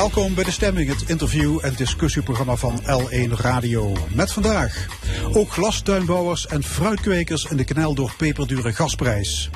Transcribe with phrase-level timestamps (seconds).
[0.00, 3.96] Welkom bij De Stemming, het interview- en discussieprogramma van L1 Radio.
[4.14, 4.86] Met vandaag
[5.32, 9.50] ook glastuinbouwers en fruitkwekers in de knel door peperdure gasprijs.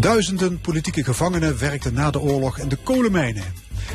[0.00, 3.44] Duizenden politieke gevangenen werkten na de oorlog in de kolenmijnen.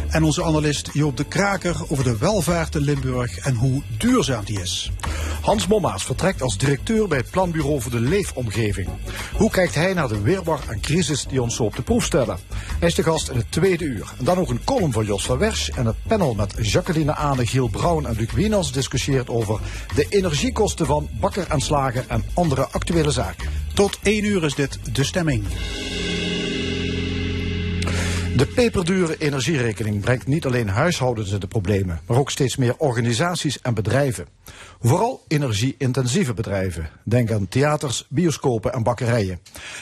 [0.10, 4.62] En onze analist Joop de Kraker over de welvaart in Limburg en hoe duurzaam die
[4.62, 4.92] is.
[5.48, 8.88] Hans Mommaas vertrekt als directeur bij het Planbureau voor de Leefomgeving.
[9.34, 12.38] Hoe kijkt hij naar de weerwar aan crisis die ons zo op de proef stellen?
[12.80, 14.14] Hij is de gast in het tweede uur.
[14.20, 17.46] En dan ook een column van Jos van Wersch en het panel met Jacqueline Aane,
[17.46, 19.60] Giel Brouwen en Luc Wieners discussieert over
[19.96, 23.50] de energiekosten van bakker en slager en andere actuele zaken.
[23.74, 25.46] Tot één uur is dit De Stemming.
[28.38, 33.62] De peperdure energierekening brengt niet alleen huishoudens in de problemen, maar ook steeds meer organisaties
[33.62, 34.28] en bedrijven.
[34.82, 36.90] Vooral energie-intensieve bedrijven.
[37.04, 39.40] Denk aan theaters, bioscopen en bakkerijen.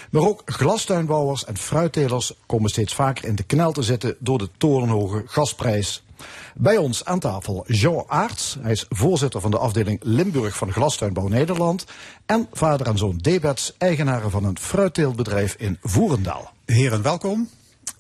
[0.09, 4.49] Maar ook glastuinbouwers en fruittelers komen steeds vaker in de knel te zitten door de
[4.57, 6.03] torenhoge gasprijs.
[6.53, 8.57] Bij ons aan tafel Jean Aarts.
[8.61, 11.85] Hij is voorzitter van de afdeling Limburg van Glastuinbouw Nederland.
[12.25, 16.51] En vader en zoon Debets, eigenaren van een fruitteeltbedrijf in Voerendaal.
[16.65, 17.49] Heren, welkom.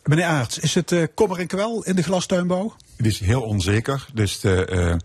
[0.05, 2.75] Meneer Aarts, is het uh, kommer en kwel in de glastuinbouw?
[2.95, 4.05] Het is heel onzeker.
[4.13, 4.99] Dus de,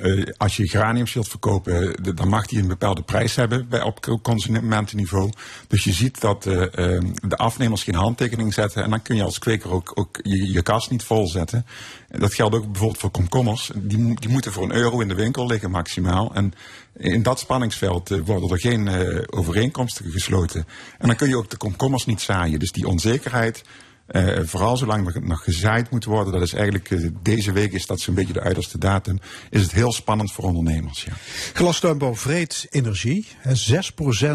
[0.00, 3.82] uh, uh, als je graniums wilt verkopen, dan mag die een bepaalde prijs hebben bij,
[3.82, 5.30] op consumentenniveau.
[5.68, 8.82] Dus je ziet dat de afnemers geen handtekening zetten.
[8.82, 11.66] En dan kun je als kweker ook, ook je, kast niet vol zetten.
[12.08, 13.70] Dat geldt ook bijvoorbeeld voor komkommers.
[13.74, 16.34] Die, die moeten voor een euro in de winkel liggen maximaal.
[16.34, 16.52] En
[16.96, 18.88] in dat spanningsveld worden er geen
[19.30, 20.66] overeenkomsten gesloten.
[20.98, 22.58] En dan kun je ook de komkommers niet zaaien.
[22.58, 23.62] Dus die onzekerheid
[24.12, 27.86] uh, vooral zolang er nog gezaaid moet worden, dat is eigenlijk uh, deze week is
[27.86, 29.18] dat zo'n beetje de uiterste datum,
[29.50, 31.04] is het heel spannend voor ondernemers.
[31.04, 31.12] Ja.
[31.52, 33.26] Glastuinbouw vreet energie.
[33.48, 33.50] 6%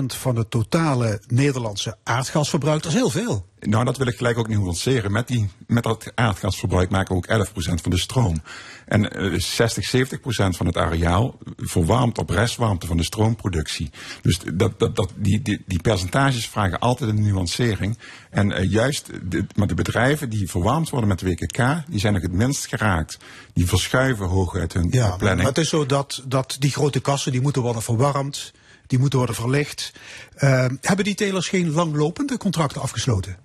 [0.05, 3.45] van het totale Nederlandse aardgasverbruik, dat is heel veel.
[3.59, 5.11] Nou, dat wil ik gelijk ook nuanceren.
[5.11, 7.51] Met, die, met dat aardgasverbruik maken we ook 11%
[7.81, 8.41] van de stroom.
[8.85, 13.89] En uh, 60, 70% van het areaal verwarmt op restwarmte van de stroomproductie.
[14.21, 17.97] Dus dat, dat, dat, die, die, die percentages vragen altijd een nuancering.
[18.29, 22.13] En uh, juist, de, maar de bedrijven die verwarmd worden met de WKK, die zijn
[22.13, 23.17] nog het minst geraakt.
[23.53, 25.37] Die verschuiven hoog uit hun ja, planning.
[25.37, 28.53] Maar het is zo dat, dat die grote kassen, die moeten worden verwarmd
[28.87, 29.91] die moeten worden verlicht.
[30.37, 33.37] Uh, hebben die telers geen langlopende contracten afgesloten?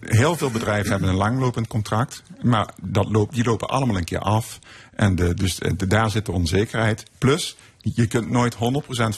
[0.00, 4.18] Heel veel bedrijven hebben een langlopend contract, maar dat loopt, die lopen allemaal een keer
[4.18, 4.58] af.
[4.94, 7.04] En de, dus de, daar zit de onzekerheid.
[7.18, 8.58] Plus, je kunt nooit 100%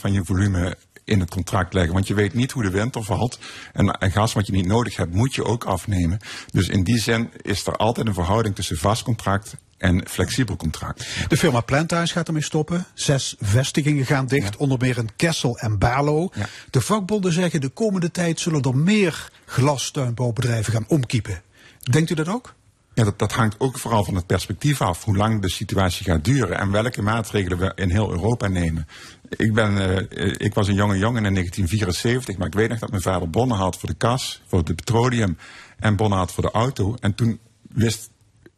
[0.01, 1.93] van je volume in het contract leggen.
[1.93, 3.39] Want je weet niet hoe de winter valt.
[3.73, 6.19] En, en gas wat je niet nodig hebt, moet je ook afnemen.
[6.53, 11.07] Dus in die zin is er altijd een verhouding tussen vast contract en flexibel contract.
[11.29, 12.87] De firma Plantuis gaat ermee stoppen.
[12.95, 14.59] Zes vestigingen gaan dicht, ja.
[14.59, 16.31] onder meer in Kessel en Balo.
[16.35, 16.47] Ja.
[16.71, 21.43] De vakbonden zeggen de komende tijd zullen er meer glastuinbouwbedrijven gaan omkiepen.
[21.91, 22.55] Denkt u dat ook?
[22.95, 26.25] Ja, dat, dat hangt ook vooral van het perspectief af, hoe lang de situatie gaat
[26.25, 28.87] duren en welke maatregelen we in heel Europa nemen.
[29.29, 32.91] Ik, ben, uh, ik was een jonge jongen in 1974, maar ik weet nog dat
[32.91, 35.39] mijn vader bonnen had voor de kas, voor het petroleum
[35.79, 36.97] en bonnen had voor de auto.
[37.01, 37.39] En toen
[37.69, 38.11] wist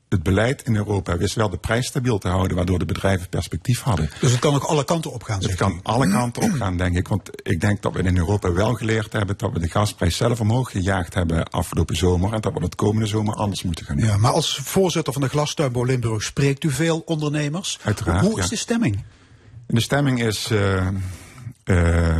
[0.08, 3.80] het beleid in Europa wist wel de prijs stabiel te houden, waardoor de bedrijven perspectief
[3.80, 4.10] hadden.
[4.20, 5.40] Dus het kan ook alle kanten op gaan?
[5.40, 7.08] Het kan alle kanten op gaan, denk ik.
[7.08, 10.40] Want ik denk dat we in Europa wel geleerd hebben dat we de gasprijs zelf
[10.40, 12.32] omhoog gejaagd hebben afgelopen zomer.
[12.32, 14.06] En dat we het komende zomer anders moeten gaan doen.
[14.06, 17.78] Ja, maar als voorzitter van de Glastuinbouw Limburg spreekt u veel ondernemers.
[17.82, 18.26] Uiteraard.
[18.26, 18.50] Hoe is ja.
[18.50, 19.04] de stemming?
[19.66, 20.50] De stemming is.
[20.50, 20.88] Uh,
[21.64, 22.18] uh,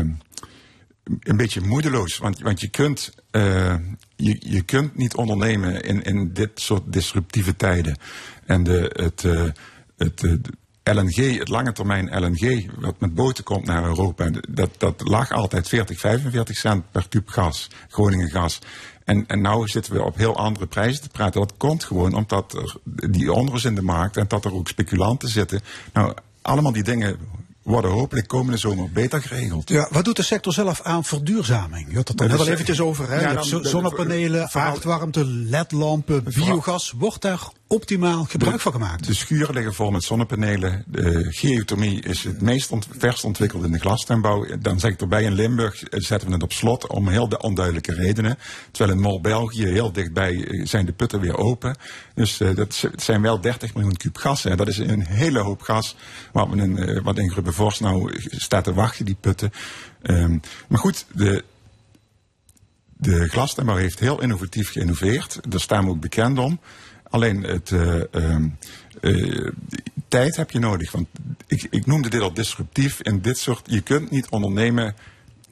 [1.21, 2.19] een beetje moedeloos.
[2.19, 3.75] Want, want je, kunt, uh,
[4.17, 7.97] je, je kunt niet ondernemen in, in dit soort disruptieve tijden.
[8.45, 9.45] En de, het, uh,
[9.97, 10.23] het
[10.83, 15.69] LNG, het lange termijn LNG, wat met boten komt naar Europa, dat, dat lag altijd
[15.69, 18.59] 40, 45 cent per kuub gas, Groningen gas.
[19.05, 21.41] En, en nu zitten we op heel andere prijzen te praten.
[21.41, 22.77] Dat komt gewoon omdat er
[23.11, 25.61] die onrust in de markt en dat er ook speculanten zitten.
[25.93, 27.19] Nou, allemaal die dingen
[27.69, 29.69] worden hopelijk komende zomer beter geregeld.
[29.69, 31.87] Ja, wat doet de sector zelf aan verduurzaming?
[31.91, 33.11] Je had het er net al eventjes over.
[33.11, 33.21] Hè?
[33.21, 36.95] Ja, dan, zonnepanelen, aardwarmte, ledlampen, biogas.
[36.97, 39.07] Wordt daar optimaal gebruik van gemaakt?
[39.07, 40.85] De schuren liggen vol met zonnepanelen.
[40.87, 44.47] De geothermie is het meest verst ontwikkeld in de glastuinbouw.
[44.59, 47.95] Dan zeg ik erbij, in Limburg zetten we het op slot om heel de onduidelijke
[47.95, 48.39] redenen.
[48.71, 51.77] Terwijl in Mol-België heel dichtbij zijn de putten weer open.
[52.15, 54.43] Dus uh, dat zijn wel 30 miljoen kuub gas.
[54.43, 54.57] Hè.
[54.57, 55.97] Dat is een hele hoop gas
[56.33, 59.53] wat, we in, uh, wat Grubbevorst nou staat te wachten, die putten.
[60.03, 61.45] Um, maar goed, de,
[62.97, 65.41] de heeft heel innovatief geïnnoveerd.
[65.49, 66.61] Daar staan we ook bekend om.
[67.11, 68.03] Alleen het, uh,
[69.01, 69.51] uh,
[70.09, 70.93] tijd heb je nodig.
[70.93, 71.09] Want
[71.47, 73.01] ik, ik noemde dit al disruptief.
[73.01, 74.95] In dit soort, je kunt niet ondernemen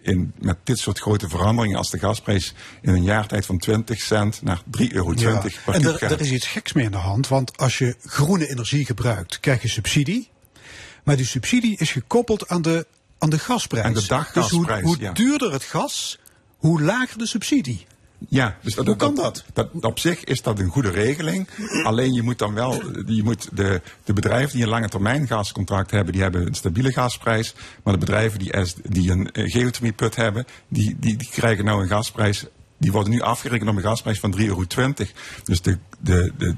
[0.07, 4.01] in, met dit soort grote veranderingen als de gasprijs in een jaar tijd van 20
[4.01, 5.41] cent naar 3,20 euro Ja.
[5.65, 8.49] per En er, er is iets geks mee aan de hand, want als je groene
[8.49, 10.31] energie gebruikt, krijg je subsidie.
[11.05, 12.87] Maar die subsidie is gekoppeld aan de,
[13.19, 13.85] aan de gasprijs.
[13.85, 15.13] Aan de daggasprijs, Dus hoe, hoe ja.
[15.13, 16.19] duurder het gas,
[16.57, 17.87] hoe lager de subsidie.
[18.29, 19.45] Ja, dus Hoe kan dat?
[19.53, 19.69] dat?
[19.81, 21.49] Op zich is dat een goede regeling.
[21.85, 22.73] Alleen je moet dan wel,
[23.07, 26.93] je moet de, de bedrijven die een lange termijn gascontract hebben, die hebben een stabiele
[26.93, 27.55] gasprijs.
[27.83, 28.53] Maar de bedrijven die,
[28.83, 32.47] die een eh, geothermieput hebben, die, die, die krijgen nou een gasprijs.
[32.79, 34.65] Die worden nu afgerekend op een gasprijs van 3,20 euro.
[35.45, 36.55] Dus de, de, de,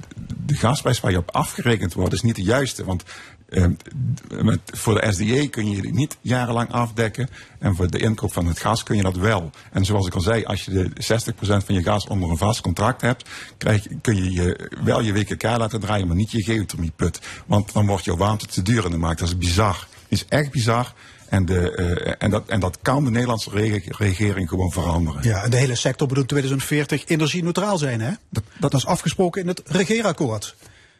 [0.46, 2.84] de gasprijs waar je op afgerekend wordt is niet de juiste.
[2.84, 3.04] Want
[4.28, 7.28] met, voor de SDE kun je niet jarenlang afdekken.
[7.58, 9.50] En voor de inkoop van het gas kun je dat wel.
[9.72, 10.90] En zoals ik al zei, als je de
[11.32, 13.28] 60% van je gas onder een vast contract hebt,
[13.58, 17.20] krijg, kun je, je wel je WKK laten draaien, maar niet je geothermieput.
[17.46, 19.18] Want dan wordt jouw warmte te duur in de markt.
[19.18, 19.86] Dat is bizar.
[19.88, 20.92] Dat is echt bizar.
[21.28, 25.22] En, de, eh, en, dat, en dat kan de Nederlandse rege- regering gewoon veranderen.
[25.22, 28.10] Ja, en de hele sector bedoelt 2040 energie-neutraal zijn, hè?
[28.30, 30.56] Dat, dat is afgesproken in het regeerakkoord.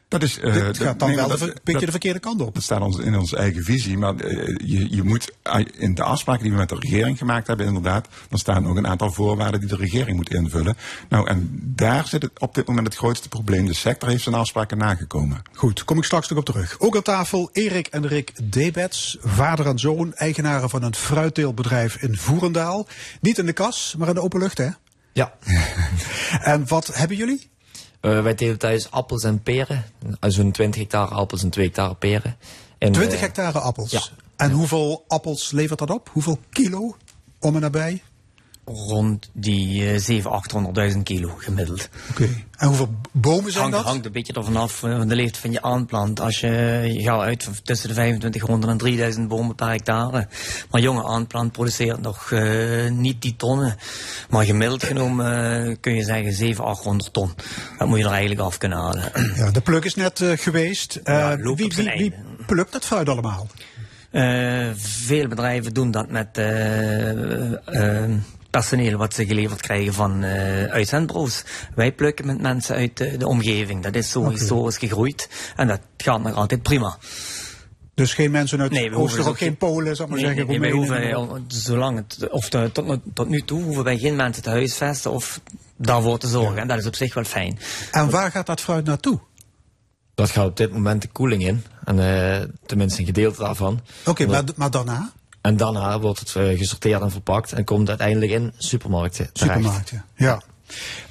[0.09, 2.41] Dat is, eh, Dit dat- gaat dan nee, wel een beetje dat- de verkeerde kant
[2.41, 2.55] op.
[2.55, 3.99] Dat staat ons, in onze eigen visie.
[3.99, 7.47] Maar eh, je, je moet eh, in de afspraken die we met de regering gemaakt
[7.47, 10.77] hebben, inderdaad, dan staan ook een aantal voorwaarden die de regering moet invullen.
[11.09, 13.67] Nou, en daar zit het op dit moment het grootste probleem.
[13.67, 15.43] De sector heeft zijn afspraken nagekomen.
[15.53, 16.77] Goed, kom ik straks nog op terug.
[16.79, 22.17] Ook aan tafel Erik en Rick Debets, vader en zoon, eigenaren van een fruitteelbedrijf in
[22.17, 22.87] Voerendaal.
[23.21, 24.69] Niet in de kas, maar in de open lucht, hè?
[25.13, 25.33] Ja.
[26.43, 27.51] En wat hebben jullie?
[28.01, 29.85] Eh, wij telen thuis appels en peren.
[30.21, 32.37] Eh, Zo'n 20 hectare appels en 2 hectare peren.
[32.79, 33.91] En, 20 eh, hectare appels.
[33.91, 34.03] ja.
[34.37, 36.11] En hoeveel appels levert dat op?
[36.13, 36.97] Hoeveel kilo
[37.41, 38.03] om en nabij?
[38.69, 41.89] Rond die eh 700.000, 800.000 kilo gemiddeld.
[42.11, 42.29] Oké.
[42.59, 43.87] En hoeveel bomen zijn Hangt, dat?
[43.87, 46.21] hangt een beetje ervan af eh, van de leeftijd van je aanplant.
[46.21, 46.49] Als je,
[46.93, 50.29] je gaat uit van tussen de 2500 en 3000 bomen per hectare.
[50.71, 53.77] Maar jonge aanplant produceert nog eh, niet die tonnen.
[54.31, 57.31] Maar gemiddeld genomen eh, kun je zeggen 700, 800 ton.
[57.79, 59.13] Dat moet je er eigenlijk af kunnen halen.
[59.35, 61.01] Ja, de pluk is net geweest.
[61.05, 62.15] Ja, wie,
[62.47, 63.47] plukt dat fruit allemaal?
[64.77, 66.39] Veel bedrijven doen dat met
[68.51, 71.43] personeel wat ze geleverd krijgen van eh uitzendbureaus.
[71.75, 73.83] Wij plukken met mensen uit eh, de omgeving.
[73.83, 74.31] Dat is zo Oké.
[74.31, 75.29] historisch gegroeid.
[75.57, 76.97] En dat gaat nog altijd prima.
[77.95, 80.21] Dus geen mensen uit Nee, we hoeven Oostenrijk, dus geen ook Polen, zal ik maar
[80.21, 80.47] Nee, zeggen.
[80.47, 84.17] nee, wij hoeven, zolang het, of de- tot, nu- tot nu toe hoeven wij geen
[84.17, 85.41] mensen te huisvesten of
[85.77, 86.57] daarvoor te zorgen.
[86.59, 87.59] En dat is op zich wel fijn.
[87.93, 89.21] En waar gaat dat fruit naartoe?
[90.15, 91.65] Dat gaat op dit moment de koeling in.
[91.85, 93.81] En eh, tenminste een gedeelte daarvan.
[94.07, 95.13] Oké, maar, maar daarna?
[95.49, 99.57] En daarna wordt het eh, gesorteerd en verpakt en komt uiteindelijk in supermarkten terecht.
[99.57, 100.43] Supermarkten, ja.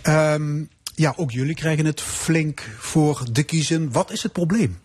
[0.01, 0.63] Ehm,
[0.95, 3.91] ja, ook jullie krijgen het flink voor de kiezen.
[3.91, 4.79] Wat is het probleem?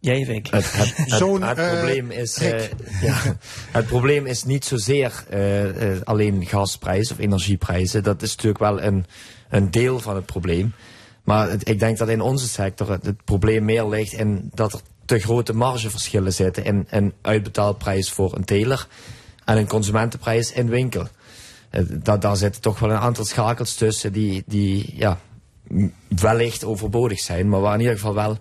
[0.00, 0.46] Jij, Vic.
[0.50, 2.72] Het, het, het, Zo'n, het eh, probleem is, eh, Rick.
[3.00, 3.36] ja,
[3.72, 8.02] het probleem is niet zozeer eh, eh, alleen gasprijs of energieprijzen.
[8.02, 9.06] Dat is natuurlijk wel een,
[9.48, 10.72] een deel van het probleem.
[11.24, 14.72] Maar het- ik denk dat in onze sector het, het probleem meer ligt in dat
[14.72, 18.86] er te grote margeverschillen zitten in een uitbetaalprijs voor een teler
[19.44, 21.06] en een consumentenprijs in winkel.
[21.70, 25.18] Eh, dat, daar zitten toch wel een aantal schakels tussen die, die ja,
[26.08, 28.38] wellicht overbodig zijn, maar waar in ieder geval wel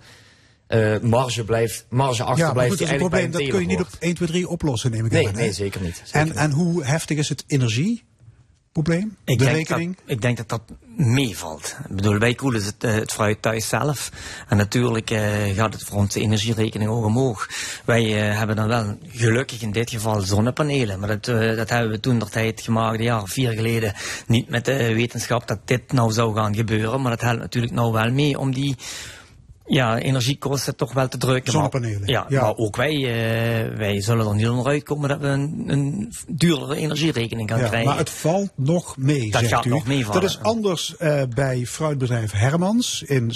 [0.68, 3.32] eh, marge, blijft, marge ja, maar achterblijft goed, dat is een probleem.
[3.32, 5.36] Dat kun je niet op 1, 2, 3 oplossen, neem ik Nee, aan.
[5.36, 5.96] nee, zeker niet.
[6.03, 6.36] Zeker En, niet.
[6.36, 7.44] en hoe heftig is het
[8.77, 9.17] energieprobleem?
[9.25, 9.96] Ik de denk, rekening?
[9.96, 10.62] dat, ik denk dat dat
[10.96, 11.75] meevalt.
[11.89, 14.12] Ik bedoel, wij koelen het, eh, het fruit thuis zelf.
[14.48, 15.22] En natuurlijk eh,
[15.55, 17.48] gaat het voor onze energierekening ook omhoog.
[17.86, 21.00] Wij eh, hebben dan wel gelukkig in dit geval zonnepanelen.
[21.00, 21.25] Maar dat,
[21.57, 23.93] dat hebben we toen der tijd gemaakt, een jaar of vier geleden.
[24.27, 27.01] Niet met de wetenschap dat dit nou zou gaan gebeuren.
[27.01, 28.75] Maar dat helpt natuurlijk nou wel mee om die
[29.68, 31.52] ja, energiekosten toch wel te drukken.
[31.52, 32.42] Zonnepanelen, Maar, ja, ja.
[32.42, 36.76] maar ook wij, eh, wij zullen er niet onderuit komen dat we een, een duurdere
[36.76, 37.90] energierekening gaan Ja, krijgen.
[37.90, 39.70] maar het valt nog mee, Dat zegt gaat u.
[39.70, 40.22] nog meevallen.
[40.22, 43.32] Dat is anders eh, bij fruitbedrijf Hermans in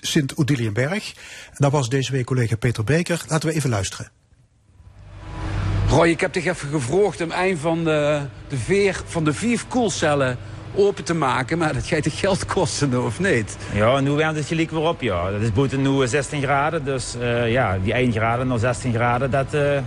[0.00, 1.12] Sint-Odiliënberg.
[1.48, 3.24] En dat was deze week collega Peter Beker.
[3.28, 4.10] Laten we even luisteren.
[5.88, 9.64] Roy, ik heb dich even gevraagd om een van de, de veer van de vier
[9.68, 10.38] koelcellen
[10.76, 11.58] open te maken.
[11.58, 13.56] Maar dat gaat toch geld kosten, of niet?
[13.72, 15.30] Ja, nu werkt het gelijk weer op, ja.
[15.30, 19.30] Dat is buiten nu 16 graden, dus eh, ja, die 1 graden naar 16 graden,
[19.30, 19.78] dat, eh,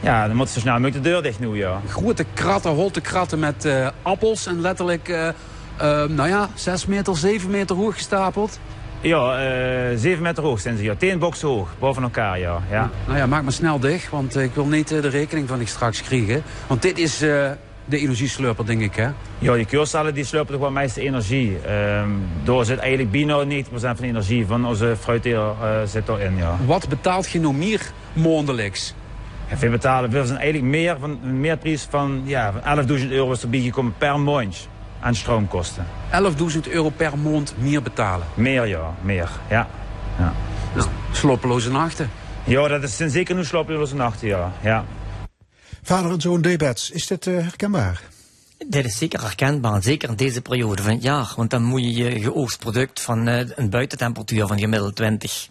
[0.00, 1.80] ja, dan moet zo snel mogelijk de deur dicht nu, ja.
[1.88, 5.34] Grote kratten, holte kratten met eh, appels en letterlijk, eh, eh,
[6.08, 8.58] nou ja, 6 meter, 7 meter hoog gestapeld.
[9.00, 10.94] Ja, eh 7 meter hoog zijn ze, ja.
[10.94, 12.60] 10 boxen hoog, boven elkaar, ja.
[12.70, 12.90] ja.
[13.06, 15.60] Nou ja, maak maar snel dicht, want eh, ik wil niet eh, de rekening van
[15.60, 16.42] ik straks krijgen.
[16.66, 17.50] Want dit is eh,
[17.90, 19.08] de energieslurper, denk ik, hè?
[19.38, 21.58] Ja, die keurcellen die slurpen toch wel meeste energie.
[21.58, 22.08] Ehm
[22.42, 26.56] door zit eigenlijk bijna 90% van de energie van onze fruitteler eh zit erin, ja.
[26.66, 28.94] Wat betaalt je nou meer maandelijks?
[29.48, 33.32] En we betalen, we zijn eigenlijk meer van een meerprijs van, ja, van 11.000 euro
[33.32, 34.68] is erbij gekomen per maand
[35.00, 35.86] aan stroomkosten.
[36.54, 38.26] 11.000 euro per maand meer betalen.
[38.34, 39.30] Meer ja, meer.
[39.48, 39.68] Ja.
[40.18, 40.32] ja.
[40.74, 42.10] Dus slopeloze nachten.
[42.44, 44.52] Ja, dat is zijn zeker nu slapeloze nachten, ja.
[44.60, 44.84] ja.
[45.82, 48.02] Vader en zoon Debets, is dit uh, herkenbaar?
[48.68, 51.32] Dit is zeker herkenbaar, zeker in deze periode van het jaar.
[51.36, 55.48] Want dan moet je je geoogst product van uh, een buitentemperatuur van gemiddeld 20,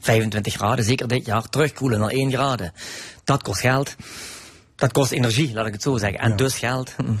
[0.00, 2.72] 25 graden, zeker dit jaar, terugkoelen naar 1 graden.
[3.24, 3.96] Dat kost geld.
[4.76, 6.18] Dat kost energie, laat ik het zo zeggen.
[6.18, 6.36] En ja.
[6.36, 6.94] dus geld.
[6.98, 7.14] Uh,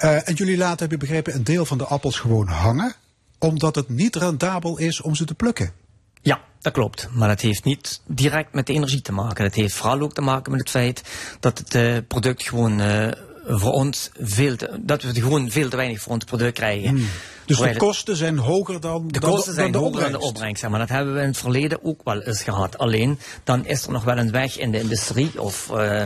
[0.28, 2.94] en jullie laten, heb je begrepen, een deel van de appels gewoon hangen,
[3.38, 5.72] omdat het niet rendabel is om ze te plukken.
[6.26, 7.08] Ja, dat klopt.
[7.12, 9.44] Maar dat heeft niet direct met de energie te maken.
[9.44, 11.02] Dat heeft vooral ook te maken met het feit
[11.40, 13.08] dat het uh, product gewoon uh,
[13.46, 16.88] voor ons veel te, dat we gewoon veel te weinig voor ons product krijgen.
[16.88, 17.08] Hmm.
[17.46, 20.26] Dus de kosten zijn hoger dan de dan kosten zijn dan de hoger dan de
[20.26, 20.68] opbrengst.
[20.68, 22.78] Maar dat hebben we in het verleden ook wel eens gehad.
[22.78, 25.70] Alleen dan is er nog wel een weg in de industrie of.
[25.72, 26.04] Uh,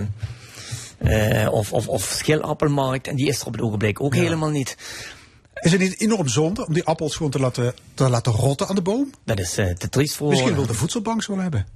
[1.03, 3.07] uh, of, of, of schilappelmarkt.
[3.07, 4.21] En die is er op het ogenblik ook ja.
[4.21, 4.77] helemaal niet.
[5.61, 8.75] Is het niet enorm zonde om die appels gewoon te laten, te laten rotten aan
[8.75, 9.11] de boom?
[9.25, 10.29] Dat is uh, te triest voor.
[10.29, 11.67] Misschien wil de voedselbank zo wel hebben.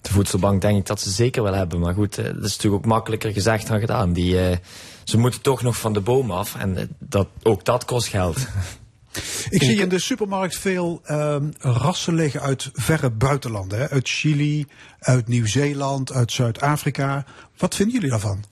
[0.00, 1.80] De voedselbank denk ik dat ze zeker wel hebben.
[1.80, 4.12] Maar goed, uh, dat is natuurlijk ook makkelijker gezegd dan gedaan.
[4.12, 4.56] Die, uh,
[5.04, 6.56] ze moeten toch nog van de boom af.
[6.56, 8.36] En dat, ook dat kost geld.
[9.50, 13.78] Ik zie in de supermarkt veel um, rassen liggen uit verre buitenlanden.
[13.78, 13.88] Hè?
[13.88, 14.66] Uit Chili,
[14.98, 17.24] uit Nieuw-Zeeland, uit Zuid-Afrika.
[17.56, 18.44] Wat vinden jullie daarvan?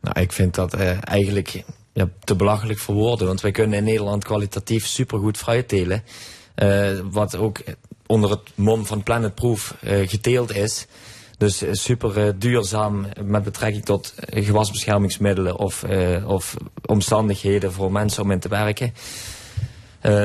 [0.00, 1.64] Nou, ik vind dat uh, eigenlijk
[1.98, 3.26] ja, te belachelijk voor woorden.
[3.26, 6.02] Want wij kunnen in Nederland kwalitatief supergoed fruit telen.
[6.56, 7.58] Uh, wat ook
[8.06, 10.86] onder het mom van Planet Proof uh, geteeld is.
[11.38, 15.84] Dus uh, super duurzaam met betrekking tot gewasbeschermingsmiddelen of,
[16.26, 18.94] of omstandigheden voor mensen om in te werken.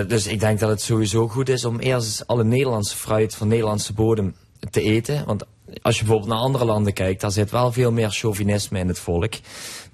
[0.07, 3.93] Dus ik denk dat het sowieso goed is om eerst alle Nederlandse fruit van Nederlandse
[3.93, 4.35] bodem
[4.71, 5.25] te eten.
[5.25, 5.45] Want
[5.81, 8.99] als je bijvoorbeeld naar andere landen kijkt, daar zit wel veel meer chauvinisme in het
[8.99, 9.33] volk.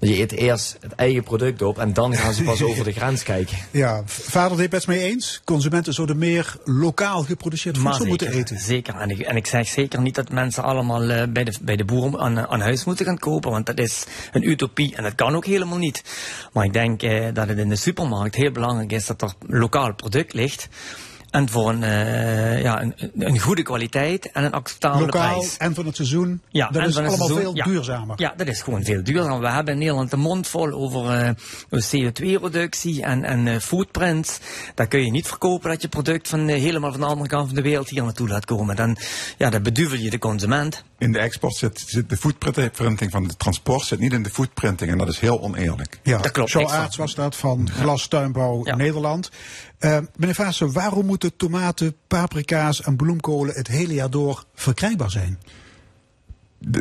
[0.00, 3.22] Je eet eerst het eigen product op en dan gaan ze pas over de grens
[3.22, 3.58] kijken.
[3.70, 5.40] Ja, vader deed het mee eens.
[5.44, 8.58] Consumenten zouden meer lokaal geproduceerd voedsel zeker, moeten eten.
[8.58, 8.94] Zeker.
[8.94, 11.84] En ik, en ik zeg zeker niet dat mensen allemaal uh, bij, de, bij de
[11.84, 13.50] boeren aan, aan huis moeten gaan kopen.
[13.50, 16.02] Want dat is een utopie en dat kan ook helemaal niet.
[16.52, 19.94] Maar ik denk uh, dat het in de supermarkt heel belangrijk is dat er lokaal
[19.94, 20.68] product ligt.
[21.30, 25.56] En voor een, uh, ja, een, een, goede kwaliteit en een acceptabele Lokaal prijs.
[25.56, 26.42] en van het seizoen.
[26.48, 27.64] Ja, dat en is van het allemaal seizoen, veel ja.
[27.64, 28.20] duurzamer.
[28.20, 29.40] Ja, dat is gewoon veel duurzamer.
[29.40, 31.34] We hebben in Nederland de mond vol over
[31.70, 34.38] uh, CO2-reductie en, en uh, footprints.
[34.74, 37.46] Daar kun je niet verkopen dat je product van uh, helemaal van de andere kant
[37.46, 38.76] van de wereld hier naartoe laat komen.
[38.76, 38.96] Dan,
[39.38, 40.84] ja, dan beduvel je de consument.
[40.98, 44.90] In de export zit, zit de footprinting van het transport zit niet in de footprinting
[44.90, 45.98] en dat is heel oneerlijk.
[46.02, 46.50] Ja, dat klopt.
[46.50, 48.76] Zo aards was dat van Glastuinbouw ja.
[48.76, 49.30] Nederland.
[49.80, 55.38] Uh, meneer Vaassen, waarom moeten tomaten, paprika's en bloemkolen het hele jaar door verkrijgbaar zijn?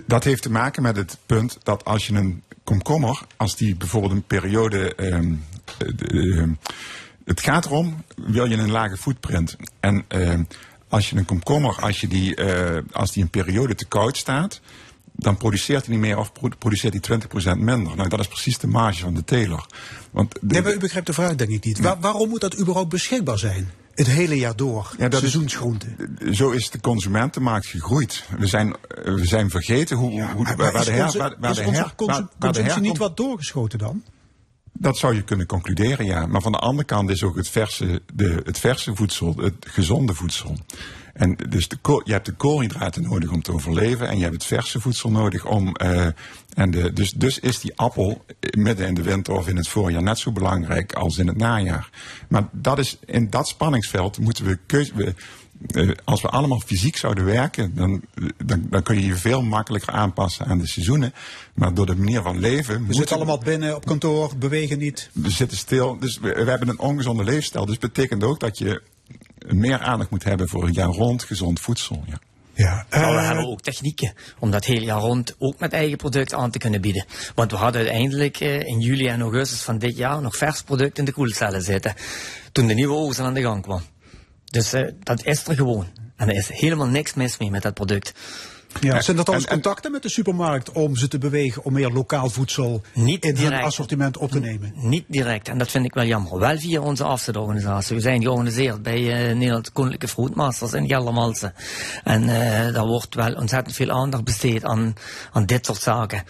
[0.05, 4.13] Dat heeft te maken met het punt dat als je een komkommer, als die bijvoorbeeld
[4.13, 4.93] een periode.
[5.13, 5.43] Um,
[5.97, 6.47] uh,
[7.25, 9.55] het gaat erom, wil je een lage footprint.
[9.79, 10.39] En uh,
[10.87, 12.41] als je een komkommer, als, je die,
[12.91, 14.61] als die een periode te koud staat,
[15.19, 17.19] dan produceert hij niet meer of produceert hij
[17.55, 17.95] 20% minder.
[17.95, 19.65] Nou, dat is precies de marge van de teler.
[20.11, 21.79] Want de, nee, maar u begrijpt de vraag denk ik niet.
[21.79, 23.71] Waar, waarom moet dat überhaupt beschikbaar zijn?
[23.93, 26.17] Het hele jaar door, ja, dat seizoensgroenten.
[26.19, 28.23] Is, zo is de consumentenmarkt gegroeid.
[28.37, 31.61] We zijn, we zijn vergeten hoe, ja, hoe waar, waar de her, waar, waar de
[31.61, 34.03] her, consum, waar, consumptie niet wat doorgeschoten dan?
[34.73, 36.25] Dat zou je kunnen concluderen, ja.
[36.25, 40.13] Maar van de andere kant is ook het verse, de, het verse voedsel, het gezonde
[40.13, 40.57] voedsel.
[41.19, 44.45] En dus de, je hebt de koolhydraten nodig om te overleven en je hebt het
[44.45, 45.75] verse voedsel nodig om.
[45.83, 46.07] Uh,
[46.53, 48.25] en de, dus, dus is die appel
[48.57, 51.89] midden in de winter of in het voorjaar net zo belangrijk als in het najaar.
[52.27, 54.91] Maar dat is, in dat spanningsveld moeten we keuze.
[54.95, 55.13] We,
[55.71, 58.01] uh, als we allemaal fysiek zouden werken, dan,
[58.45, 61.13] dan, dan kun je je veel makkelijker aanpassen aan de seizoenen.
[61.53, 62.87] Maar door de manier van leven.
[62.87, 65.09] We zitten allemaal binnen op kantoor, bewegen niet.
[65.13, 65.97] We zitten stil.
[65.99, 67.65] Dus we, we hebben een ongezonde leefstijl.
[67.65, 68.81] Dus betekent ook dat je
[69.55, 72.03] meer aandacht moet hebben voor een jaar rond gezond voedsel.
[72.07, 72.19] Ja.
[72.53, 75.97] Ja, uh, maar we hebben ook technieken om dat heel jaar rond ook met eigen
[75.97, 77.05] product aan te kunnen bieden.
[77.35, 80.97] Want we hadden uiteindelijk uh, in juli en augustus van dit jaar nog vers product
[80.97, 81.93] in de koelcellen zitten.
[82.51, 83.81] Toen de nieuwe oogst aan de gang kwam.
[84.45, 85.87] Dus uh, dat is er gewoon.
[86.15, 88.13] En er is helemaal niks mis mee met dat product.
[88.79, 92.29] Ja, zijn dat dan contacten met de supermarkt om ze te bewegen om meer lokaal
[92.29, 93.53] voedsel niet in direct.
[93.53, 94.71] hun assortiment op te nemen?
[94.75, 96.39] Niet direct, en dat vind ik wel jammer.
[96.39, 97.95] Wel via onze afzetorganisatie.
[97.95, 101.53] We zijn georganiseerd bij uh, Nederland Koninklijke Fruitmasters in Geldermalsen.
[102.03, 102.29] En uh,
[102.73, 104.93] daar wordt wel ontzettend veel aandacht besteed aan,
[105.31, 106.23] aan dit soort zaken.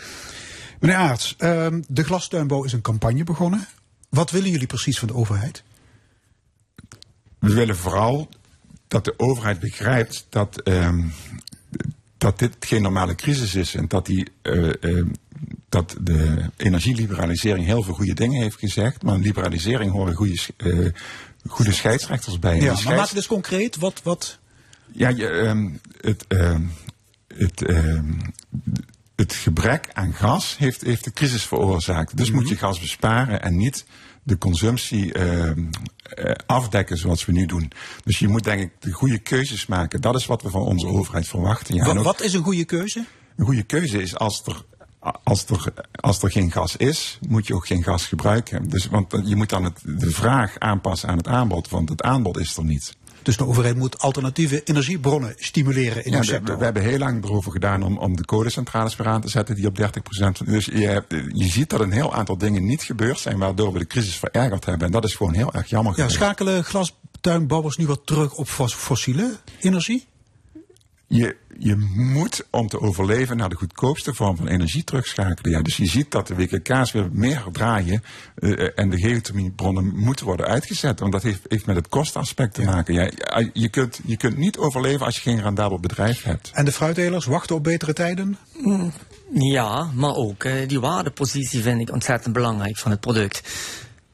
[0.80, 3.68] Meneer Aarts, uh, de glastuinbouw is een campagne begonnen.
[4.10, 5.64] Wat willen jullie precies van de overheid?
[7.40, 8.30] We willen vooral
[8.88, 11.14] dat de overheid begrijpt dat um,
[12.20, 15.06] dat dit geen normale crisis is en dat, die, uh, uh,
[15.70, 19.04] dat de energieliberalisering heel veel goede dingen heeft gezegd.
[19.04, 20.90] Maar een liberalisering horen goede, uh,
[21.48, 22.56] goede scheidsrechters bij.
[22.56, 22.98] Ja, maar scheids...
[22.98, 23.76] maak het dus concreet.
[23.76, 24.40] Wat, wat...
[24.92, 26.26] Ja, je, um, het,
[27.28, 27.64] het,
[29.16, 32.18] het gebrek aan gas heeft, heeft de crisis veroorzaakt.
[32.18, 32.42] Dus mm -hmm.
[32.42, 33.86] moet je gas besparen en niet
[34.30, 35.52] de consumptie uh,
[36.46, 37.72] afdekken zoals we nu doen.
[38.04, 40.02] Dus je moet denk ik de goede keuzes maken.
[40.02, 41.76] Dat is wat we van onze overheid verwachten.
[41.76, 43.06] Ja, wat, wat is een goede keuze?
[43.36, 44.64] Een goede keuze is als er
[45.24, 48.70] als er, als er geen gas is, moet je ook geen gas gebruiken.
[48.70, 52.38] Dus, want je moet dan het, de vraag aanpassen aan het aanbod, want het aanbod
[52.38, 52.98] is er niet.
[53.30, 56.54] Dus de overheid moet alternatieve energiebronnen stimuleren in ja, de sector.
[56.54, 59.56] We, we, hebben heel lang erover gedaan om, om de kolencentrales weer aan te zetten
[59.56, 59.82] die op 30%.
[60.46, 63.88] Dus je, je ziet dat een heel aantal dingen niet gebeurd zijn waardoor we de
[63.88, 64.86] crisis verergerd hebben.
[64.86, 65.94] En dat is gewoon heel erg jammer.
[65.98, 70.08] Ja, schakelen glastuinbouwers nu wat terug op fossiele energie?
[71.12, 75.52] Je, je moet om te overleven naar de goedkoopste vorm van energie terugschakelen.
[75.52, 78.04] Ja, dus je ziet dat de WKK's weer meer draaien
[78.40, 81.00] uh, en de geothermiebronnen moeten worden uitgezet.
[81.00, 82.94] Want dat heeft, heeft met het kostaspect te maken.
[82.94, 83.12] Ja,
[83.54, 86.52] je, kunt, je kunt niet overleven als je geen rendabel bedrijf hebt.
[86.54, 88.38] En de fruittelers wachten op betere tijden?
[88.58, 88.94] Mm,
[89.34, 93.42] ja, maar ook uh, die waardepositie vind ik ontzettend belangrijk van het product.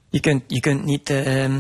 [0.09, 1.09] Je kunt, je kunt niet...
[1.09, 1.55] Uh,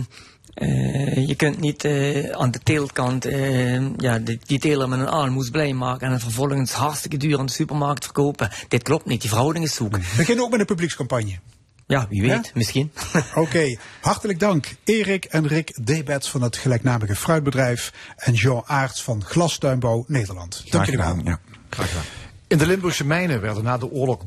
[0.55, 5.09] uh, je kunt niet uh, aan de teeltkant uh, ja, die, die teler met een
[5.09, 8.49] aalmoes blij maken en het vervolgens hartstikke duur aan de supermarkt verkopen.
[8.67, 10.03] Dit klopt niet, die verhouding is zoeken.
[10.17, 11.39] Begin ook met een publiekscampagne.
[11.87, 12.51] Ja, wie weet, ja?
[12.53, 12.91] misschien.
[13.15, 13.77] Oké, okay.
[14.01, 20.03] hartelijk dank Erik en Rick Debets van het gelijknamige fruitbedrijf en Jean Aerts van Glastuinbouw
[20.07, 20.71] Nederland.
[20.71, 21.19] Dank je wel.
[21.23, 21.39] Ja.
[21.69, 22.24] Graag gedaan.
[22.55, 24.19] In de Limburgse mijnen werden na de oorlog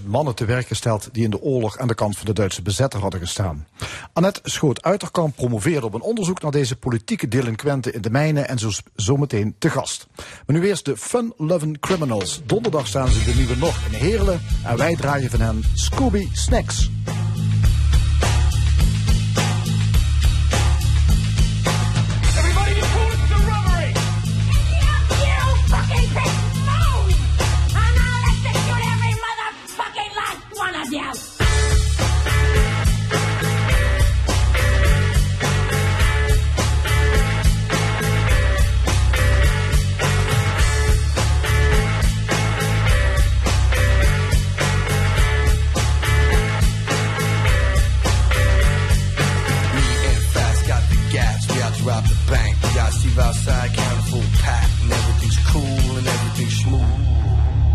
[0.00, 2.62] 13.000 mannen te werk gesteld die in de oorlog aan de kant van de Duitse
[2.62, 3.66] bezetter hadden gestaan.
[4.12, 8.70] Annette Schoot-Uiterkamp promoveerde op een onderzoek naar deze politieke delinquenten in de mijnen en zo
[8.94, 10.06] zometeen te gast.
[10.16, 12.42] Maar nu eerst de Fun Loving Criminals.
[12.46, 16.90] Donderdag staan ze de nieuwe nog in Heerlen en wij draaien van hen Scooby Snacks.
[52.12, 52.52] The bank.
[52.74, 56.98] Y'all Steve outside, count a full pack, and everything's cool and everything's smooth.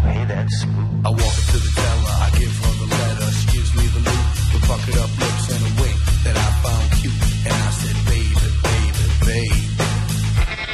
[0.05, 1.05] Hey, that's smooth.
[1.05, 3.29] I walk up to the teller, I give her the letter.
[3.37, 6.85] She gives me the loot, the bucket up lips and a wink that I found
[6.99, 7.21] cute.
[7.49, 9.67] And I said, baby, baby, baby.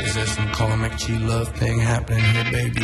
[0.06, 2.84] Is there some Carl McG love thing happening here, baby,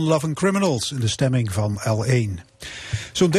[0.00, 2.40] Fun Loving Criminals in de stemming van L1.
[3.12, 3.34] Zo'n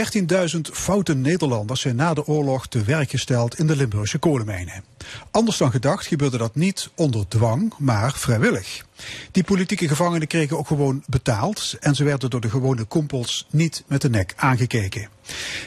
[0.54, 4.84] 13.000 foute Nederlanders zijn na de oorlog te werk gesteld in de Limburgse kolenmijnen.
[5.32, 8.86] Anders dan gedacht gebeurde dat niet onder dwang, maar vrijwillig.
[9.32, 13.84] Die politieke gevangenen kregen ook gewoon betaald en ze werden door de gewone kompels niet
[13.88, 15.10] met de nek aangekeken.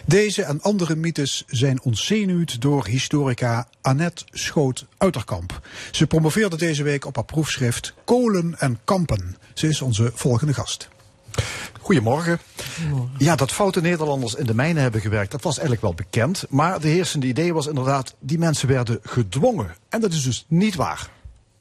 [0.05, 5.61] Deze en andere mythes zijn ontzenuwd door historica Annette Schoot-Uiterkamp.
[5.91, 9.37] Ze promoveerde deze week op haar proefschrift Kolen en Kampen.
[9.55, 10.89] Ze is onze volgende gast.
[11.81, 12.39] Goedemorgen.
[13.19, 16.45] Ja, dat foute Nederlanders in de mijnen hebben gewerkt, dat was eigenlijk wel bekend.
[16.49, 19.75] Maar de heersende idee was inderdaad, die mensen werden gedwongen.
[19.89, 21.11] En dat is dus niet waar.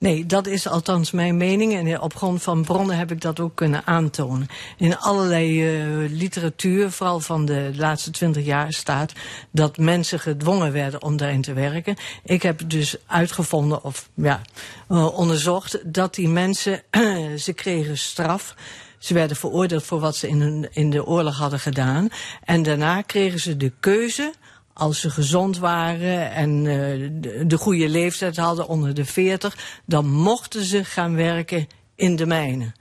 [0.03, 1.73] Nee, dat is althans mijn mening.
[1.73, 4.47] En op grond van bronnen heb ik dat ook kunnen aantonen.
[4.77, 9.13] In allerlei uh, literatuur, vooral van de laatste twintig jaar, staat
[9.51, 11.95] dat mensen gedwongen werden om daarin te werken.
[12.23, 14.41] Ik heb dus uitgevonden, of ja,
[14.89, 16.83] uh, onderzocht, dat die mensen,
[17.45, 18.55] ze kregen straf.
[18.97, 22.09] Ze werden veroordeeld voor wat ze in, hun, in de oorlog hadden gedaan.
[22.43, 24.33] En daarna kregen ze de keuze
[24.73, 30.63] als ze gezond waren en de, de, goede leeftijd hadden onder de 40, dan mochten
[30.63, 32.73] ze gaan werken in de mijnen.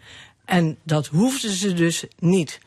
[0.44, 2.60] En dat hoefden ze dus niet.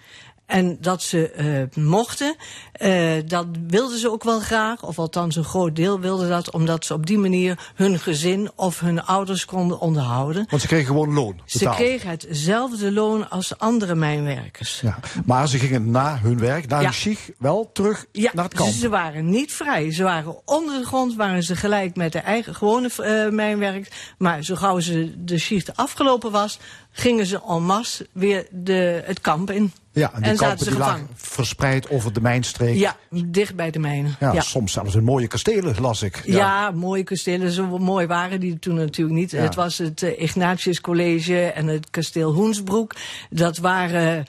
[0.45, 2.35] En dat ze uh, mochten,
[2.81, 4.83] uh, dat wilden ze ook wel graag.
[4.83, 6.51] Of althans een groot deel wilde dat.
[6.51, 10.45] Omdat ze op die manier hun gezin of hun ouders konden onderhouden.
[10.49, 11.75] Want ze kregen gewoon loon betaald.
[11.77, 14.79] Ze kregen hetzelfde loon als andere mijnwerkers.
[14.81, 16.91] Ja, maar ze gingen na hun werk, na Ja.
[17.03, 18.71] hun wel terug Ja, naar het kamp.
[18.71, 19.91] ze waren niet vrij.
[19.91, 24.13] Ze waren onder de grond, waren ze gelijk met de eigen gewone uh, mijnwerk.
[24.17, 26.59] Maar zo gauw ze de shift afgelopen was,
[26.91, 29.71] gingen ze en masse weer de, het kamp in.
[29.95, 31.15] Ja, en die en zaten kampen ze die lagen gevangen.
[31.17, 32.75] verspreid over de mijnstreek.
[32.75, 34.15] Ja, dicht bij de mijnen.
[34.19, 34.41] Ja, ja.
[34.41, 36.21] soms zelfs in mooie kastelen, las ik.
[36.25, 36.71] Ja.
[36.71, 37.51] mooie kastelen.
[37.51, 39.31] Zo mooi waren die toen natuurlijk niet.
[39.31, 39.41] Ja.
[39.41, 42.95] Het was het uh, Ignatius College en het kasteel Hoensbroek.
[43.29, 44.25] Dat waren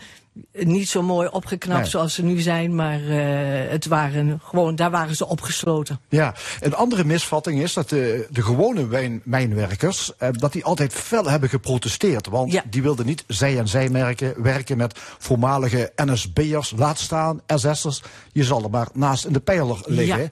[0.53, 1.91] niet zo mooi opgeknapt Nee.
[1.91, 6.01] zoals ze nu zijn, maar uh, het waren gewoon, daar waren ze opgesloten.
[6.09, 10.93] Ja, een andere misvatting is dat de, de gewone wijn, mijnwerkers, eh, dat die altijd
[10.93, 12.27] fel hebben geprotesteerd.
[12.27, 12.63] Want Ja.
[12.71, 18.03] die wilden niet zij en zij merken, werken met voormalige NSB'ers, laat staan, SS'ers.
[18.33, 20.19] Je zal er maar naast in de pijler liggen.
[20.23, 20.29] Ja.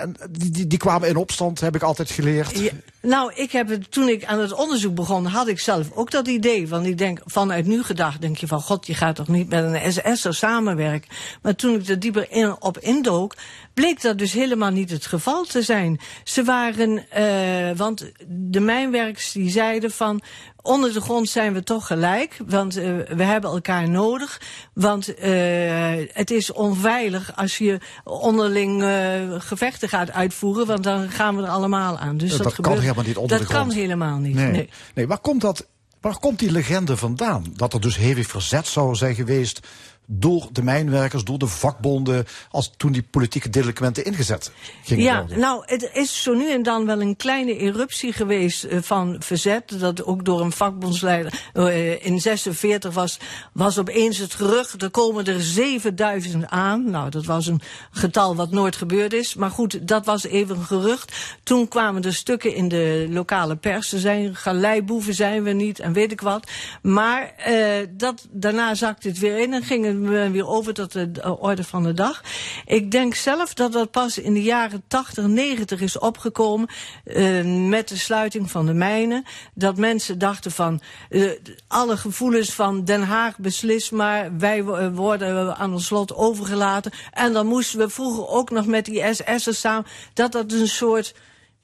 [0.00, 2.72] En die, die, die kwamen in opstand, heb ik altijd geleerd.
[3.02, 6.28] Nou, ik heb het, toen ik aan het onderzoek begon, had ik zelf ook dat
[6.28, 6.68] idee.
[6.68, 9.64] Want ik denk, vanuit nu gedacht, denk je van, god, je gaat toch niet met
[9.64, 11.10] een SS'er samenwerken.
[11.42, 13.34] Maar toen ik er dieper in, op indook,
[13.74, 16.00] bleek dat dus helemaal niet het geval te zijn.
[16.24, 20.22] Ze waren, uh, want de mijnwerkers die zeiden van,
[20.62, 24.40] onder de grond zijn we toch gelijk, want uh, we hebben elkaar nodig.
[24.74, 25.24] Want uh,
[26.12, 28.90] het is onveilig als je onderling uh,
[29.38, 32.16] gevechten gaat uitvoeren, want dan gaan we er allemaal aan.
[32.16, 33.68] Dus dat dat, kan gebeurt, helemaal niet onder dat de grond.
[33.68, 34.34] kan helemaal niet.
[34.34, 34.50] Nee.
[34.50, 34.68] Nee.
[34.94, 35.66] nee, waar komt dat?
[36.00, 37.44] Waar komt die legende vandaan?
[37.56, 39.60] Dat er dus hevig verzet zou zijn geweest
[40.18, 44.52] door de mijnwerkers, door de vakbonden, als toen die politieke delinquenten ingezet
[44.84, 45.38] gingen Ja, worden.
[45.38, 49.80] nou, het is zo nu en dan wel een kleine eruptie geweest uh, van verzet.
[49.80, 53.18] Dat ook door een vakbondsleider uh, in 46 was,
[53.52, 54.82] was opeens het gerucht.
[54.82, 56.90] Er komen er 7000 aan.
[56.90, 59.34] Nou, dat was een getal wat nooit gebeurd is.
[59.34, 61.16] Maar goed, dat was even een gerucht.
[61.42, 63.92] Toen kwamen er stukken in de lokale pers.
[63.92, 66.50] Er zijn galeiboeven zijn we niet en weet ik wat.
[66.82, 71.36] Maar uh, dat, daarna zakte het weer in en gingen we weer over tot de
[71.38, 72.22] orde van de dag.
[72.66, 76.68] Ik denk zelf dat dat pas in de jaren 80, 90 is opgekomen
[77.04, 79.24] uh, met de sluiting van de mijnen.
[79.54, 81.30] Dat mensen dachten van uh,
[81.68, 86.92] alle gevoelens van Den Haag beslist maar, wij worden aan ons slot overgelaten.
[87.10, 91.14] En dan moesten we vroeger ook nog met die SS'ers samen, dat dat een soort,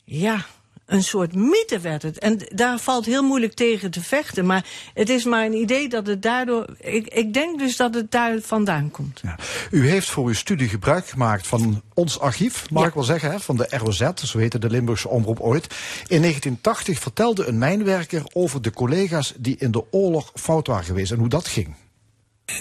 [0.05, 0.45] ja,
[0.89, 2.19] een soort mythe werd het.
[2.19, 4.47] En daar valt heel moeilijk tegen te vechten.
[4.47, 6.67] Maar het is maar een idee dat het daardoor...
[6.81, 9.21] Ik, ik denk dus dat het daar vandaan komt.
[9.23, 9.37] Ja.
[9.71, 12.89] U heeft voor uw studie gebruik gemaakt van ons archief, mag Ja.
[12.89, 15.65] ik wel zeggen, hè, van de ROZ, zo heette de Limburgse omroep ooit.
[16.07, 21.13] In 1980 vertelde een mijnwerker over de collega's die in de oorlog fout waren geweest
[21.13, 21.75] en hoe dat ging.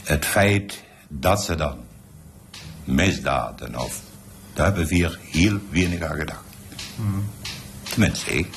[0.04, 1.78] Het feit dat ze dan
[2.84, 4.02] misdaden of...
[4.54, 6.44] Daar hebben we hier heel weinig aan gedacht.
[6.98, 7.37] Tenminste,
[8.06, 8.48] ik.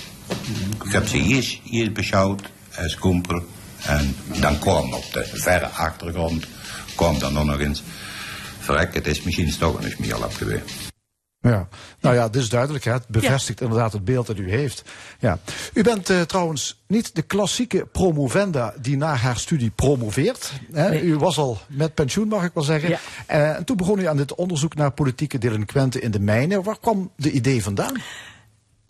[0.85, 2.43] Ik heb ze eerst, eerst beschouwd
[2.77, 3.43] als kumpel.
[3.83, 6.47] En dan kwam op de verre achtergrond,
[6.95, 7.83] kwam dan nog eens...
[8.59, 10.91] Verrek, het is misschien toch een smeerlap geweest.
[11.43, 11.69] Ja,
[12.01, 12.85] nou ja, dit is duidelijk.
[12.85, 12.93] Hè.
[12.93, 14.83] Het bevestigt inderdaad het beeld dat u heeft.
[15.19, 15.39] Ja.
[15.73, 20.53] U bent uh, trouwens niet de klassieke promovenda die na haar studie promoveert.
[20.73, 20.89] Hè.
[20.89, 21.03] Nee.
[21.03, 22.89] U was al met pensioen, mag ik wel zeggen.
[22.89, 22.99] Ja.
[23.31, 26.63] Uh, en toen begon u aan dit onderzoek naar politieke delinquenten in de mijnen.
[26.63, 28.03] Waar kwam de idee vandaan?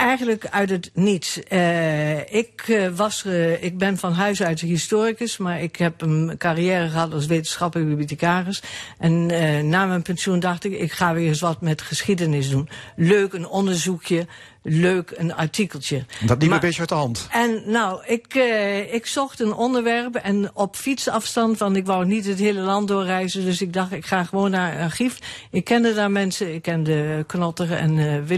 [0.00, 1.42] Eigenlijk uit het niets.
[1.42, 6.34] Eh, ik, eh, was, eh, ik ben van huis uit historicus, maar ik heb een
[6.38, 8.62] carrière gehad als wetenschappelijk bibliothecaris.
[8.98, 9.26] En
[9.68, 12.68] na mijn pensioen dacht ik, ik ga weer eens wat met geschiedenis doen.
[12.96, 14.26] Leuk, een onderzoekje.
[14.62, 16.04] Leuk, een artikeltje.
[16.20, 17.26] Dat liep Maar- een beetje uit de hand.
[17.30, 22.26] En nou, ik, eh, ik zocht een onderwerp en op fietsafstand, want ik wou niet
[22.26, 23.44] het hele land doorreizen.
[23.44, 25.18] Dus ik dacht, ik ga gewoon naar een archief.
[25.50, 28.28] Ik kende daar mensen, ik kende Knotter en eh.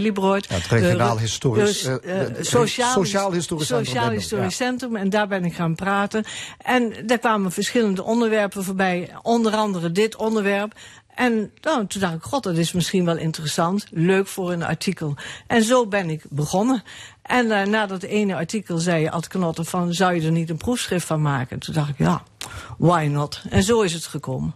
[0.49, 4.65] Ja, het regionaal De- historisch, dus, eh, eh, sociaal, sociaal historisch centrum Sociaal historisch ja.
[4.65, 4.95] centrum.
[4.95, 6.23] En daar ben ik gaan praten.
[6.57, 9.09] En daar kwamen verschillende onderwerpen voorbij.
[9.21, 10.73] Onder andere dit onderwerp.
[11.15, 13.85] En toen dacht ik, god, dat is misschien wel interessant.
[13.91, 15.15] Leuk voor een artikel.
[15.47, 16.83] En zo ben ik begonnen.
[17.21, 20.57] En eh, na dat ene artikel zei Ad Knotter van, zou je er niet een
[20.57, 21.59] proefschrift van maken?
[21.59, 22.23] Toen dacht ik, ja,
[22.77, 23.41] why not?
[23.49, 24.53] En zo is het gekomen.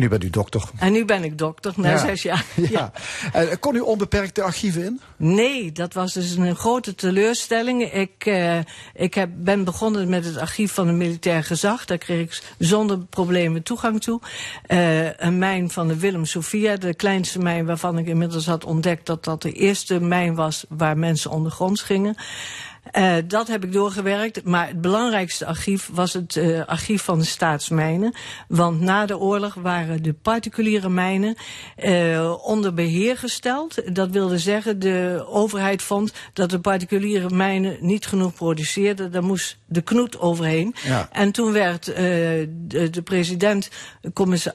[0.00, 0.62] Nu bent u dokter.
[0.78, 1.98] En nu ben ik dokter, na Ja.
[1.98, 2.44] zes jaar.
[2.70, 2.92] Ja.
[3.32, 5.00] Eh, kon u onbeperkt de archieven in?
[5.16, 7.92] Nee, dat was dus een grote teleurstelling.
[7.92, 8.58] Ik, eh,
[8.94, 11.84] ik heb, ben begonnen met het archief van het militair gezag.
[11.84, 14.20] Daar kreeg ik zonder problemen toegang toe.
[14.66, 19.06] Eh, een mijn van de Willem Sophia, de kleinste mijn waarvan ik inmiddels had ontdekt
[19.06, 22.16] dat dat de eerste mijn was waar mensen ondergronds gingen.
[22.82, 24.44] Eh, dat heb ik doorgewerkt.
[24.44, 28.14] Maar het belangrijkste archief was het eh, archief van de staatsmijnen.
[28.48, 31.36] Want na de oorlog waren de particuliere mijnen
[31.76, 33.94] eh, onder beheer gesteld.
[33.94, 39.12] Dat wilde zeggen, de overheid vond dat de particuliere mijnen niet genoeg produceerden.
[39.12, 40.74] Daar moest de knoet overheen.
[40.84, 41.08] Ja.
[41.12, 42.48] En toen werd de,
[42.90, 43.68] de president,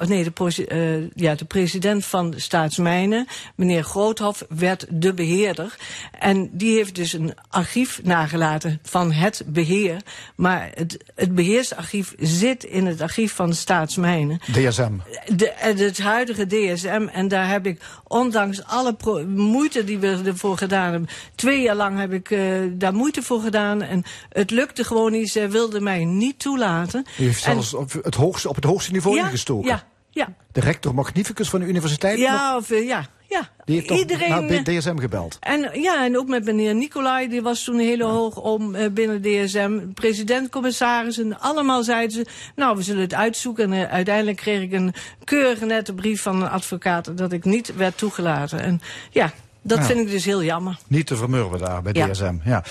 [0.08, 5.76] nee, de, ja, de president van de staatsmijnen, meneer Groothof, werd de beheerder.
[6.20, 10.02] En die heeft dus een archief nagelaten van het beheer.
[10.36, 14.40] Maar het, het beheersarchief zit in het archief van de staatsmijnen.
[14.52, 14.92] DSM.
[15.36, 17.08] De, eh, het huidige DSM.
[17.14, 21.10] En daar heb ik, ondanks alle pro- moeite die we ervoor gedaan hebben.
[21.36, 22.40] Twee jaar lang heb ik eh,
[22.72, 23.82] daar moeite voor gedaan.
[23.82, 25.30] En het lukte gewoon niet.
[25.30, 27.06] Ze wilden mij niet toelaten.
[27.20, 29.68] U heeft En- zelfs op het hoogste, op het hoogste niveau ja, ingestoken.
[29.70, 30.34] Ja, ja.
[30.52, 33.50] De rector magnificus van de universiteit Ja, of, eh, ja, ja.
[33.66, 34.30] die heeft toch Iedereen.
[34.30, 35.38] naar eh, DSM gebeld.
[35.40, 39.22] En, ja, en ook met meneer Nicolai, die was toen heel hoog om eh, binnen
[39.22, 39.80] DSM.
[39.94, 42.26] President, commissaris, en allemaal zeiden ze...
[42.56, 43.74] nou, we zullen het uitzoeken.
[43.74, 47.18] En eh, uiteindelijk kreeg ik een keurige nette brief van een advocaat...
[47.18, 48.60] dat ik niet werd toegelaten.
[48.60, 49.34] En ja,
[49.68, 49.84] dat Ja.
[49.84, 50.78] vind ik dus heel jammer.
[50.88, 52.08] Niet te vermurwen daar bij Ja.
[52.08, 52.36] DSM.
[52.44, 52.64] Ja.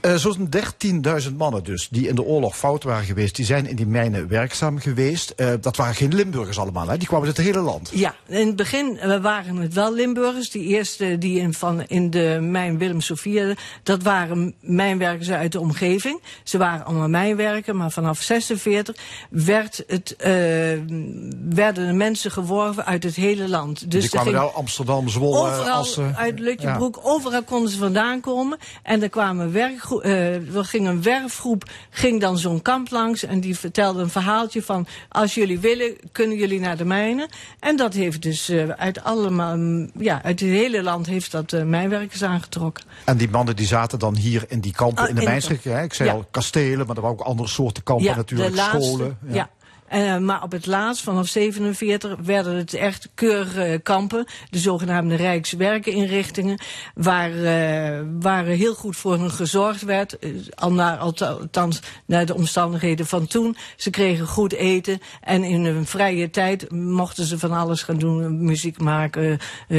[0.00, 3.76] Eh, Zo'n 13.000 mannen dus, die in de oorlog fout waren geweest, die zijn in
[3.76, 5.30] die mijnen werkzaam geweest.
[5.30, 6.96] Eh, dat waren geen Limburgers allemaal, hè?
[6.96, 7.90] die kwamen uit het hele land.
[7.94, 10.50] Ja, in het begin eh, waren het wel Limburgers.
[10.50, 15.60] Die eerste die in, van, in de mijn Willem Sophia, dat waren mijnwerkers uit de
[15.60, 16.20] omgeving.
[16.42, 18.96] Ze waren allemaal mijnwerken, maar vanaf 46
[19.30, 20.14] werd het,
[21.48, 23.90] werden de mensen geworven uit het hele land.
[23.90, 26.16] Dus die kwamen wel Amsterdam, Zwolle, Assen.
[26.16, 28.58] uit Lutjebroek, overal konden ze vandaan komen.
[28.82, 33.22] En er, kwamen werkgro- eh, er ging een werfgroep, ging dan zo'n kamp langs.
[33.24, 37.28] En die vertelde een verhaaltje van, als jullie willen, kunnen jullie naar de mijnen.
[37.60, 41.52] En dat heeft dus eh, uit allemaal, mm, ja, uit het hele land heeft dat
[41.52, 42.84] eh, mijnwerkers aangetrokken.
[43.04, 45.22] En die mannen die zaten dan hier in die kampen Ah, in de?
[45.82, 46.14] Ik zei Ja.
[46.14, 49.18] al kastelen, maar er waren ook andere soorten kampen natuurlijk, scholen.
[49.28, 49.50] Ja.
[49.88, 54.26] Eh, maar op het laatst, vanaf 47, werden het echt keurige kampen.
[54.50, 56.58] De zogenaamde Rijkswerkeninrichtingen.
[56.94, 60.18] Waar, eh, waar heel goed voor hen gezorgd werd.
[60.18, 63.56] eh, al naar, althans naar de omstandigheden van toen.
[63.76, 64.98] Ze kregen goed eten.
[65.20, 68.44] En in hun vrije tijd mochten ze van alles gaan doen.
[68.44, 69.38] Muziek maken,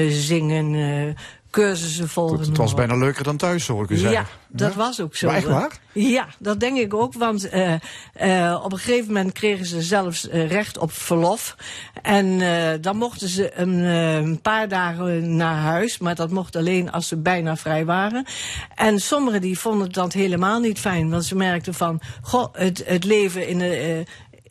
[0.09, 1.15] zingen,
[1.51, 2.37] cursussen volgen.
[2.37, 4.19] Het, het was bijna leuker dan thuis, hoor ik u zeggen.
[4.19, 5.27] Ja, dat was ook zo.
[5.27, 5.79] Maar echt waar?
[5.93, 7.13] Ja, dat denk ik ook.
[7.13, 7.73] Want eh,
[8.13, 11.55] eh, op een gegeven moment kregen ze zelfs eh, recht op verlof.
[12.01, 12.41] En
[12.81, 15.97] dan mochten ze een, een paar dagen naar huis.
[15.97, 18.25] Maar dat mocht alleen als ze bijna vrij waren.
[18.75, 21.09] En sommigen die vonden dat helemaal niet fijn.
[21.09, 24.03] Want ze merkten van, goh, het, het leven in de...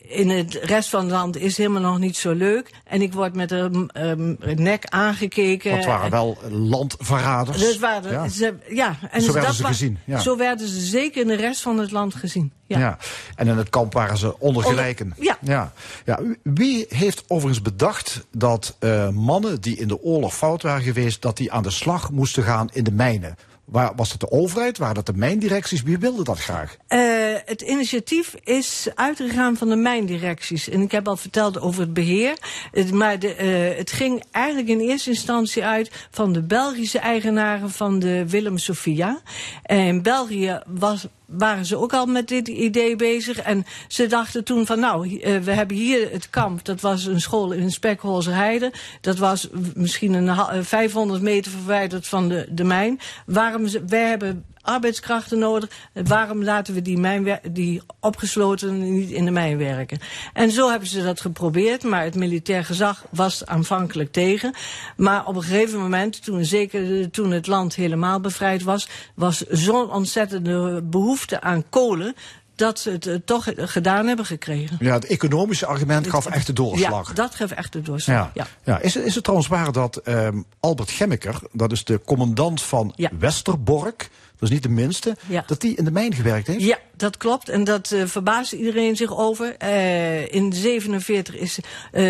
[0.07, 2.71] in het rest van het land is helemaal nog niet zo leuk.
[2.83, 5.75] En ik word met een ehm, nek aangekeken.
[5.75, 7.57] Het waren wel landverraders.
[7.59, 8.27] Dus waren, Ja.
[8.27, 10.19] Ze, ja, en Zo werden dat ze gezien, ja.
[10.19, 12.51] Zo werden ze zeker in de rest van het land gezien.
[12.65, 12.79] Ja.
[12.79, 12.97] Ja.
[13.35, 15.05] En in het kamp waren ze ondergelijken.
[15.05, 15.37] Onder- ja.
[15.41, 15.71] ja.
[16.05, 16.19] Ja.
[16.43, 21.37] Wie heeft overigens bedacht dat eh, mannen die in de oorlog fout waren geweest, dat
[21.37, 23.35] die aan de slag moesten gaan in de mijnen?
[23.67, 24.77] Waar, was dat de overheid?
[24.77, 25.83] Waren dat de mijndirecties?
[25.83, 26.77] Wie wilde dat graag?
[26.87, 26.99] Eh,
[27.45, 30.69] het initiatief is uitgegaan van de mijndirecties.
[30.69, 32.37] En ik heb al verteld over het beheer.
[32.71, 37.69] Het, maar de, eh, het ging eigenlijk in eerste instantie uit van de Belgische eigenaren
[37.69, 39.21] van de Willem Sophia.
[39.63, 43.37] En in België was waren ze ook al met dit idee bezig.
[43.39, 46.65] En ze dachten toen van nou, eh, we hebben hier het kamp.
[46.65, 48.71] Dat was een school in Spekholzerheide.
[49.01, 52.99] Dat was misschien een ha- eh, 500 meter verwijderd van de, de mijn.
[53.25, 55.69] Waarom ze, wij hebben arbeidskrachten nodig.
[55.93, 59.99] Waarom laten we die, die opgesloten niet in de mijn werken?
[60.33, 64.53] En zo hebben ze dat geprobeerd, maar het militair gezag was aanvankelijk tegen.
[64.95, 69.43] Maar op een gegeven moment, toen, zeker eh, toen het land helemaal bevrijd was, was
[69.49, 72.15] zo'n ontzettende behoefte aan kolen
[72.57, 74.77] dat ze het eh, toch gedaan hebben gekregen.
[74.79, 77.07] Ja, het economische argument gaf echt de doorslag.
[77.07, 78.15] Ja, dat gaf echt de doorslag.
[78.15, 78.31] Ja.
[78.33, 78.47] Ja.
[78.63, 78.79] Ja.
[78.79, 82.93] Is, het, is het trouwens waar dat ehm, Albert Gemmeker, dat is de commandant van
[82.95, 83.09] Ja.
[83.19, 85.43] Westerbork, dat is niet de minste, Ja.
[85.47, 86.61] dat die in de mijn gewerkt heeft?
[86.63, 87.49] Ja, dat klopt.
[87.49, 89.55] En dat eh verbaasde iedereen zich over.
[89.57, 91.59] Eh, in 47 is,
[91.91, 92.03] eh,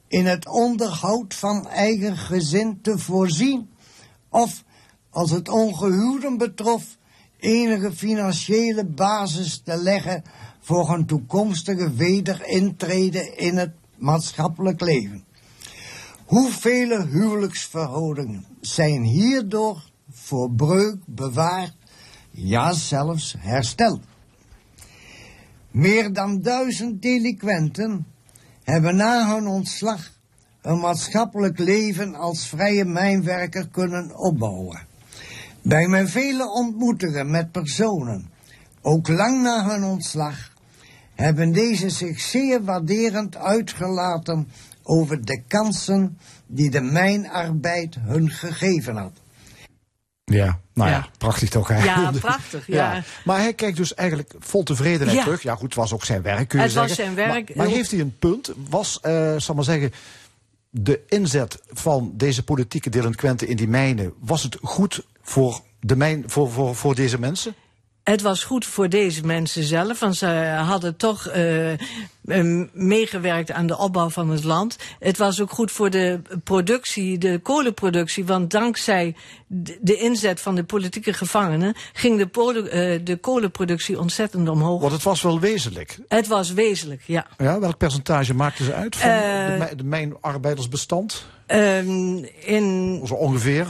[0.07, 3.69] in het onderhoud van eigen gezin te voorzien
[4.29, 4.63] of,
[5.17, 6.97] als het ongehuwden betrof,
[7.37, 10.23] enige financiële basis te leggen
[10.59, 15.25] voor een toekomstige wederintrede in het maatschappelijk leven.
[16.25, 21.75] Hoeveel huwelijksverhoudingen zijn hierdoor voor breuk bewaard,
[22.31, 24.01] ja zelfs hersteld?
[25.71, 28.07] Meer dan duizend delinquenten
[28.63, 30.11] hebben na hun ontslag
[30.61, 34.86] een maatschappelijk leven als vrije mijnwerker kunnen opbouwen.
[35.67, 38.29] Bij mijn vele ontmoetingen met personen,
[38.81, 40.51] ook lang na hun ontslag,
[41.15, 44.47] hebben deze zich zeer waarderend uitgelaten
[44.83, 49.11] over de kansen die de mijnarbeid hun gegeven had.
[50.23, 51.07] Ja, nou ja, Ja.
[51.17, 51.67] prachtig toch?
[51.67, 51.83] Hè?
[51.83, 53.03] Ja, prachtig, ja.
[53.25, 55.23] Maar hij kijkt dus eigenlijk vol tevredenheid Ja.
[55.23, 55.41] terug.
[55.41, 57.05] Ja, goed, het was ook zijn werk, kun je Het was zeggen.
[57.05, 57.47] zijn werk.
[57.55, 58.51] Maar, maar heeft hij een punt?
[58.69, 59.91] Was, eh zal maar zeggen,
[60.69, 64.13] de inzet van deze politieke delinquenten in die mijnen...
[64.19, 67.55] was het goed voor, de mijn, voor, voor, voor deze mensen?
[68.03, 70.25] Het was goed voor deze mensen zelf, want ze
[70.65, 71.77] hadden toch eh, eh,
[72.73, 74.77] meegewerkt aan de opbouw van het land.
[74.99, 79.15] Het was ook goed voor de productie, de kolenproductie, want dankzij
[79.81, 84.81] de inzet van de politieke gevangenen ging de, eh, de kolenproductie ontzettend omhoog.
[84.81, 85.97] Want het was wel wezenlijk.
[86.07, 87.27] Het was wezenlijk, ja.
[87.37, 91.25] Ja, welk percentage maakten ze uit van Eh, de, de mijnarbeidersbestand?
[91.45, 93.67] Ehm, in, Zo ongeveer.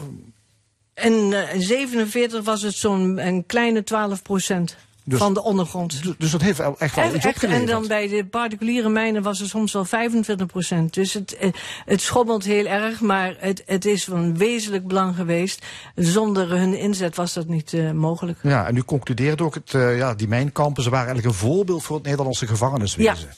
[1.01, 6.03] In eh, 47 was het zo'n een kleine 12 procent Dus- van de ondergrond.
[6.03, 7.67] Dus- Dus dat heeft echt wel iets echt, en opgeleverd.
[7.67, 10.93] dan bij de particuliere mijnen was het soms wel 25 procent.
[10.93, 11.49] Dus het, eh,
[11.85, 15.65] het schommelt heel erg, maar het, het is van wezenlijk belang geweest.
[15.95, 18.39] Zonder hun inzet was dat niet eh, mogelijk.
[18.43, 21.83] Ja, en u concludeert ook, het, eh, ja, die mijnkampen, ze waren eigenlijk een voorbeeld
[21.83, 23.29] voor het Nederlandse gevangeniswezen.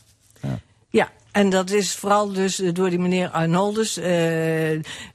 [0.91, 3.97] Ja, en dat is vooral dus eh, door die meneer Arnoldus.
[3.97, 4.03] eh,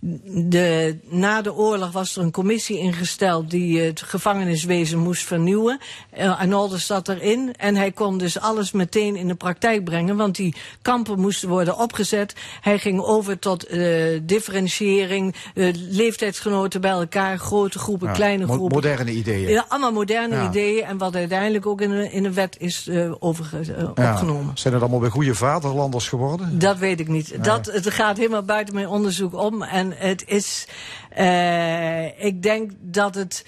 [0.00, 5.78] de, na de oorlog was er een commissie ingesteld die het gevangeniswezen moest vernieuwen.
[6.10, 10.36] Eh, Arnoldus zat erin en hij kon dus alles meteen in de praktijk brengen, want
[10.36, 12.34] die kampen moesten worden opgezet.
[12.60, 15.34] Hij ging over tot eh, differentiëring,
[15.90, 18.74] leeftijdsgenoten bij elkaar, grote groepen, Ja, kleine mo- groepen.
[18.74, 19.48] moderne ideeën.
[19.48, 20.48] Ja, allemaal moderne Ja.
[20.48, 23.10] ideeën en wat uiteindelijk ook in een, in wet is Ja.
[23.18, 24.50] opgenomen.
[24.58, 26.58] Zijn het allemaal bij goede vaderlanders geworden?
[26.58, 27.44] Dat weet ik niet.
[27.44, 29.62] Dat, het gaat helemaal buiten mijn onderzoek om.
[29.62, 30.66] En het is,
[31.18, 33.44] uh, ik denk dat het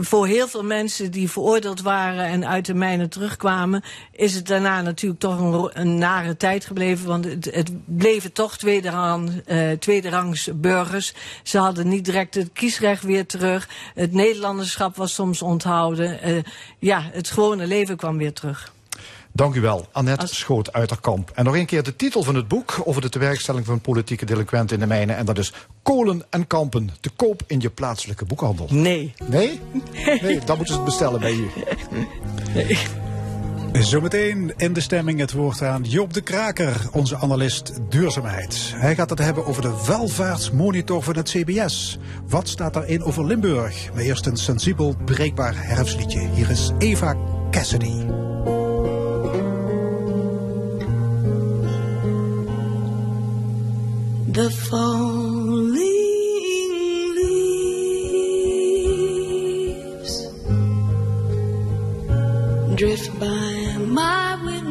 [0.00, 3.82] voor heel veel mensen die veroordeeld waren en uit de mijnen terugkwamen,
[4.12, 7.06] is het daarna natuurlijk toch een, een nare tijd gebleven.
[7.06, 11.14] Want het, het bleven toch tweederang, uh, tweederangs burgers.
[11.42, 13.68] Ze hadden niet direct het kiesrecht weer terug.
[13.94, 16.28] Het Nederlanderschap was soms onthouden.
[16.28, 16.42] Uh,
[16.78, 18.72] ja, het gewone leven kwam weer terug.
[19.40, 20.38] Dank u wel, Annette Als...
[20.38, 21.30] Schoot Uiterkamp.
[21.34, 24.74] En nog een keer de titel van het boek over de tewerkstelling van politieke delinquenten
[24.76, 25.16] in de mijnen.
[25.16, 28.66] En dat is Kolen en Kampen, te koop in je plaatselijke boekhandel.
[28.70, 29.14] Nee.
[29.28, 29.60] Nee?
[30.22, 31.50] Nee, dan moeten ze het bestellen bij u.
[32.54, 32.78] Nee.
[33.72, 38.72] Zometeen in de stemming het woord aan Joop de Kraker, onze analist duurzaamheid.
[38.74, 41.98] Hij gaat het hebben over de welvaartsmonitor van het CBS.
[42.28, 43.90] Wat staat daarin over Limburg?
[43.94, 46.28] Maar eerst een sensibel, breekbaar herfstliedje.
[46.34, 47.16] Hier is Eva
[47.50, 48.28] Cassidy.
[54.32, 55.74] The falling
[57.16, 57.50] leaves
[62.76, 64.69] drift by my window.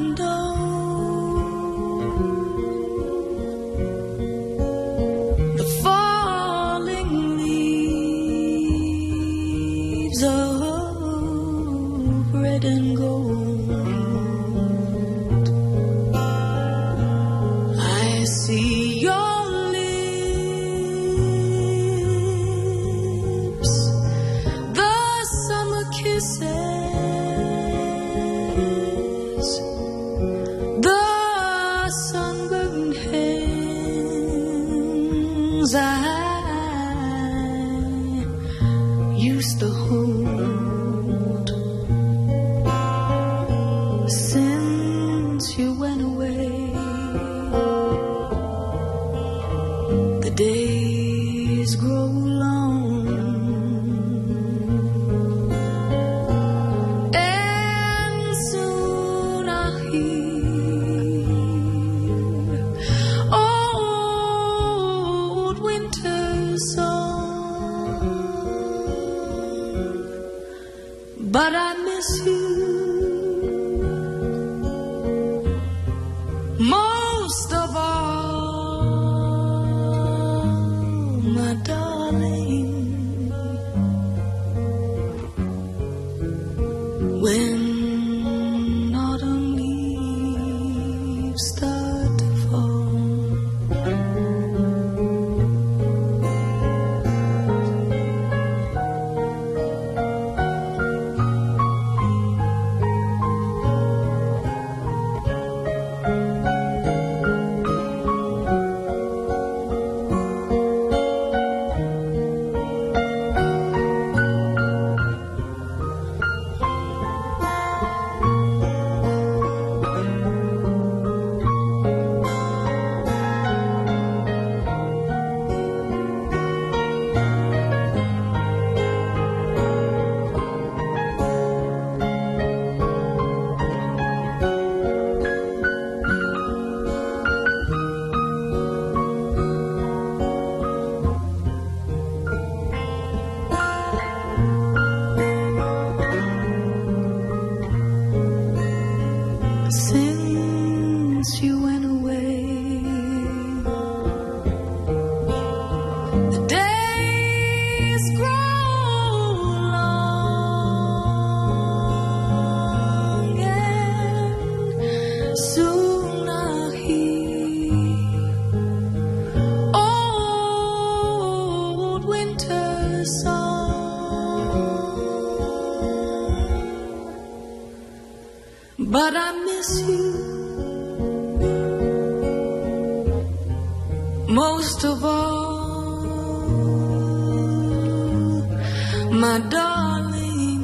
[189.12, 190.60] My darling.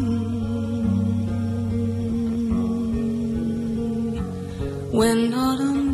[4.91, 5.84] When autumn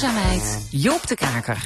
[0.00, 1.64] duurzaamheid Joop de Kaker.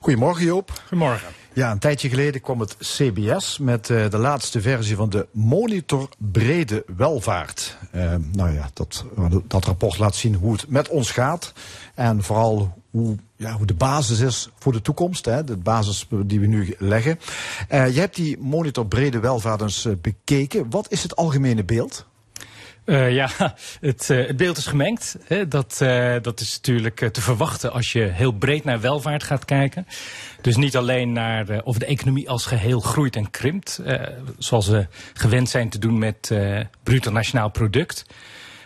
[0.00, 0.72] Goedemorgen Joop.
[0.80, 1.28] Goedemorgen.
[1.52, 6.08] Ja, een tijdje geleden kwam het CBS met uh, de laatste versie van de Monitor
[6.18, 7.76] Brede Welvaart.
[7.94, 9.04] Uh, nou ja, dat,
[9.46, 11.52] dat rapport laat zien hoe het met ons gaat.
[11.94, 15.24] En vooral hoe, ja, hoe de basis is voor de toekomst.
[15.24, 17.18] Hè, de basis die we nu leggen.
[17.70, 20.70] Uh, je hebt die Monitor Brede Welvaart eens bekeken.
[20.70, 22.06] Wat is het algemene beeld?
[22.88, 23.28] Uh, ja,
[23.80, 25.16] het, uh, het, beeld is gemengd.
[25.24, 25.48] Hè.
[25.48, 29.86] Dat, uh, dat is natuurlijk te verwachten als je heel breed naar welvaart gaat kijken.
[30.40, 33.82] Dus niet alleen naar of de economie als geheel groeit en krimpt.
[34.38, 36.34] zoals we gewend zijn te doen met
[36.82, 38.04] bruto nationaal product.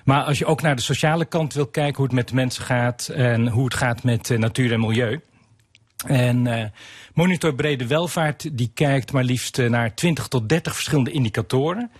[0.04, 3.08] Maar als je ook naar de sociale kant wil kijken, hoe het met mensen gaat
[3.08, 5.20] en hoe het gaat met natuur en milieu.
[6.06, 6.72] En
[7.14, 11.90] Monitor Brede Welvaart die kijkt maar liefst naar 20 tot 30 verschillende indicatoren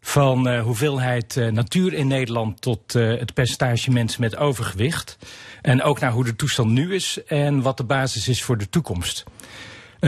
[0.00, 5.18] van uh, hoeveelheid uh, natuur in Nederland tot uh, het percentage mensen met overgewicht.
[5.62, 8.68] En ook naar hoe de toestand nu is en wat de basis is voor de
[8.68, 9.24] toekomst.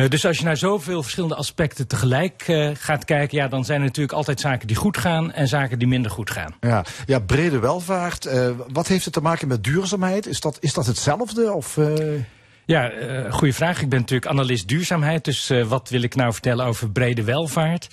[0.09, 2.43] dus als je naar zoveel verschillende aspecten tegelijk
[2.75, 5.89] gaat kijken, ja, dan zijn er natuurlijk altijd zaken die goed gaan en zaken die
[5.89, 6.55] minder goed gaan.
[6.61, 8.29] Ja, ja brede welvaart.
[8.73, 10.27] wat heeft het te maken met duurzaamheid?
[10.27, 11.53] Is dat, is dat hetzelfde?
[11.53, 11.79] Of,
[12.65, 12.91] Ja,
[13.31, 13.83] goede vraag.
[13.83, 15.25] Ik ben natuurlijk analist duurzaamheid.
[15.25, 17.89] Dus wat wil ik nou vertellen over brede welvaart?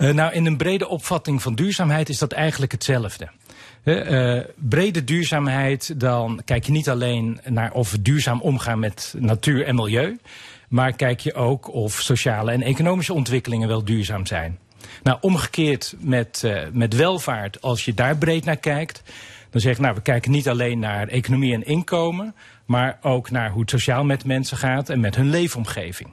[0.00, 3.28] Uh, nou, in een brede opvatting van duurzaamheid is dat eigenlijk hetzelfde.
[3.84, 9.66] Uh, brede duurzaamheid, dan kijk je niet alleen naar of we duurzaam omgaan met natuur
[9.66, 10.18] en milieu,
[10.68, 14.58] maar kijk je ook of sociale en economische ontwikkelingen wel duurzaam zijn.
[15.02, 19.02] Nou, omgekeerd met, met welvaart, als je daar breed naar kijkt,
[19.50, 22.34] dan zeg ik, nou, we kijken niet alleen naar economie en inkomen,
[22.66, 26.10] maar ook naar hoe het sociaal met mensen gaat en met hun leefomgeving.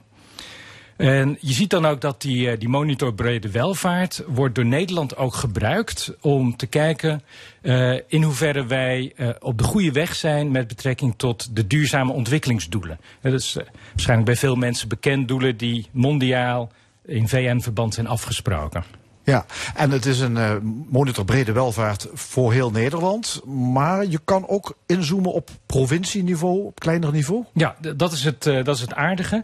[0.98, 5.18] En je ziet dan ook dat die, eh, die monitor brede welvaart wordt door Nederland
[5.18, 7.22] ook gebruikt om te kijken
[7.62, 12.12] uh, in hoeverre wij uh, op de goede weg zijn met betrekking tot de duurzame
[12.14, 13.00] ontwikkelingsdoelen.
[13.22, 16.72] Dat is uh, waarschijnlijk bij veel mensen bekend doelen die mondiaal
[17.06, 18.84] in VN-verband zijn afgesproken.
[19.24, 19.46] Ja,
[19.76, 20.56] en het is een uh,
[20.90, 23.42] monitor brede welvaart voor heel Nederland.
[23.46, 27.44] Maar je kan ook inzoomen op provincieniveau, op kleiner niveau?
[27.54, 29.44] Ja, dat is het, uh, dat is het aardige.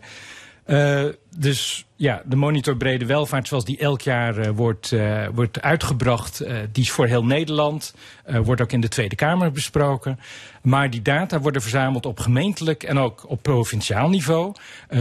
[0.66, 1.03] Uh,
[1.38, 6.43] dus ja, de monitor brede welvaart, zoals die elk jaar uh, wordt, uh, wordt uitgebracht,
[6.72, 7.93] die is voor heel Nederland.
[8.26, 10.20] wordt ook in de Tweede Kamer besproken.
[10.61, 14.53] Maar die data worden verzameld op gemeentelijk en ook op provinciaal niveau.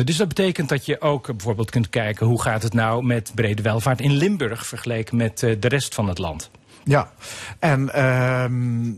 [0.05, 3.63] dus dat betekent dat je ook bijvoorbeeld kunt kijken hoe gaat het nou met brede
[3.63, 6.51] welvaart in Limburg vergeleken met de rest van het land.
[6.85, 7.13] Ja,
[7.59, 8.93] en ehm,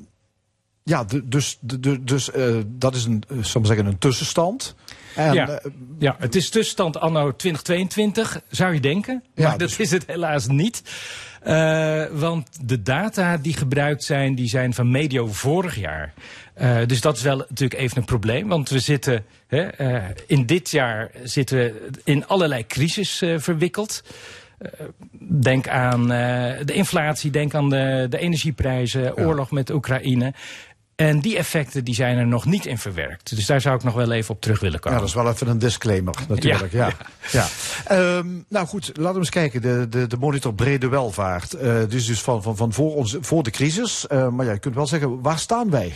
[0.83, 1.59] ja, dus,
[2.01, 2.31] dus
[2.67, 4.75] dat is een, zal zeggen, een tussenstand.
[5.15, 5.57] En, ja, uh,
[5.99, 9.23] ja, het is tussenstand anno 2022, zou je denken.
[9.35, 9.79] Maar ja, dat dus...
[9.79, 10.83] is het helaas niet.
[11.47, 16.13] Uh, want de data die gebruikt zijn, die zijn van medio vorig jaar.
[16.61, 18.49] Uh, dus dat is wel natuurlijk even een probleem.
[18.49, 19.69] Want we zitten, hè,
[20.27, 24.03] in dit jaar zitten we in allerlei crisis verwikkeld.
[25.41, 26.09] Denk aan
[26.65, 30.33] de inflatie, denk aan de, de energieprijzen, oorlog met Oekraïne.
[30.97, 33.37] En die effecten die zijn er nog niet in verwerkt.
[33.37, 34.99] Dus daar zou ik nog wel even op terug willen komen.
[34.99, 36.73] Ja, dat is wel even een disclaimer natuurlijk.
[36.73, 36.93] Ja,
[37.33, 37.47] ja.
[37.89, 38.17] ja.
[38.17, 39.63] Um, nou goed, laten we eens kijken.
[39.63, 41.55] De, de, de monitor brede welvaart.
[41.55, 44.07] Uh, dus dus van, van, van voor, ons, voor de crisis.
[44.13, 45.93] Uh, maar ja, je kunt wel zeggen, waar staan wij?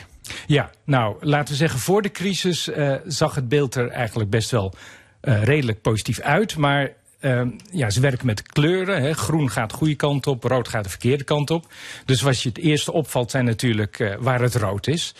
[0.46, 4.50] Ja, nou, laten we zeggen, voor de crisis uh, zag het beeld er eigenlijk best
[4.50, 4.74] wel
[5.20, 6.56] redelijk positief uit.
[6.56, 9.02] Maar uh, ja, ze werken met kleuren.
[9.02, 9.12] Hè.
[9.12, 11.72] Groen gaat de goede kant op, rood gaat de verkeerde kant op.
[12.04, 15.14] Dus wat je het eerste opvalt zijn natuurlijk uh, waar het rood is.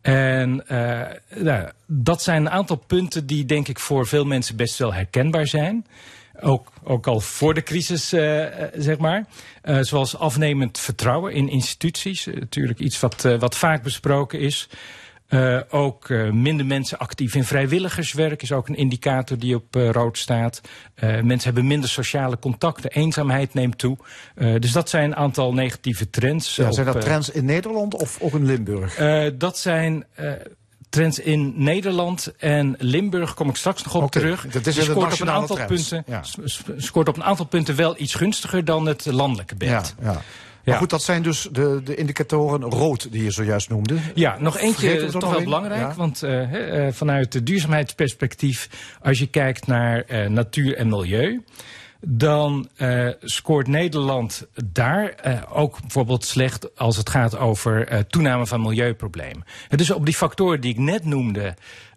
[0.00, 1.00] En uh,
[1.34, 5.46] nou, dat zijn een aantal punten die denk ik voor veel mensen best wel herkenbaar
[5.46, 5.86] zijn.
[6.40, 9.26] Ook, ook al voor de crisis, uh, zeg maar.
[9.80, 12.26] Zoals afnemend vertrouwen in instituties.
[12.26, 14.68] natuurlijk iets wat, wat vaak besproken is.
[15.28, 19.90] Uh, ook uh, minder mensen actief in vrijwilligerswerk is ook een indicator die op uh,
[19.90, 20.60] rood staat.
[21.00, 23.96] mensen hebben minder sociale contacten, eenzaamheid neemt toe.
[24.34, 26.56] dus dat zijn een aantal negatieve trends.
[26.56, 28.94] Ja, zijn dat trends in Nederland of ook in Limburg?
[29.38, 30.06] dat zijn
[30.94, 34.46] trends in Nederland en Limburg kom ik straks nog op okay, terug.
[34.46, 36.04] Dat is scoort op een aantal punten.
[36.06, 36.22] Ja.
[36.76, 39.94] Scoort op een aantal punten wel iets gunstiger dan het landelijke beeld.
[40.02, 40.22] Ja, ja.
[40.64, 40.70] Ja.
[40.70, 43.96] Maar goed, dat zijn dus de, de indicatoren rood die je zojuist noemde.
[44.14, 45.92] Ja, nog eentje toch wel belangrijk.
[45.92, 48.68] Want uh, uh, vanuit het duurzaamheidsperspectief,
[49.02, 51.42] als je kijkt naar uh, natuur en milieu
[52.06, 58.46] dan uh, scoort Nederland daar uh, ook bijvoorbeeld slecht als het gaat over uh, toename
[58.46, 59.44] van milieuproblemen.
[59.68, 61.54] Dus op die factoren die ik net noemde,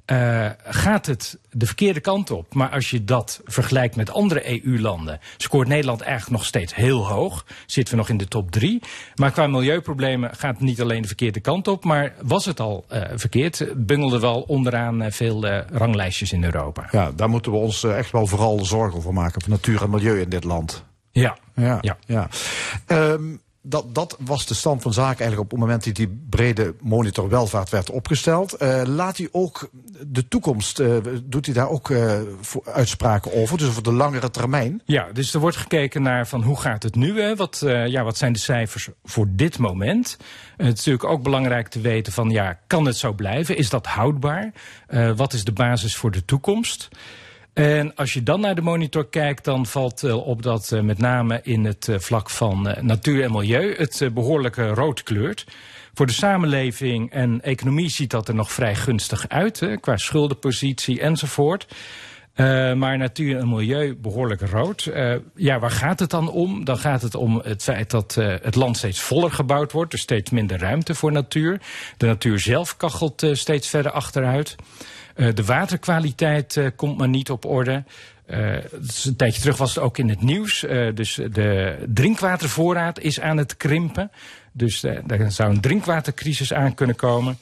[0.08, 2.54] eh, gaat het de verkeerde kant op.
[2.54, 7.46] Maar als je dat vergelijkt met andere EU-landen, scoort Nederland eigenlijk nog steeds heel hoog.
[7.66, 8.82] Zitten we nog in de top drie.
[9.16, 12.86] Maar qua milieuproblemen gaat het niet alleen de verkeerde kant op, maar was het al
[12.88, 16.88] eh, verkeerd, bungelde wel onderaan eh, veel ranglijstjes in Europa.
[16.92, 19.42] Ja, daar moeten we ons echt wel vooral zorgen over maken.
[19.42, 20.84] Voor natuur en milieu in dit land.
[21.12, 21.38] Ja.
[21.56, 21.98] Ja, Ja.
[22.06, 22.30] ja.
[22.86, 23.36] Ehm,
[23.70, 27.30] dat, dat was de stand van zaken eigenlijk op het moment dat die brede monitor
[27.30, 28.54] welvaart werd opgesteld.
[28.54, 29.70] Eh, laat hij ook
[30.08, 33.58] de toekomst, eh, doet hij daar ook eh, voor uitspraken over?
[33.58, 34.82] Dus over de langere termijn?
[34.86, 37.22] Ja, dus er wordt gekeken naar van hoe gaat het nu?
[37.22, 37.36] Hè?
[37.36, 40.18] Wat, ja, wat zijn de cijfers voor dit moment?
[40.58, 43.58] Het is natuurlijk ook belangrijk te weten van ja, kan het zo blijven?
[43.58, 44.52] Is dat houdbaar?
[45.16, 46.90] Wat is de basis voor de toekomst?
[47.58, 50.98] En als je dan naar de monitor kijkt, dan valt wel op dat eh, met
[50.98, 55.04] name in het eh, vlak van eh, natuur en milieu het eh, behoorlijk eh, rood
[55.04, 55.46] kleurt.
[55.94, 61.02] Voor de samenleving en economie ziet dat er nog vrij gunstig uit, hè, qua schuldenpositie
[61.02, 61.68] enzovoort.
[62.38, 64.86] Eh, maar natuur en milieu behoorlijk rood.
[64.86, 66.66] Eh, ja, waar gaat het dan om?
[66.66, 69.94] Dan gaat het om het feit dat eh, het land steeds voller gebouwd wordt.
[69.94, 71.62] Er steeds minder ruimte voor natuur.
[71.98, 74.56] De natuur zelf kachelt eh, steeds verder achteruit.
[75.18, 77.84] Eh, de waterkwaliteit eh, komt maar niet op orde.
[78.26, 78.54] Eh,
[79.04, 80.66] een tijdje terug was het ook in het nieuws.
[80.94, 84.12] Dus de drinkwatervoorraad is aan het krimpen.
[84.52, 87.38] Dus eh, daar zou een drinkwatercrisis aan kunnen komen.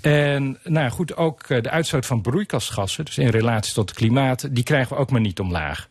[0.00, 4.64] En nou goed, ook de uitstoot van broeikasgassen, dus in relatie tot het klimaat, die
[4.64, 5.88] krijgen we ook maar niet omlaag.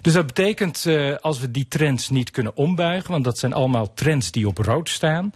[0.00, 0.86] Dus dat betekent,
[1.20, 4.88] als we die trends niet kunnen ombuigen, want dat zijn allemaal trends die op rood
[4.88, 5.32] staan,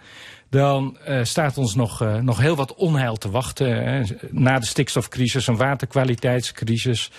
[0.55, 3.85] dan eh, staat ons nog, eh, nog heel wat onheil te wachten.
[3.85, 4.03] Hè.
[4.31, 7.11] Na de stikstofcrisis, een waterkwaliteitscrisis,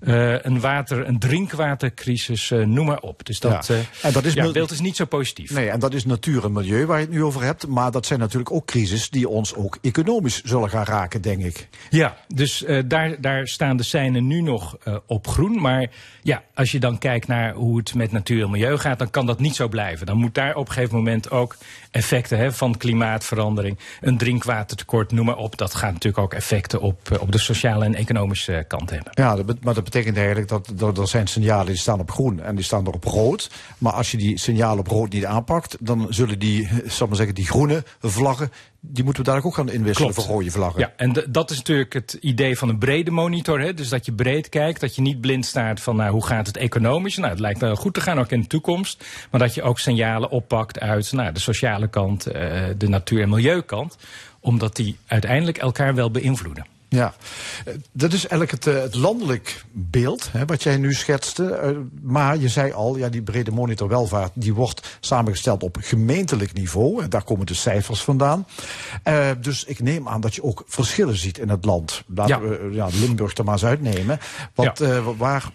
[0.00, 3.26] een, water, een drinkwatercrisis, eh, noem maar op.
[3.26, 3.74] Dus dat, Ja.
[3.74, 5.50] eh, En dat is ja, beeld is niet zo positief.
[5.50, 7.66] Nee, en dat is natuur en milieu waar je het nu over hebt.
[7.66, 11.68] Maar dat zijn natuurlijk ook crisis die ons ook economisch zullen gaan raken, denk ik.
[11.90, 15.60] Ja, dus eh, daar, daar staan de seinen nu nog eh, op groen.
[15.60, 15.90] Maar
[16.22, 19.26] ja, als je dan kijkt naar hoe het met natuur en milieu gaat, dan kan
[19.26, 20.06] dat niet zo blijven.
[20.06, 21.56] Dan moet daar op een gegeven moment ook
[21.90, 25.56] effecten hè, van klimaatverandering, een drinkwatertekort, noem maar op.
[25.58, 29.12] Dat gaat natuurlijk ook effecten op, eh, op de sociale en economische eh, kant hebben.
[29.14, 32.64] Ja, maar dat betekent eigenlijk dat er, zijn signalen die staan op groen en die
[32.64, 33.50] staan er op rood.
[33.78, 37.16] Maar als je die signalen op rood niet aanpakt, dan zullen die, eh, zal maar
[37.16, 40.28] zeggen, die groene vlaggen, die moeten we daar ook gaan inwisselen Klopt.
[40.28, 40.80] voor rode vlaggen.
[40.80, 43.60] Ja, en dat is natuurlijk het idee van een brede monitor.
[43.60, 43.74] Hè?
[43.74, 46.56] Dus dat je breed kijkt, dat je niet blind staat van nou, hoe gaat het
[46.56, 47.16] economisch.
[47.16, 49.04] Nou, het lijkt wel goed te gaan ook in de toekomst.
[49.30, 53.28] Maar dat je ook signalen oppakt uit nou, de sociale kant, eh, de natuur- en
[53.28, 53.96] milieukant.
[54.40, 56.66] Omdat die uiteindelijk elkaar wel beïnvloeden.
[56.92, 57.14] Ja,
[57.64, 61.54] Eh, dat is eigenlijk het, eh, het landelijk beeld hè, wat jij nu schetste.
[61.54, 61.70] Eh,
[62.02, 67.02] maar je zei al, ja, die brede monitor welvaart die wordt samengesteld op gemeentelijk niveau.
[67.02, 68.46] En daar komen de cijfers vandaan.
[69.40, 72.02] Dus ik neem aan dat je ook verschillen ziet in het land.
[72.14, 72.48] Laten Ja.
[72.48, 74.18] we ja, Limburg er maar eens uitnemen.
[74.54, 74.78] Want
[75.18, 75.50] waar,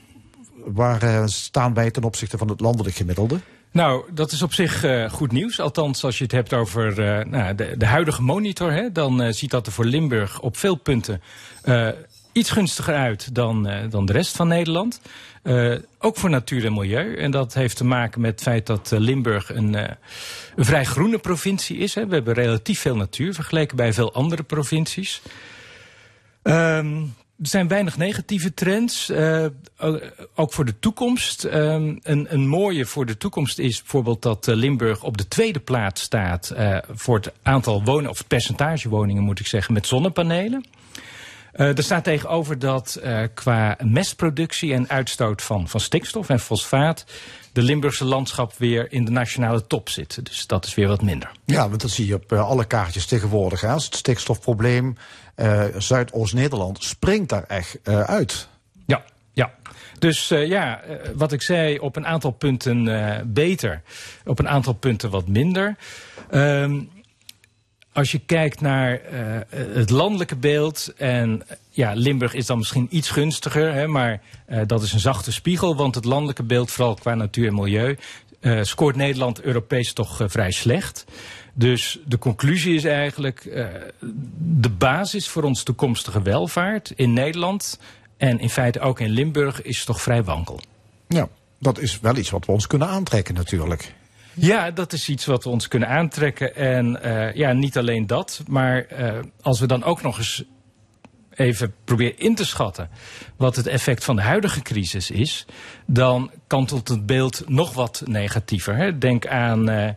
[0.65, 3.39] waar staan wij ten opzichte van het landelijk gemiddelde?
[3.75, 5.59] Nou, dat is op zich eh, goed nieuws.
[5.59, 9.33] Althans, als je het hebt over eh, nou, de, de huidige monitor, hè, dan eh,
[9.33, 11.21] ziet dat er voor Limburg op veel punten
[12.31, 15.01] iets gunstiger uit dan, dan de rest van Nederland.
[15.99, 17.15] Ook voor natuur en milieu.
[17.15, 19.73] En dat heeft te maken met het feit dat Limburg een,
[20.55, 21.95] een vrij groene provincie is.
[21.95, 22.07] Hè.
[22.07, 25.21] We hebben relatief veel natuur vergeleken bij veel andere provincies.
[26.41, 27.03] Ehm,
[27.41, 29.45] er zijn weinig negatieve trends, eh,
[30.35, 31.43] ook voor de toekomst.
[31.43, 35.59] Ehm, een, een mooie voor de toekomst is bijvoorbeeld dat eh, Limburg op de tweede
[35.59, 39.87] plaats staat eh, voor het aantal woningen, of het percentage woningen moet ik zeggen, met
[39.87, 40.65] zonnepanelen.
[41.51, 43.01] Er staat tegenover dat
[43.33, 47.05] qua mestproductie en uitstoot van, van stikstof en fosfaat
[47.55, 50.25] de Limburgse landschap weer in de nationale top zit.
[50.25, 51.31] Dus dat is weer wat minder.
[51.45, 53.63] Ja, want dat zie je op alle kaartjes tegenwoordig.
[53.63, 54.97] Als het stikstofprobleem,
[55.77, 58.47] Zuidoost-Nederland springt daar echt eh, uit.
[58.85, 59.53] Ja, ja.
[59.99, 63.81] Dus eh, ja, eh, wat ik zei, op een aantal punten eh, beter,
[64.25, 65.75] op een aantal punten wat minder.
[66.29, 66.81] Ehm,
[67.93, 69.19] als je kijkt naar eh,
[69.73, 74.61] het landelijke beeld en eh, ja, Limburg is dan misschien iets gunstiger, hè, maar eh,
[74.65, 77.97] dat is een zachte spiegel, want het landelijke beeld, vooral qua natuur en milieu,
[78.39, 81.05] eh, scoort Nederland Europees toch eh, vrij slecht.
[81.57, 83.67] Dus de conclusie is eigenlijk eh,
[84.39, 87.79] de basis voor ons toekomstige welvaart in Nederland
[88.17, 90.59] en in feite ook in Limburg is toch vrij wankel.
[91.07, 91.29] Ja,
[91.59, 93.93] dat is wel iets wat we ons kunnen aantrekken natuurlijk.
[94.33, 96.55] Ja, dat is iets wat we ons kunnen aantrekken.
[96.55, 100.43] En eh, ja, niet alleen dat, maar eh, als we dan ook nog eens
[101.35, 102.89] even proberen in te schatten
[103.35, 105.45] wat het effect van de huidige crisis is,
[105.85, 108.75] dan kantelt het beeld nog wat negatiever.
[108.75, 108.97] Hè.
[108.97, 109.95] Denk aan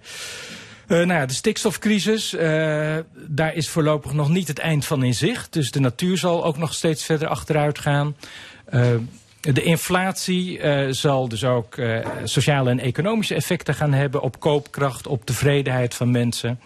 [0.89, 5.15] Eh, nou ja, de stikstofcrisis, eh, daar is voorlopig nog niet het eind van in
[5.15, 5.53] zicht.
[5.53, 8.17] Dus de natuur zal ook nog steeds verder achteruit gaan.
[8.65, 8.95] Eh,
[9.41, 10.61] de inflatie
[10.95, 11.81] zal dus ook
[12.25, 16.61] sociale en economische effecten gaan hebben op koopkracht, op tevredenheid van mensen.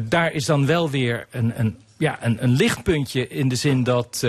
[0.00, 4.26] Daar is dan wel weer een, een, ja, een, een lichtpuntje in de zin dat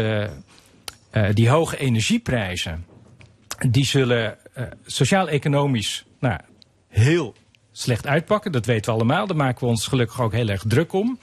[1.33, 2.85] die hoge energieprijzen,
[3.69, 4.37] die zullen
[4.85, 6.39] sociaal-economisch nou,
[6.87, 7.35] heel
[7.79, 8.51] slecht uitpakken.
[8.51, 9.27] Dat weten we allemaal.
[9.27, 11.19] Daar maken we ons gelukkig ook heel erg druk om.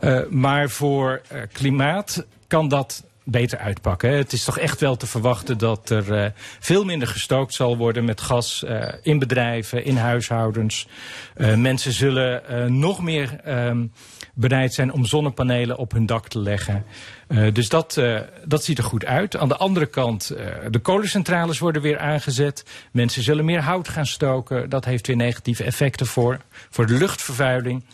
[0.00, 4.10] Eh, maar voor eh, klimaat kan dat beter uitpakken.
[4.10, 6.30] Het is toch echt wel te verwachten dat er eh,
[6.60, 8.64] veel minder gestookt zal worden met gas
[9.02, 10.88] in bedrijven, in huishoudens.
[11.56, 12.42] Mensen zullen
[12.78, 13.86] nog meer ehm,
[14.34, 16.84] bereid zijn om zonnepanelen op hun dak te leggen.
[17.28, 19.36] Eh, dus dat, eh, dat ziet er goed uit.
[19.36, 22.64] Aan de andere kant, eh, de kolencentrales worden weer aangezet.
[22.92, 24.70] Mensen zullen meer hout gaan stoken.
[24.70, 27.84] Dat heeft weer negatieve effecten voor, voor de luchtvervuiling.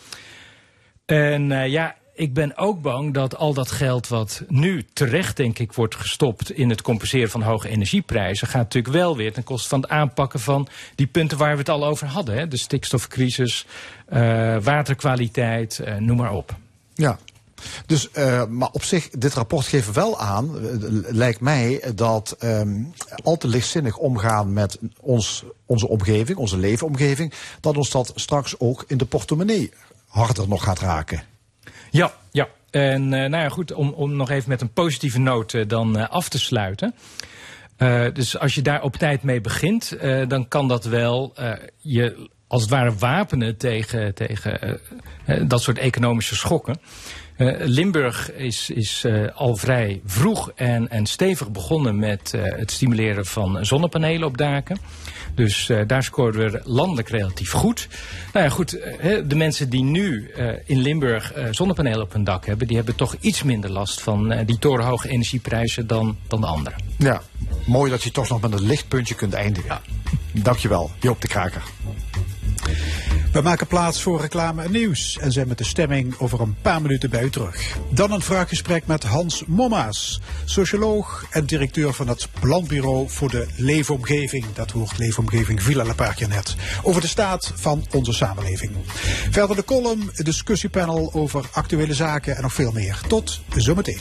[1.05, 5.73] En ja, ik ben ook bang dat al dat geld wat nu terecht, denk ik,
[5.73, 9.81] wordt gestopt in het compenseren van hoge energieprijzen, gaat natuurlijk wel weer ten koste van
[9.81, 12.35] het aanpakken van die punten waar we het al over hadden.
[12.35, 12.49] Hè?
[12.49, 13.67] De stikstofcrisis,
[14.63, 16.57] waterkwaliteit, noem maar op.
[16.95, 17.19] Ja.
[17.87, 20.77] Dus, eh, maar op zich, dit rapport geeft wel aan, eh,
[21.09, 22.83] lijkt mij, dat ehm,
[23.23, 28.85] al te lichtzinnig omgaan met ons, onze omgeving, onze leefomgeving, dat ons dat straks ook
[28.87, 29.73] in de portemonnee
[30.07, 31.23] harder nog gaat raken.
[31.91, 32.49] Ja, ja.
[32.71, 36.29] En eh, nou ja, goed, om, om nog even met een positieve noot dan af
[36.29, 36.95] te sluiten.
[38.13, 39.97] Dus als je daar op tijd mee begint,
[40.29, 41.33] dan kan dat wel
[41.79, 44.81] je als het ware wapenen tegen, tegen
[45.49, 46.81] dat soort economische schokken.
[47.37, 52.71] Eh, Limburg is, is eh, al vrij vroeg en, en stevig begonnen met eh, het
[52.71, 54.79] stimuleren van zonnepanelen op daken.
[55.35, 57.89] Dus daar scoren we landelijk relatief goed.
[58.33, 58.71] Nou ja, goed,
[59.27, 60.31] de mensen die nu
[60.65, 64.59] in Limburg zonnepanelen op hun dak hebben, die hebben toch iets minder last van die
[64.59, 66.79] torenhoge energieprijzen dan, dan de anderen.
[66.99, 67.23] Ja,
[67.67, 69.81] mooi dat je toch nog met een lichtpuntje kunt eindigen.
[70.33, 71.63] Dankjewel, Joop de Kraker.
[73.33, 76.83] We maken plaats voor reclame en nieuws en zijn met de stemming over een paar
[76.83, 77.77] minuten bij u terug.
[77.91, 84.45] Dan een vraaggesprek met Hans Mommaas, socioloog en directeur van het Planbureau voor de Leefomgeving.
[84.53, 86.57] Dat woord leefomgeving een paar keer net.
[86.83, 88.73] Over de staat van onze samenleving.
[89.31, 93.01] Verder de column, discussiepanel over actuele zaken en nog veel meer.
[93.09, 94.01] Tot zometeen.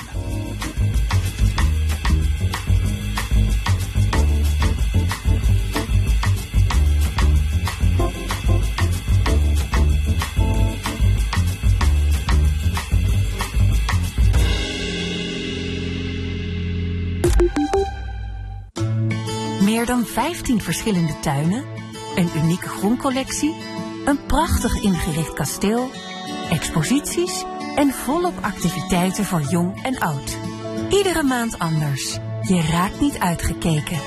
[19.86, 21.66] Dan 15 verschillende tuinen,
[22.16, 23.56] een unieke groencollectie,
[24.06, 25.90] een prachtig ingericht kasteel,
[26.50, 27.44] exposities
[27.76, 30.38] en volop activiteiten voor jong en oud.
[30.90, 32.18] Iedere maand anders.
[32.42, 34.00] Je raakt niet uitgekeken.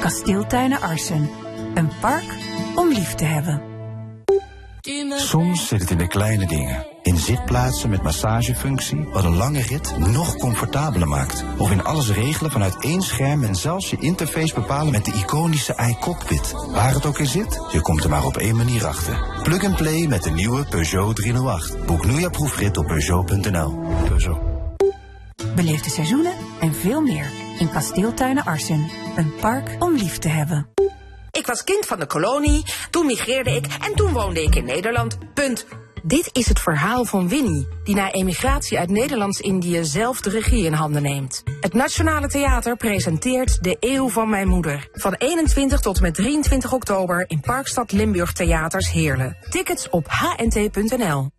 [0.00, 1.30] Kasteeltuinen Arsen.
[1.74, 2.36] Een park
[2.74, 3.69] om lief te hebben.
[5.16, 6.86] Soms zit het in de kleine dingen.
[7.02, 11.44] In zitplaatsen met massagefunctie, wat een lange rit nog comfortabeler maakt.
[11.58, 15.76] Of in alles regelen vanuit één scherm en zelfs je interface bepalen met de iconische
[15.88, 16.52] iCockpit.
[16.52, 19.40] Waar het ook in zit, je komt er maar op één manier achter.
[19.42, 21.86] Plug and play met de nieuwe Peugeot 308.
[21.86, 23.78] Boek nu je proefrit op Peugeot.nl.
[24.08, 24.38] Peugeot.
[25.54, 28.90] Beleef de seizoenen en veel meer in Kasteeltuinen Arsen.
[29.16, 30.68] Een park om lief te hebben.
[31.50, 35.18] Was kind van de kolonie, toen migreerde ik en toen woonde ik in Nederland.
[36.02, 40.72] Dit is het verhaal van Winnie, die na emigratie uit Nederlands-Indië zelf de regie in
[40.72, 41.42] handen neemt.
[41.60, 44.88] Het Nationale Theater presenteert De Eeuw van Mijn Moeder.
[44.92, 49.36] Van 21 tot en met 23 oktober in Parkstad Limburg Theaters Heerlen.
[49.48, 51.30] Tickets op hnt.nl.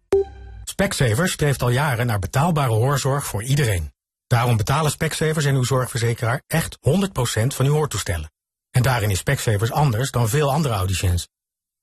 [0.63, 3.91] Specsavers streeft al jaren naar betaalbare hoorzorg voor iedereen.
[4.27, 8.29] Daarom betalen Specsavers en uw zorgverzekeraar echt 100% van uw hoortoestellen.
[8.71, 11.27] En daarin is Specsavers anders dan veel andere audiciëns.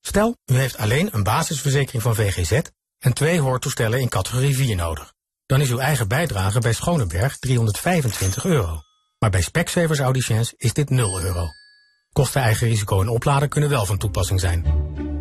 [0.01, 2.61] Stel, u heeft alleen een basisverzekering van VGZ
[2.99, 5.13] en twee hoortoestellen in categorie 4 nodig.
[5.47, 8.83] Dan is uw eigen bijdrage bij Schoneberg 325 euro.
[9.19, 11.47] Maar bij Specsavers audiciëns is dit 0 euro.
[12.13, 14.65] Kosten eigen risico en opladen kunnen wel van toepassing zijn.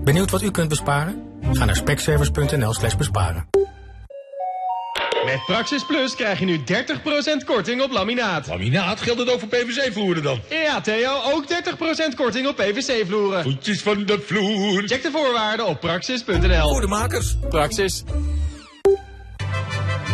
[0.03, 1.39] Benieuwd wat u kunt besparen?
[1.41, 3.47] Ga naar specsavers.nl slash besparen.
[5.27, 8.47] Met Praxis Plus krijg je nu 30% korting op laminaat.
[8.47, 9.01] Laminaat?
[9.01, 10.41] Geldt het ook voor PVC-vloeren dan?
[10.49, 11.45] Ja, Theo, ook
[12.11, 13.43] 30% korting op PVC-vloeren.
[13.43, 14.83] Voetjes van de vloer.
[14.85, 16.69] Check de voorwaarden op praxis.nl.
[16.69, 17.35] Goedemakers.
[17.49, 18.03] Praxis.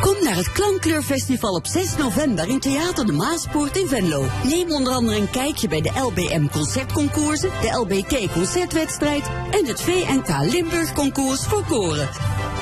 [0.02, 4.26] Kom naar het Klankkleurfestival op 6 november in Theater de Maaspoort in Venlo.
[4.44, 10.52] Neem onder andere een kijkje bij de LBM Concertconcoursen, de LBK Concertwedstrijd en het VNK
[10.52, 12.10] Limburg Concours voor koren.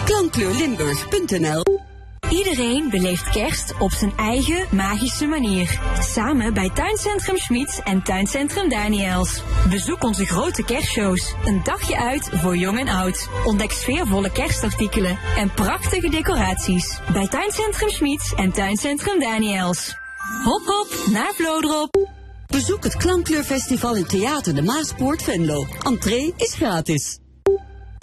[0.05, 1.89] Klankkleurlimburg.nl
[2.29, 5.79] Iedereen beleeft kerst op zijn eigen magische manier.
[5.99, 9.43] Samen bij Tuincentrum Schmiets en Tuincentrum Daniels.
[9.69, 11.33] Bezoek onze grote kerstshows.
[11.45, 13.29] Een dagje uit voor jong en oud.
[13.45, 16.99] Ontdek sfeervolle kerstartikelen en prachtige decoraties.
[17.13, 19.95] Bij Tuincentrum Schmiets en Tuincentrum Daniels.
[20.43, 22.09] Hop hop naar Vlodrop.
[22.47, 25.65] Bezoek het Klankkleurfestival in Theater de Maaspoort Venlo.
[25.83, 27.20] Entree is gratis.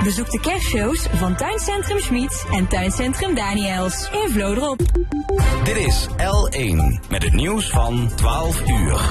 [0.05, 4.79] Bezoek de kerstshows van Tuincentrum Schmiets en Tuincentrum Daniels in Vlodrop.
[5.65, 9.11] Dit is L1 met het nieuws van 12 uur.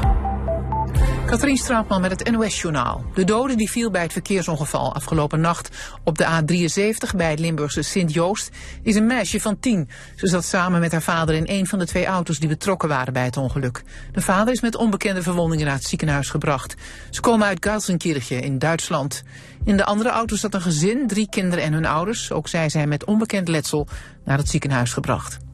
[1.27, 3.05] Katrien Straatman met het NOS-journaal.
[3.13, 5.69] De dode die viel bij het verkeersongeval afgelopen nacht
[6.03, 8.49] op de A73 bij het Limburgse Sint-Joost
[8.83, 9.89] is een meisje van tien.
[10.15, 13.13] Ze zat samen met haar vader in een van de twee auto's die betrokken waren
[13.13, 13.83] bij het ongeluk.
[14.11, 16.75] De vader is met onbekende verwondingen naar het ziekenhuis gebracht.
[17.09, 19.23] Ze komen uit Gelsenkirchen in Duitsland.
[19.63, 22.31] In de andere auto zat een gezin, drie kinderen en hun ouders.
[22.31, 23.87] Ook zij zijn met onbekend letsel
[24.25, 25.46] naar het ziekenhuis gebracht.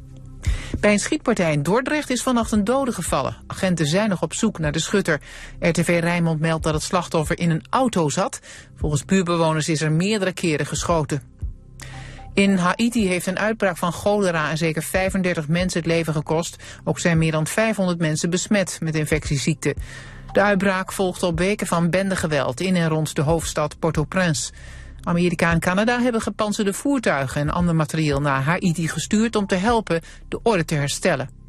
[0.79, 3.35] Bij een schietpartij in Dordrecht is vannacht een dode gevallen.
[3.47, 5.21] Agenten zijn nog op zoek naar de schutter.
[5.59, 8.39] RTV Rijnmond meldt dat het slachtoffer in een auto zat.
[8.75, 11.21] Volgens buurbewoners is er meerdere keren geschoten.
[12.33, 16.55] In Haiti heeft een uitbraak van cholera en zeker 35 mensen het leven gekost.
[16.83, 19.73] Ook zijn meer dan 500 mensen besmet met infectieziekten.
[20.31, 24.51] De uitbraak volgt op weken van bendegeweld in en rond de hoofdstad Port-au-Prince.
[25.03, 30.01] Amerika en Canada hebben gepantserde voertuigen en ander materieel naar Haiti gestuurd om te helpen
[30.27, 31.41] de orde te herstellen.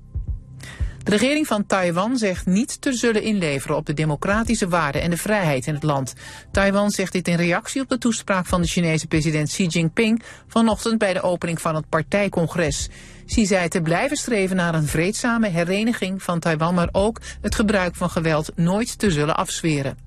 [1.04, 5.16] De regering van Taiwan zegt niet te zullen inleveren op de democratische waarden en de
[5.16, 6.14] vrijheid in het land.
[6.50, 10.98] Taiwan zegt dit in reactie op de toespraak van de Chinese president Xi Jinping vanochtend
[10.98, 12.88] bij de opening van het partijcongres.
[13.26, 17.94] Xi zei te blijven streven naar een vreedzame hereniging van Taiwan, maar ook het gebruik
[17.94, 20.03] van geweld nooit te zullen afzweren.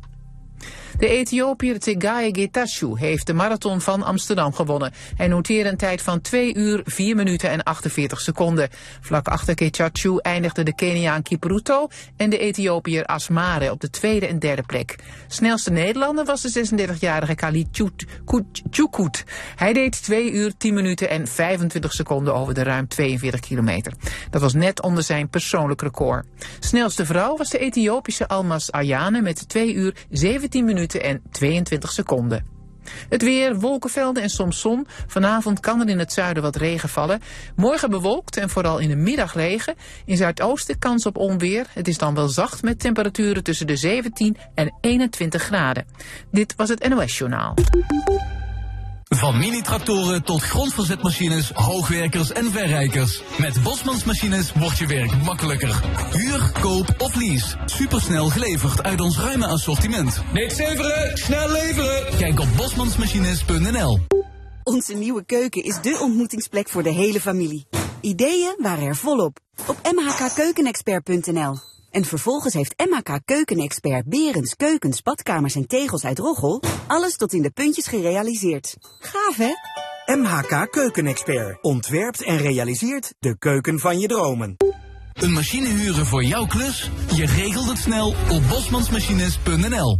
[0.97, 4.93] De Ethiopiër Tegaye Getachew heeft de marathon van Amsterdam gewonnen.
[5.15, 8.69] Hij noteerde een tijd van 2 uur, 4 minuten en 48 seconden.
[9.01, 14.39] Vlak achter Getachew eindigde de Keniaan Kipruto en de Ethiopiër Asmare op de tweede en
[14.39, 14.95] derde plek.
[15.27, 17.67] Snelste Nederlander was de 36-jarige Khalid
[18.69, 19.23] Chukut.
[19.55, 23.93] Hij deed 2 uur, 10 minuten en 25 seconden over de ruim 42 kilometer.
[24.29, 26.25] Dat was net onder zijn persoonlijk record.
[26.59, 32.55] Snelste vrouw was de Ethiopische Almas Ayane met 2 uur, 17 minuten en 22 seconden.
[33.09, 34.87] Het weer, wolkenvelden en soms zon.
[35.07, 37.21] Vanavond kan er in het zuiden wat regen vallen.
[37.55, 39.75] Morgen bewolkt en vooral in de middag regen.
[40.05, 41.67] In Zuidoosten kans op onweer.
[41.73, 45.85] Het is dan wel zacht met temperaturen tussen de 17 en 21 graden.
[46.31, 47.53] Dit was het NOS Journaal.
[49.09, 53.21] Van mini-tractoren tot grondverzetmachines, hoogwerkers en verrijkers.
[53.37, 55.81] Met Bosmans Machines wordt je werk makkelijker.
[56.11, 57.57] Huur, koop of lease.
[57.65, 60.21] Supersnel geleverd uit ons ruime assortiment.
[60.33, 62.17] Niks leveren, snel leveren.
[62.17, 63.99] Kijk op bosmansmachines.nl
[64.63, 67.67] Onze nieuwe keuken is de ontmoetingsplek voor de hele familie.
[68.01, 69.39] Ideeën waren er volop.
[69.67, 77.15] Op mhkkeukenexpert.nl En vervolgens heeft MHK Keukenexpert Berends keukens, badkamers en tegels uit Roggel alles
[77.15, 78.75] tot in de puntjes gerealiseerd.
[78.99, 79.51] Gaaf hè?
[80.15, 84.55] MHK Keukenexpert ontwerpt en realiseert de keuken van je dromen.
[85.13, 86.91] Een machine huren voor jouw klus?
[87.15, 89.99] Je regelt het snel op bosmansmachines.nl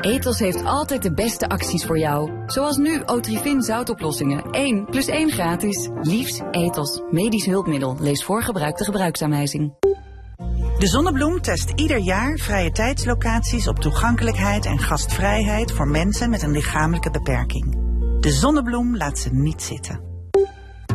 [0.00, 2.30] Ethos heeft altijd de beste acties voor jou.
[2.46, 4.50] Zoals nu Otrivin zoutoplossingen.
[4.50, 5.88] 1 plus 1 gratis.
[6.00, 7.02] Liefs Ethos.
[7.10, 7.96] Medisch hulpmiddel.
[8.00, 9.72] Lees voor gebruik de gebruiksaanwijzing.
[10.78, 16.50] De Zonnebloem test ieder jaar vrije tijdslocaties op toegankelijkheid en gastvrijheid voor mensen met een
[16.50, 17.76] lichamelijke beperking.
[18.20, 20.00] De Zonnebloem laat ze niet zitten.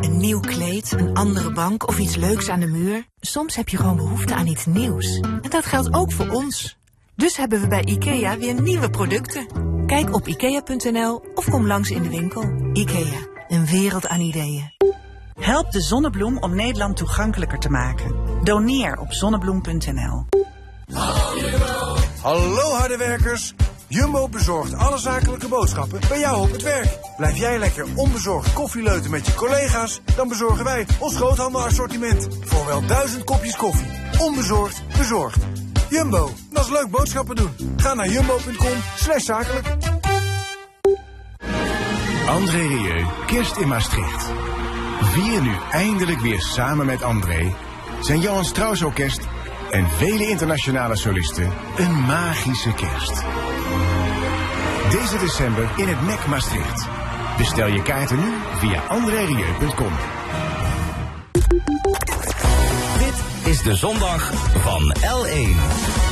[0.00, 3.06] Een nieuw kleed, een andere bank of iets leuks aan de muur.
[3.20, 5.20] Soms heb je gewoon behoefte aan iets nieuws.
[5.20, 6.78] En dat geldt ook voor ons.
[7.16, 9.46] Dus hebben we bij IKEA weer nieuwe producten.
[9.86, 12.42] Kijk op ikea.nl of kom langs in de winkel.
[12.72, 14.72] IKEA, een wereld aan ideeën.
[15.38, 18.14] Help de Zonnebloem om Nederland toegankelijker te maken.
[18.44, 20.26] Doneer op zonnebloem.nl.
[22.20, 23.54] Hallo harde werkers.
[23.88, 26.98] Jumbo bezorgt alle zakelijke boodschappen bij jou op het werk.
[27.16, 30.00] Blijf jij lekker onbezorgd koffieleuten met je collega's?
[30.16, 32.28] Dan bezorgen wij ons groothandelassortiment.
[32.40, 33.90] Voor wel duizend kopjes koffie.
[34.18, 35.38] Onbezorgd, bezorgd.
[35.88, 37.74] Jumbo, dat is leuk boodschappen doen.
[37.76, 39.76] Ga naar jumbo.com slash zakelijk.
[42.28, 44.32] André Rieu, kerst in Maastricht.
[45.00, 47.54] Vier nu eindelijk weer samen met André,
[48.00, 49.28] zijn Johan Strauss Orkest
[49.70, 53.24] en vele internationale solisten een magische kerst.
[54.90, 56.88] Deze december in het MEC Maastricht.
[57.36, 59.92] Bestel je kaarten nu via andrerieu.com.
[62.98, 64.32] Dit is de zondag
[64.62, 66.09] van L1.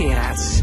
[0.00, 0.62] Geraerts.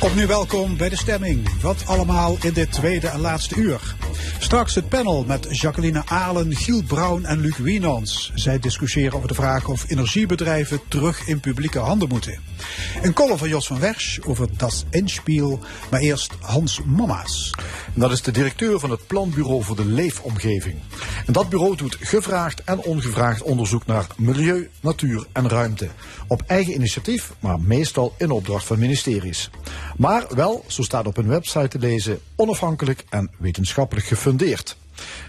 [0.00, 1.60] Opnieuw welkom bij de stemming.
[1.60, 3.96] Wat allemaal in dit tweede en laatste uur.
[4.38, 8.32] Straks het panel met Jacqueline Alen, Giel Brown en Luc Wienans.
[8.34, 12.47] Zij discussiëren over de vraag of energiebedrijven terug in publieke handen moeten.
[13.02, 17.54] Een column van Jos van Wersch over Das Endspiel, maar eerst Hans Mama's.
[17.94, 20.76] Dat is de directeur van het Planbureau voor de Leefomgeving.
[21.26, 25.88] En dat bureau doet gevraagd en ongevraagd onderzoek naar milieu, natuur en ruimte.
[26.26, 29.50] Op eigen initiatief, maar meestal in opdracht van ministeries.
[29.96, 34.76] Maar wel, zo staat op hun website te lezen, onafhankelijk en wetenschappelijk gefundeerd.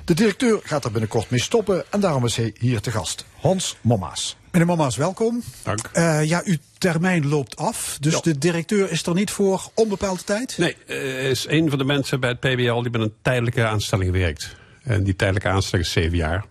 [0.05, 3.25] De directeur gaat er binnenkort mee stoppen en daarom is hij hier te gast.
[3.39, 4.38] Hans Mommaas.
[4.51, 5.43] Meneer Mama's, welkom.
[5.63, 5.89] Dank.
[5.93, 10.57] Eh, ja, uw termijn loopt af, dus de directeur is er niet voor onbepaalde tijd?
[10.57, 14.11] Nee, uh, is een van de mensen bij het PBL die met een tijdelijke aanstelling
[14.11, 14.55] werkt.
[14.83, 16.45] En die tijdelijke aanstelling is zeven jaar.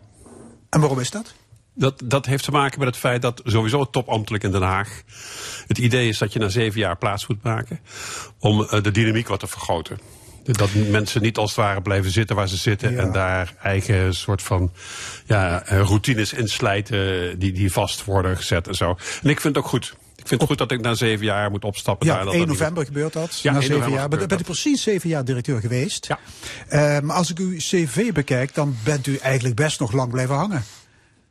[0.70, 1.34] En waarom is dat?
[1.74, 5.02] Dat, dat heeft te maken met het feit dat sowieso topambtelijk in Den Haag...
[5.66, 7.80] het idee is dat je na zeven jaar plaats moet maken...
[8.38, 9.98] om uh, de dynamiek wat te vergroten.
[10.56, 12.92] Dat mensen niet als het ware blijven zitten waar ze zitten...
[12.92, 12.98] Ja.
[12.98, 14.72] en daar eigen soort van
[15.26, 18.96] ja, routines inslijten die, die vast worden gezet en zo.
[19.22, 19.94] En ik vind het ook goed.
[20.16, 22.06] Ik vind het goed dat ik na zeven jaar moet opstappen.
[22.06, 22.86] Ja, daar, dat 1 dat november niet...
[22.86, 23.40] gebeurt dat.
[23.40, 23.90] Ja, na 1 zeven jaar.
[23.90, 26.06] november Bent u precies zeven jaar directeur geweest.
[26.06, 26.18] Ja.
[26.70, 30.34] Uh, maar als ik uw cv bekijk, dan bent u eigenlijk best nog lang blijven
[30.34, 30.64] hangen.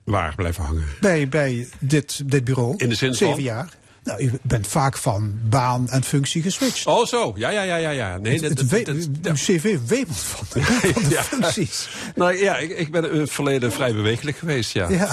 [0.04, 0.86] Waar blijven hangen?
[1.00, 2.74] Bij, bij dit, dit bureau.
[2.78, 3.44] In de zin zeven van?
[3.44, 3.70] jaar.
[4.08, 6.86] Nou, u bent vaak van baan en functie geswitcht.
[6.86, 7.34] Oh, zo.
[7.36, 7.90] Ja, ja, ja, ja.
[7.90, 8.18] ja.
[8.18, 10.62] Nee, het, het, het, uw cv wemelt van, de,
[10.94, 11.24] van de ja.
[11.24, 11.90] functies.
[12.16, 14.90] Nou ja, ik, ik ben in het verleden vrij bewegelijk geweest, ja.
[14.90, 15.10] ja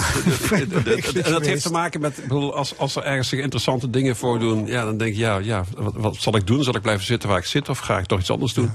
[1.23, 4.85] en dat heeft te maken met, als, als er ergens zich interessante dingen voordoen, ja,
[4.85, 6.63] dan denk je, ja, ja wat, wat, zal ik doen?
[6.63, 8.71] Zal ik blijven zitten waar ik zit of ga ik toch iets anders doen?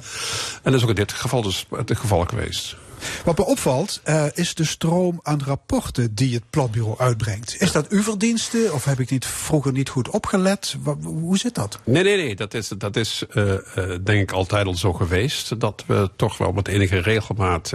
[0.62, 2.76] En dat is ook in dit geval dus het geval geweest.
[3.24, 7.61] Wat me opvalt uh, is de stroom aan rapporten die het planbureau uitbrengt.
[7.61, 10.76] Is dat uw verdienste of heb ik niet, vroeger niet goed opgelet?
[11.03, 11.78] Hoe zit dat?
[11.84, 12.36] Nee, nee, nee.
[12.36, 13.59] Dat is, dat is uh, uh,
[14.05, 15.61] denk ik altijd al zo geweest.
[15.61, 17.74] Dat we toch wel met enige regelmaat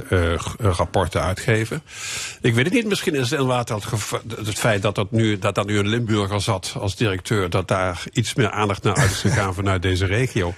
[0.58, 1.82] rapporten uitgeven.
[2.42, 2.88] Ik weet het niet.
[2.88, 3.86] Misschien is het inderdaad het,
[4.46, 7.50] het feit dat, dat, nu, dat daar nu een Limburger zat als directeur.
[7.50, 10.54] Dat daar iets meer aandacht naar uit is gegaan vanuit deze regio.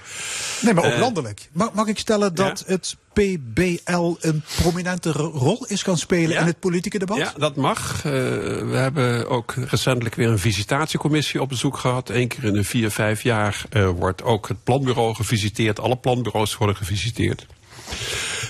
[0.62, 1.48] Nee, maar ook landelijk.
[1.52, 2.72] Mag, mag ik stellen dat ja?
[2.72, 6.40] het PBL een prominente rol is gaan spelen ja.
[6.40, 7.16] in het politieke debat?
[7.16, 7.96] Ja, dat mag.
[7.96, 12.08] Uh, we hebben ook recentelijk weer een visitatiecommissie op bezoek gehad.
[12.08, 15.80] Eén keer in de vier, vijf jaar uh, wordt ook het planbureau gevisiteerd.
[15.80, 17.46] Alle planbureaus worden gevisiteerd.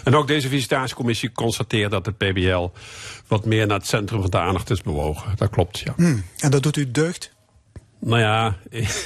[0.04, 2.68] En ook deze visitatiecommissie constateert dat het PBL
[3.26, 5.32] wat meer naar het centrum van de aandacht is bewogen.
[5.36, 5.92] Dat klopt, ja.
[5.96, 7.36] Mm, en dat doet u deugd?
[8.00, 8.56] Nou ja,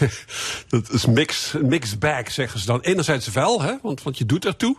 [0.68, 2.80] dat is mix, mixed bag, zeggen ze dan.
[2.80, 4.76] Enerzijds wel, hè, want, want je doet ertoe.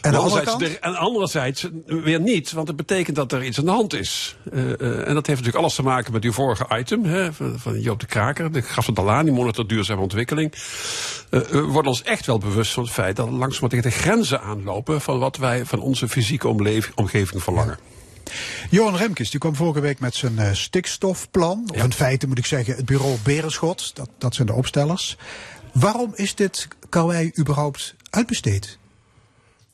[0.00, 3.70] En, anderzijds, de, en anderzijds weer niet, want het betekent dat er iets aan de
[3.70, 4.36] hand is.
[4.52, 7.58] Uh, uh, en dat heeft natuurlijk alles te maken met uw vorige item, hè, van,
[7.58, 8.52] van Joop de Kraker.
[8.52, 10.52] De gaf aan, die monitor duurzame ontwikkeling.
[11.30, 13.96] Uh, we worden ons echt wel bewust van het feit dat we langzaam tegen de
[13.96, 15.00] grenzen aanlopen...
[15.00, 16.48] van wat wij van onze fysieke
[16.94, 17.78] omgeving verlangen.
[17.80, 17.99] Ja.
[18.70, 21.64] Johan Remkes die kwam vorige week met zijn uh, stikstofplan.
[21.70, 21.84] Of Ja.
[21.84, 23.90] in feite moet ik zeggen het bureau Berenschot.
[23.96, 25.16] Dat, dat zijn de opstellers.
[25.72, 28.78] Waarom is dit karwei überhaupt uitbesteed?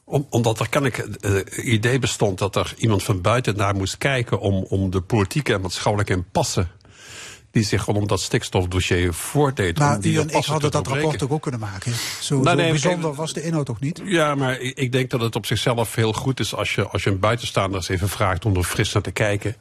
[0.05, 1.25] Om, omdat er kennelijk het
[1.57, 5.53] uh, idee bestond dat er iemand van buiten naar moest kijken om, om de politieke
[5.53, 6.67] en maatschappelijke impasse
[7.57, 9.79] die zich rondom dat stikstofdossier voordeed.
[9.79, 11.19] Maar om die u en ik hadden dat rapport doorbreken.
[11.19, 11.93] toch ook kunnen maken?
[12.21, 14.01] Zo, Nou, zo nee, bijzonder was de inhoud toch niet?
[14.05, 17.05] Ja, maar ik, ik denk dat het op zichzelf heel goed is als je, als
[17.05, 19.57] je een buitenstaander eens even vraagt om er fris naar te kijken.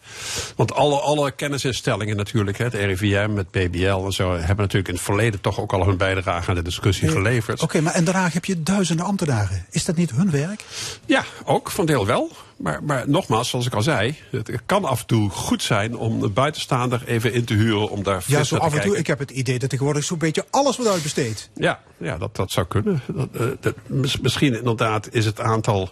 [0.55, 5.03] Want alle, alle kennisinstellingen natuurlijk, het RIVM, het PBL en zo, hebben natuurlijk in het
[5.03, 7.61] verleden toch ook al hun bijdrage aan de discussie Nee, geleverd.
[7.61, 9.65] Oké, maar en daarna heb je duizenden ambtenaren.
[9.69, 10.63] Is dat niet hun werk?
[11.05, 12.31] Ja, ook van deel wel.
[12.57, 16.23] Maar, maar nogmaals, zoals ik al zei, het kan af en toe goed zijn om
[16.23, 18.79] een buitenstaander even in te huren om daar Ja, zo af en toe.
[18.79, 18.99] kijken.
[18.99, 21.49] Ik heb het idee dat tegenwoordig zo'n beetje alles wordt uitbesteed.
[21.55, 23.01] Ja, ja dat, dat zou kunnen.
[23.07, 23.75] Dat, eh, dat,
[24.21, 25.89] misschien inderdaad is het aantal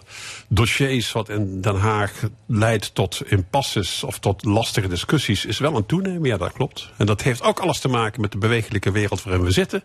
[0.48, 2.12] dossiers wat in Den Haag
[2.46, 6.24] leidt tot impasses of tot lastige discussies is wel aan het toenemen.
[6.28, 6.88] Ja, dat klopt.
[6.96, 9.82] En dat heeft ook alles te maken met de bewegelijke wereld waarin we zitten.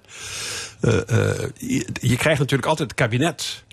[0.82, 3.64] Eh, eh, je, je krijgt natuurlijk altijd het kabinet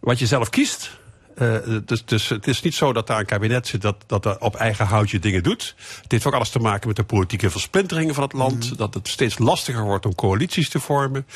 [0.00, 0.90] wat je zelf kiest.
[1.38, 4.40] Uh, dus, dus het is niet zo dat daar een kabinet zit dat, dat er
[4.40, 5.74] op eigen houtje dingen doet.
[6.02, 8.66] Het heeft ook alles te maken met de politieke versplinteringen van het land.
[8.66, 8.76] Mhm.
[8.76, 11.26] Dat het steeds lastiger wordt om coalities te vormen.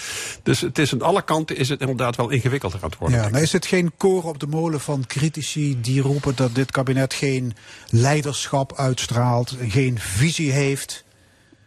[0.42, 3.18] Dus het is aan alle kanten is het inderdaad wel ingewikkelder aan het worden.
[3.18, 6.70] Ja, maar is het geen koren op de molen van critici die roepen dat dit
[6.70, 7.56] kabinet geen
[7.88, 11.06] leiderschap uitstraalt, geen visie heeft?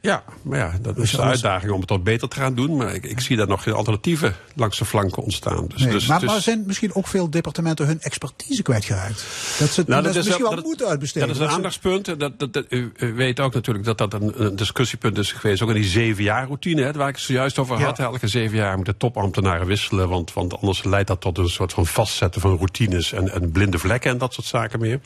[0.01, 2.75] Ja, maar ja, dat Dus is de uitdaging om het wat beter te gaan doen.
[2.77, 5.67] Maar ik, ik zie daar nog geen alternatieven langs de flanken ontstaan.
[5.67, 9.25] Dus, Nee, dus, maar, dus- maar zijn misschien ook veel departementen hun expertise kwijtgeraakt?
[9.59, 11.27] Dat ze het Nou, dat ze misschien wel dat- moeten uitbesteden.
[11.27, 12.05] Dat is een aandachtspunt.
[12.19, 15.61] Dat, dat, dat- u, weet ook natuurlijk dat dat een, een discussiepunt is geweest.
[15.61, 17.85] Ook in die zeven jaar routine, hè, waar ik het zojuist over Ja.
[17.85, 17.99] had.
[17.99, 20.09] Elke zeven jaar moeten topambtenaren wisselen.
[20.09, 23.79] Want, want anders leidt dat tot een soort van vastzetten van routines en, en blinde
[23.79, 24.99] vlekken en dat soort zaken meer.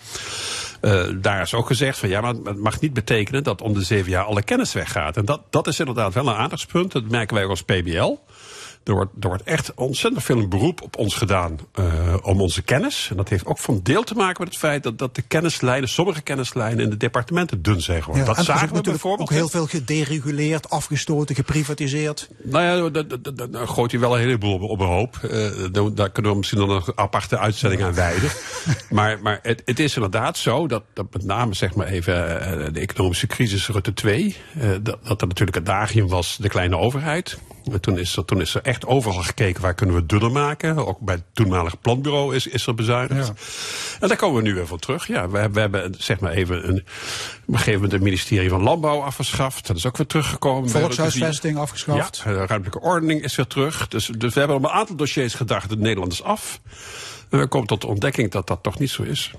[0.81, 3.81] Eh, daar is ook gezegd van ja, maar het mag niet betekenen dat om de
[3.83, 5.17] zeven jaar alle kennis weggaat.
[5.17, 6.91] En dat, dat is inderdaad wel een aandachtspunt.
[6.91, 8.17] Dat merken wij ook als PBL.
[8.85, 12.61] Er wordt, er wordt echt ontzettend veel een beroep op ons gedaan eh, om onze
[12.61, 13.07] kennis.
[13.09, 15.89] En dat heeft ook van deel te maken met het feit dat, dat de kennislijnen,
[15.89, 18.27] sommige kennislijnen in de departementen dun zijn geworden.
[18.27, 19.29] Ja, dat zagen we natuurlijk bijvoorbeeld.
[19.29, 22.29] ook heel veel gedereguleerd, afgestoten, geprivatiseerd.
[22.43, 23.03] Nou ja,
[23.47, 25.15] daar gooit hij wel een heleboel op, op een hoop.
[25.15, 28.29] Eh, daar, kunnen we misschien nog een aparte uitzending aan wijden.
[28.89, 32.73] maar maar het, het is inderdaad zo dat, dat met name zeg maar even eh,
[32.73, 34.35] de economische crisis Rutte 2...
[34.59, 37.37] eh, dat, dat er natuurlijk het dagium was de kleine overheid.
[37.71, 40.87] En toen is, er, toen is er echt overal gekeken waar kunnen we dunner maken.
[40.87, 43.31] Ook bij het toenmalige planbureau is, is er bezuinigd.
[43.99, 45.07] En daar komen we nu weer van terug.
[45.07, 46.83] Ja, we, hebben- we hebben zeg maar even een, op
[47.47, 49.67] een gegeven moment het ministerie van Landbouw afgeschaft.
[49.67, 50.69] Dat is ook weer teruggekomen.
[50.69, 52.21] Volkshuisvesting afgeschaft.
[52.25, 53.87] ja, de ruimtelijke ordening is weer terug.
[53.87, 56.61] Dus, dus we hebben op een aantal dossiers gedacht, het Nederland is af.
[57.29, 59.31] En we komen tot de ontdekking dat dat toch niet zo is.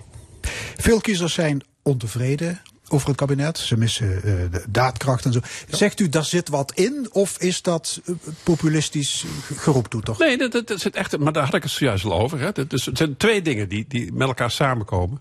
[0.76, 3.58] Veel kiezers zijn ontevreden over het kabinet.
[3.58, 5.40] Ze missen eh, de daadkracht en zo.
[5.68, 7.08] Zegt u, daar zit wat in?
[7.12, 9.24] Of is dat eh, populistisch
[9.56, 10.14] geroeptoeter?
[10.18, 12.40] Nee, dat, dat, dat zit echt, maar daar had ik het zojuist al over.
[12.40, 12.52] Hè.
[12.52, 15.20] Dat- Dus het zijn twee dingen die, die met elkaar samenkomen.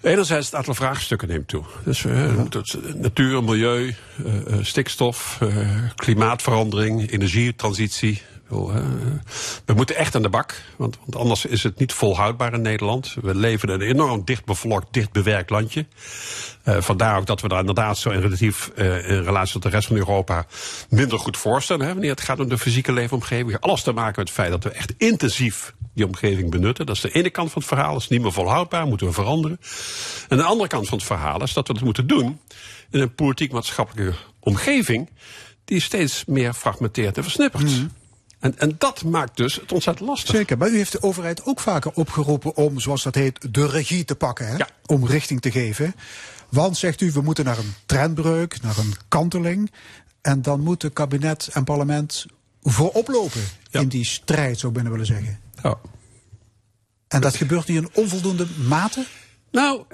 [0.00, 1.64] Enerzijds het aantal vraagstukken neemt toe.
[1.84, 2.32] Dus eh,
[2.94, 3.94] natuur, milieu,
[4.62, 5.38] stikstof,
[5.94, 8.22] klimaatverandering, energietransitie.
[8.48, 13.16] We moeten echt aan de bak, want, anders is het niet volhoudbaar in Nederland.
[13.22, 15.86] We leven in een enorm dicht bevolkt, dicht bewerkt landje.
[16.62, 19.68] Eh, vandaar ook dat we daar inderdaad zo in relatief eh, in relatie tot de
[19.68, 20.46] rest van Europa
[20.88, 21.86] minder goed voorstellen.
[21.86, 23.60] Hè, wanneer het gaat om de fysieke leefomgeving.
[23.60, 26.86] Alles te maken met het feit dat we echt intensief die omgeving benutten.
[26.86, 27.92] Dat is de ene kant van het verhaal.
[27.92, 29.60] Dat is niet meer volhoudbaar, moeten we veranderen.
[30.28, 32.40] En de andere kant van het verhaal is dat we het moeten doen
[32.90, 35.10] in een politiek-maatschappelijke omgeving
[35.64, 37.86] die steeds meer fragmenteert en versnippert.
[38.38, 40.34] En, en dat maakt dus het ontzettend lastig.
[40.34, 44.04] Zeker, maar u heeft de overheid ook vaker opgeroepen om, zoals dat heet, de regie
[44.04, 44.48] te pakken.
[44.48, 44.64] Hè?
[44.86, 45.94] Om richting te geven.
[46.48, 49.70] Want, zegt u, we moeten naar een trendbreuk, naar een kanteling.
[50.20, 52.26] En dan moeten kabinet en parlement
[52.62, 55.40] voorop lopen in die strijd, zou ik binnen willen zeggen.
[55.62, 55.78] Ja.
[57.08, 59.06] En dat gebeurt nu in onvoldoende mate?
[59.50, 59.84] Nou,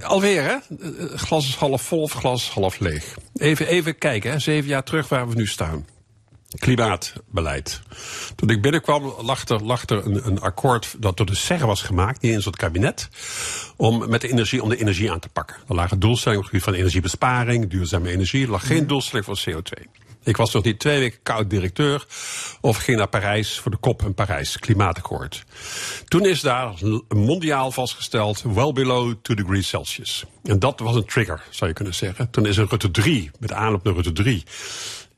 [0.00, 0.76] alweer hè.
[1.16, 3.16] Glas is half vol of glas is half leeg.
[3.36, 4.38] Even, even kijken, hè.
[4.38, 5.86] zeven jaar terug waar we nu staan.
[6.58, 7.80] Klimaatbeleid.
[8.36, 11.82] Toen ik binnenkwam lag er, lag er een, een akkoord dat door de SER was
[11.82, 13.08] gemaakt, niet eens door het kabinet,
[13.76, 15.56] om, met de energie, om de energie aan te pakken.
[15.68, 18.44] Er lagen doelstellingen op het gebied van energiebesparing, duurzame energie.
[18.44, 20.06] Er lag geen doelstelling voor CO2.
[20.22, 22.06] Ik was nog niet twee weken koud directeur
[22.60, 25.44] of ging naar Parijs voor de kop in Parijs, klimaatakkoord.
[26.04, 26.74] Toen is daar
[27.08, 30.24] mondiaal vastgesteld well below 2 degrees Celsius.
[30.42, 32.30] En dat was een trigger, zou je kunnen zeggen.
[32.30, 34.44] Toen is er Rutte 3, met aanloop naar Rutte 3,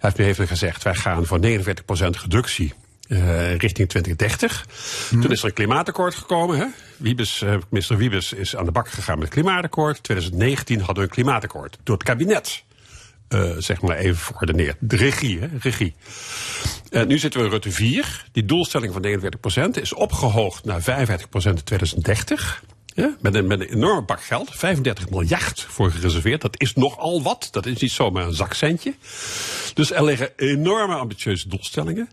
[0.01, 2.72] heeft nu even gezegd, wij gaan voor 49% reductie
[3.09, 4.66] eh, richting 2030.
[5.11, 6.59] Toen is er een klimaatakkoord gekomen.
[6.59, 6.66] Hè?
[6.96, 10.03] Wiebes, eh, minister Wiebes is aan de bak gegaan met het klimaatakkoord.
[10.03, 12.62] 2019 hadden we een klimaatakkoord door het kabinet.
[13.29, 14.76] eh, zeg maar even verordeneerd.
[14.80, 15.46] De regie, hè?
[15.61, 15.95] regie.
[16.91, 18.24] En nu zitten we in Rutte 4.
[18.33, 22.62] Die doelstelling van 49% is opgehoogd naar 55% in 2030.
[23.00, 24.50] Ja, met, een, met een enorme bak geld.
[24.52, 26.40] 35 miljard voor gereserveerd.
[26.40, 27.48] Dat is nogal wat.
[27.50, 28.94] Dat is niet zomaar een zakcentje.
[29.74, 32.08] Dus er liggen enorme ambitieuze doelstellingen.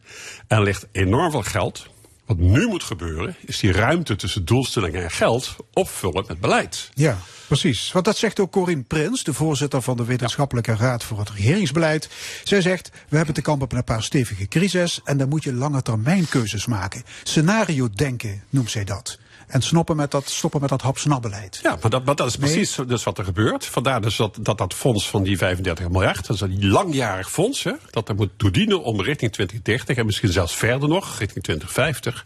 [0.48, 1.88] Er ligt enorm veel geld.
[2.26, 6.90] Wat nu moet gebeuren, is die ruimte tussen doelstellingen en geld opvullen met beleid.
[6.94, 7.92] Ja, precies.
[7.92, 12.10] Want dat zegt ook Corine Prins, de voorzitter van de Wetenschappelijke Raad voor het Regeringsbeleid.
[12.44, 15.54] Zij zegt, we hebben te kampen met een paar stevige crises en dan moet je
[15.54, 17.04] lange termijn keuzes maken.
[17.24, 19.18] Scenario denken noemt zij dat.
[19.48, 21.60] En stoppen met dat, stoppen met dat hap-snap-beleid.
[21.64, 22.50] Ja, maar dat, maar dat is Nee.
[22.50, 23.66] precies dus wat er gebeurt.
[23.66, 27.64] Vandaar dus dat, dat dat fonds van die 35 miljard, dat is een langjarig fonds,
[27.64, 32.26] hè, dat er moet toedienen om richting 2030 en misschien zelfs verder nog, richting 2050,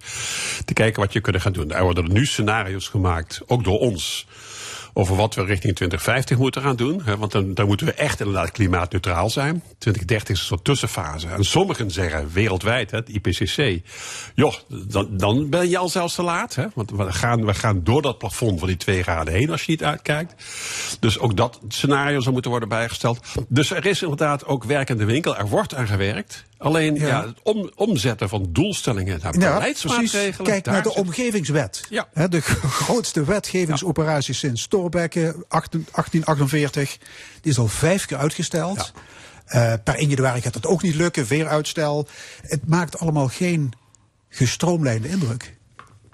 [0.66, 1.72] te kijken wat je kunnen gaan doen.
[1.72, 4.26] Er worden nu scenario's gemaakt, ook door ons,
[4.94, 7.02] over wat we richting 2050 moeten gaan doen.
[7.04, 9.64] Hè, want dan, dan moeten we echt inderdaad klimaatneutraal zijn.
[9.78, 11.28] 2030 is een soort tussenfase.
[11.28, 13.82] En sommigen zeggen wereldwijd, hè, het IPCC,
[14.36, 16.56] joh, dan, dan ben je al zelfs te laat.
[16.56, 19.64] Hè, want we gaan, we gaan door dat plafond van die 2 graden heen als
[19.64, 20.44] je niet uitkijkt.
[21.00, 23.20] Dus ook dat scenario zou moeten worden bijgesteld.
[23.48, 25.38] Dus er is inderdaad ook werk in de winkel.
[25.38, 26.46] Er wordt aan gewerkt.
[26.62, 27.26] Alleen ja.
[27.26, 30.48] het om, omzetten van doelstellingen naar beleidsmaatregelen.
[30.48, 31.84] Kijk naar de omgevingswet.
[31.90, 32.28] Ja.
[32.28, 32.42] de
[32.82, 36.98] grootste wetgevingsoperatie sinds Thorbecke, 1848.
[37.42, 38.92] Die is al vijf keer uitgesteld.
[39.48, 42.08] Uh, per 1 januari gaat het ook niet lukken, weer uitstel.
[42.42, 43.74] Het maakt allemaal geen
[44.30, 45.58] gestroomlijnde indruk.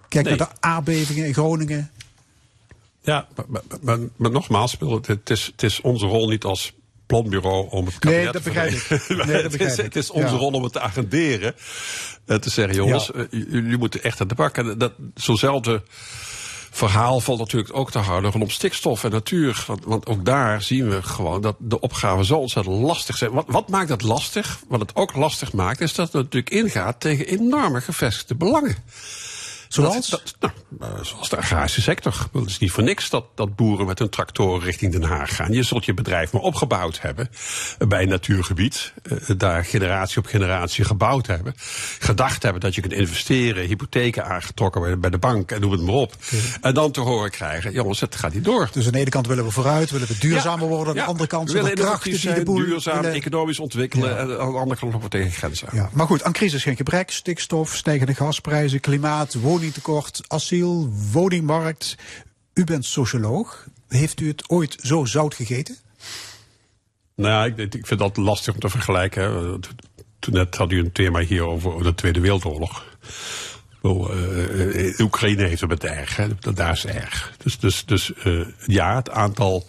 [0.07, 0.35] Kijk Nee.
[0.35, 1.91] naar de aardbevingen in Groningen.
[3.01, 6.73] Ja, maar, maar, maar, maar nogmaals, het is, het is onze rol niet als
[7.07, 8.89] planbureau om het kabinet Nee, dat te begrijp ik.
[9.07, 9.83] Nee, dat het, begrijp is, ik.
[9.83, 10.37] het is onze Ja.
[10.39, 11.55] rol om het te agenderen.
[12.25, 13.19] eh, te zeggen, jongens, Ja.
[13.21, 14.57] eh, jullie moeten echt aan de bak.
[14.57, 15.81] En dat, zo'nzelfde
[16.71, 19.63] verhaal valt natuurlijk ook te houden rondom stikstof en natuur.
[19.67, 23.31] Want, want ook daar zien we gewoon dat de opgaven zo ontzettend lastig zijn.
[23.31, 24.59] Wat, wat maakt dat lastig?
[24.67, 28.75] Wat het ook lastig maakt, is dat het natuurlijk ingaat tegen enorme gevestigde belangen.
[29.67, 30.09] Zoals?
[30.09, 32.27] Dat- dat- nou, eh, zoals de agrarische sector.
[32.33, 35.53] Het is niet voor niks dat, dat boeren met hun tractoren richting Den Haag gaan.
[35.53, 37.29] Je zult je bedrijf maar opgebouwd hebben
[37.87, 38.93] bij een natuurgebied.
[39.03, 41.53] eh, Daar generatie op generatie gebouwd hebben.
[41.99, 45.93] Gedacht hebben dat je kunt investeren, hypotheken aangetrokken bij, de bank en noem het maar
[45.95, 46.15] op.
[46.61, 48.69] En dan te horen krijgen, jongens, het gaat niet door.
[48.73, 50.87] Dus aan de ene kant willen we vooruit, willen we duurzamer worden.
[50.87, 53.59] Aan de andere kant we willen er krachten die de zijn, boel duurzaam, willen- economisch
[53.59, 54.09] ontwikkelen.
[54.09, 54.15] Ja.
[54.15, 55.75] En aan de andere kant lopen we tegen grenzen aan.
[55.77, 57.11] Ja, maar goed, aan crisis geen gebrek.
[57.11, 61.95] Stikstof, stijgende gasprijzen, klimaat, woningtekort, asiel, woningmarkt.
[62.53, 63.67] U bent socioloog.
[63.87, 65.77] Heeft u het ooit zo zout gegeten?
[67.15, 69.59] Nou, ja, ik, ik vind dat lastig om te vergelijken.
[70.19, 72.85] Toen net had u een thema hier over, de Tweede Wereldoorlog.
[73.81, 76.19] Eh, Oekraïne heeft het met erg,
[76.53, 77.33] daar is erg.
[77.43, 79.67] Dus, dus, dus eh, ja, het aantal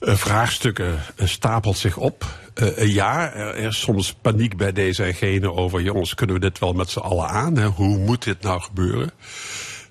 [0.00, 2.24] vraagstukken eh, stapelt zich op.
[2.54, 5.82] Eh, ja, er is soms paniek bij deze en gene over...
[5.82, 7.62] jongens, kunnen we dit wel met z'n allen aan?
[7.62, 9.10] Hoe moet dit nou gebeuren?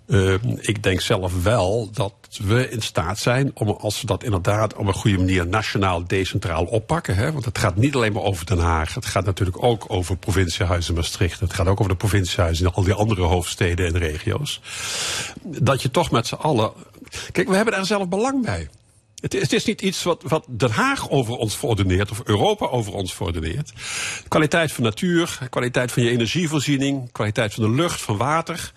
[0.08, 2.14] Eh, ik denk zelf wel dat
[2.44, 6.66] we in staat zijn om, als we dat inderdaad op een goede manier nationaal decentraal
[6.66, 7.16] oppakken.
[7.16, 8.94] Hè, want het gaat niet alleen maar over Den Haag.
[8.94, 11.40] Het gaat natuurlijk ook over provinciehuizen Maastricht.
[11.40, 14.62] Het gaat ook over de provinciehuizen in al die andere hoofdsteden en regio's.
[15.44, 16.72] Dat je toch met z'n allen.
[17.32, 18.70] Kijk, we hebben daar zelf belang bij.
[19.22, 22.66] Het is, het is niet iets wat, wat Den Haag over ons verordeneert of Europa
[22.66, 23.72] over ons verordeneert.
[24.28, 28.72] Kwaliteit van natuur, kwaliteit van je energievoorziening, kwaliteit van de lucht, van water.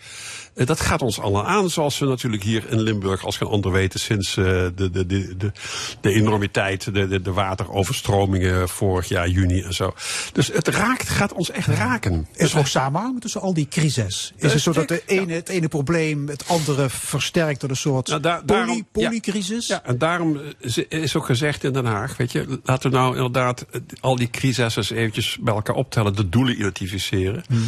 [0.55, 3.73] Eh, Dat gaat ons allemaal aan, zoals we natuurlijk hier in Limburg als geen ander
[3.73, 5.53] weten sinds eh, de, de, de, de,
[6.01, 9.95] de enormiteit, de, de, de wateroverstromingen vorig jaar juni en zo.
[10.33, 12.27] Dus het raakt, gaat ons echt raken.
[12.35, 14.33] Is er ook samenhang tussen al die crises?
[14.37, 17.77] Is Eh, het zo dat de ene, het ene probleem het andere versterkt door een
[17.77, 19.67] soort Nou, poly, polycrisis?
[19.67, 20.41] Ja, en daarom
[20.89, 24.31] is- ook gezegd in Den Haag, weet je, laten we nou inderdaad eh, al die
[24.31, 27.45] crises eventjes bij elkaar optellen, de doelen identificeren.
[27.49, 27.61] Mhm.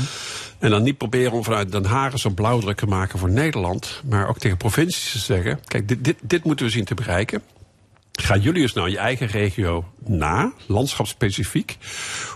[0.63, 4.29] En dan niet proberen om vanuit Den Haag zo blauwdruk te maken voor Nederland, maar
[4.29, 7.43] ook tegen provincies te zeggen, kijk, dit, dit, dit moeten we zien te bereiken.
[8.13, 11.79] Ga jullie eens nou je eigen regio na, landschapsspecifiek.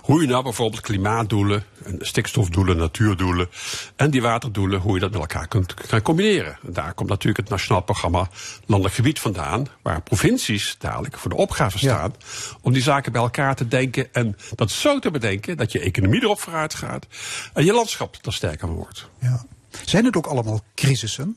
[0.03, 3.49] Hoe je nou bijvoorbeeld klimaatdoelen, en stikstofdoelen, natuurdoelen
[3.97, 6.59] en die waterdoelen, hoe je dat met elkaar kunt gaan combineren.
[6.67, 8.29] En daar komt natuurlijk het Nationaal Programma
[8.67, 12.15] Landelijk Gebied vandaan, waar provincies dadelijk voor de opgave staan
[12.61, 16.23] om die zaken bij elkaar te denken en dat zo te bedenken dat je economie
[16.23, 17.07] erop vooruit gaat
[17.53, 19.09] en je landschap er sterker van wordt.
[19.21, 19.45] Ja.
[19.85, 21.37] Zijn het ook allemaal crisissen?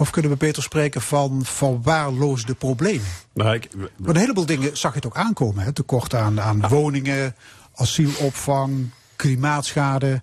[0.00, 3.06] Of kunnen we beter spreken van verwaarloosde problemen?
[3.34, 5.64] Nou, ik, Want een heleboel dingen zag je het ook aankomen.
[5.64, 5.72] Hè?
[5.72, 7.34] Tekort aan, aan woningen,
[7.74, 10.22] asielopvang, klimaatschade.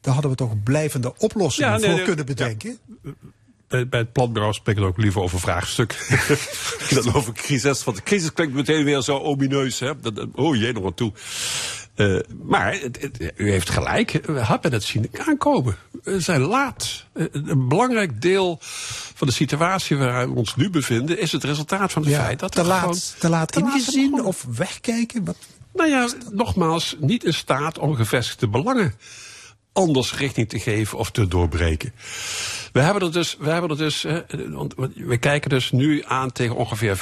[0.00, 2.78] Daar hadden we toch blijvende oplossingen Ja, nee, voor nee, kunnen bedenken.
[3.68, 6.06] bij, bij het planbureau spreken we ook liever over vraagstuk
[6.94, 7.84] dan over crisis.
[7.84, 9.78] Want de crisis klinkt meteen weer zo omineus.
[9.80, 10.00] Hè?
[10.00, 11.12] Dat, oh jee, nog wat toe.
[11.94, 15.76] Eh, maar het- het- u heeft gelijk, we hebben het zien aankomen.
[16.12, 17.04] We zijn laat.
[17.12, 18.58] Eh, Een belangrijk deel
[19.14, 21.18] van de situatie waar we ons nu bevinden...
[21.20, 24.46] is het resultaat van het feit dat te laat, gewoon te laat te ingezien of
[24.56, 25.24] wegkijken?
[25.24, 25.36] Wat?
[25.74, 28.94] Nou ja, nogmaals, niet in staat om gevestigde belangen
[29.78, 31.92] anders richting te geven of te doorbreken.
[32.72, 34.02] We hebben er dus, we hebben er dus
[34.94, 37.00] we kijken dus nu aan tegen ongeveer 25%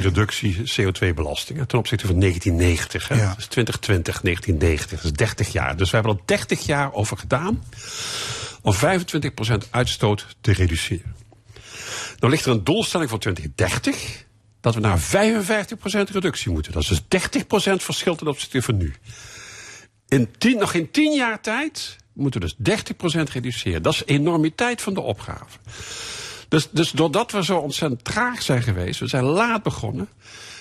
[0.00, 3.08] reductie CO2-belastingen ten opzichte van 1990.
[3.08, 3.14] Hè.
[3.14, 3.28] Ja.
[3.28, 5.76] Dat is 2020, 1990, dat is 30 jaar.
[5.76, 7.64] Dus we hebben er 30 jaar over gedaan
[8.62, 11.14] om 25% uitstoot te reduceren.
[12.18, 14.24] Dan ligt er een doelstelling voor 2030
[14.60, 15.02] dat we naar 55%
[16.12, 16.72] reductie moeten.
[16.72, 18.94] Dat is dus 30% verschil ten opzichte van nu.
[20.10, 22.78] In tien, nog in 10 jaar tijd moeten we dus
[23.28, 23.82] 30% reduceren.
[23.82, 25.58] Dat is enormiteit van de opgave.
[26.48, 30.08] Dus, dus doordat we zo ontzettend traag zijn geweest, we zijn laat begonnen,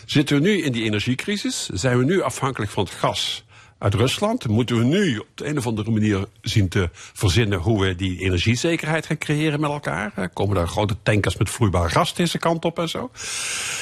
[0.05, 3.43] zitten we nu in die energiecrisis, zijn we nu afhankelijk van het gas
[3.77, 4.47] uit Rusland.
[4.47, 8.19] Moeten we nu op de een of andere manier zien te verzinnen hoe we die
[8.19, 10.29] energiezekerheid gaan creëren met elkaar.
[10.33, 13.11] Komen daar grote tankers met vloeibaar gas deze kant op en zo.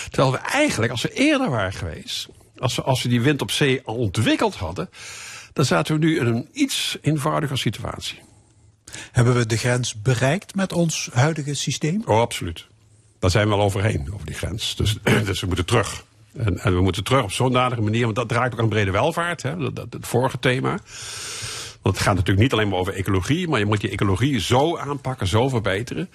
[0.10, 2.28] Terwijl we eigenlijk, als we eerder waren geweest,
[2.58, 4.90] als we, als we die wind op zee al ontwikkeld hadden,
[5.58, 8.20] dan zaten we nu in een iets eenvoudiger situatie.
[9.12, 12.02] Hebben we de grens bereikt met ons huidige systeem?
[12.06, 12.68] Oh, absoluut.
[13.20, 14.76] Daar zijn we al overheen, over die grens.
[14.76, 16.06] Dus, dus we moeten terug.
[16.36, 18.92] En, en we moeten terug op zo'n dadige manier, want dat draait ook aan brede
[18.92, 20.70] welvaart, hè, dat, dat, het vorige thema.
[21.82, 24.78] Want het gaat natuurlijk niet alleen maar over ecologie, maar je moet die ecologie zo
[24.78, 26.10] aanpakken, zo verbeteren,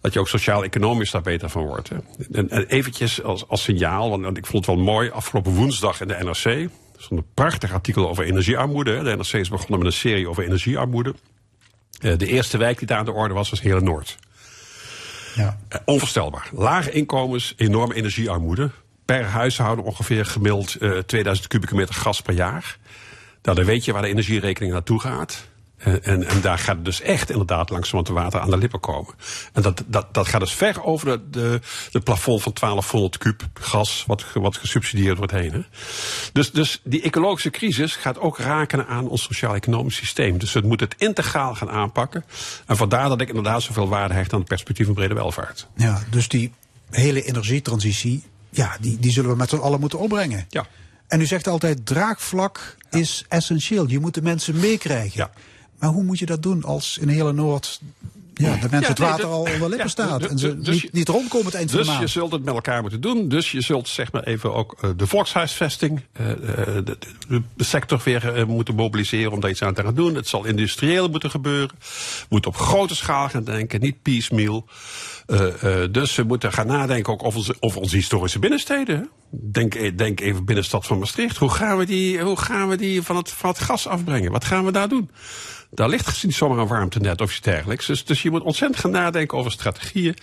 [0.00, 1.88] dat je ook sociaal-economisch daar beter van wordt.
[1.88, 1.96] Hè.
[2.32, 6.08] En, en eventjes als, als signaal, want ik vond het wel mooi, afgelopen woensdag in
[6.08, 9.02] de NRC, er stond een prachtig artikel over energiearmoede.
[9.02, 11.14] De NRC is begonnen met een serie over energiearmoede.
[12.00, 14.18] Eh, de eerste wijk die daar aan de orde was, was Hele Noord.
[15.34, 15.58] Ja.
[15.68, 16.48] Eh, onvoorstelbaar.
[16.52, 18.70] Lage inkomens, enorme energiearmoede.
[19.04, 22.78] Per huishouden ongeveer gemiddeld uh, 2000 kubieke meter gas per jaar.
[23.42, 25.48] Nou, dan weet je waar de energierekening naartoe gaat.
[25.86, 28.80] En, en, en, daar gaat het dus echt inderdaad langzamerhand de water aan de lippen
[28.80, 29.14] komen.
[29.52, 31.60] En dat, dat, dat gaat dus ver over de, de,
[31.90, 35.52] de plafond van 1200 kub gas, wat, wat gesubsidieerd wordt heen.
[35.52, 35.60] Hè.
[36.32, 40.38] Dus, dus die ecologische crisis gaat ook raken aan ons sociaal-economisch systeem.
[40.38, 42.24] Dus we moeten het integraal gaan aanpakken.
[42.66, 45.66] En vandaar dat ik inderdaad zoveel waarde hecht aan het perspectief van brede welvaart.
[45.76, 46.52] Ja, dus die
[46.90, 50.46] hele energietransitie, ja, die, die zullen we met z'n allen moeten opbrengen.
[50.48, 50.66] Ja.
[51.06, 53.88] En u zegt altijd, draagvlak is essentieel.
[53.88, 55.18] Je moet de mensen meekrijgen.
[55.18, 55.30] Ja.
[55.78, 57.80] Maar hoe moet je dat doen als in hele Noord
[58.34, 60.68] ja, de mensen Ja, het water al onder lippen ja, staat dus- en ze dus
[60.74, 62.10] niet, je- niet rondkomen het eind van Dus de je maand?
[62.10, 63.28] zult het met elkaar moeten doen.
[63.28, 66.38] Dus je zult zeg maar even ook eh, de volkshuisvesting, eh, eh,
[66.84, 66.98] de,
[67.28, 70.14] de, de sector weer moeten mobiliseren om daar iets aan te gaan doen.
[70.14, 71.74] Het zal industrieel moeten gebeuren.
[71.78, 74.66] We moeten op grote schaal gaan denken, niet piecemeal.
[75.90, 79.08] Dus we moeten gaan nadenken ook over onze, over onze historische binnensteden.
[79.30, 81.36] Denk, denk even binnenstad van Maastricht.
[81.36, 84.32] Hoe gaan we die, hoe gaan we die van, het, van het gas afbrengen?
[84.32, 85.10] Wat gaan we daar doen?
[85.76, 87.86] Daar ligt niet zomaar een warmtenet of iets dergelijks.
[87.86, 90.16] Dus, dus je moet ontzettend gaan nadenken over strategieën.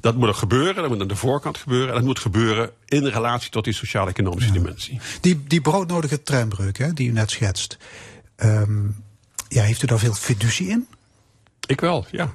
[0.00, 1.88] Dat moet er gebeuren, dat moet aan de voorkant gebeuren.
[1.88, 5.00] En dat moet gebeuren in relatie tot die sociaal-economische dimensie.
[5.20, 7.78] Die, die broodnodige treinbreuk hè, die u net schetst.
[8.36, 8.86] ehm,
[9.48, 10.86] ja, heeft u daar veel fiducie in?
[11.66, 12.32] Ik wel, ja.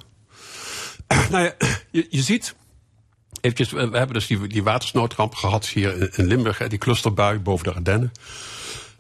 [1.31, 1.53] nou ja,
[1.91, 2.55] je, je ziet.
[3.41, 6.79] Eventjes, we we hebben dus die, die watersnoodramp gehad hier in, in Limburg, hè, die
[6.79, 8.11] clusterbui boven de Ardennen.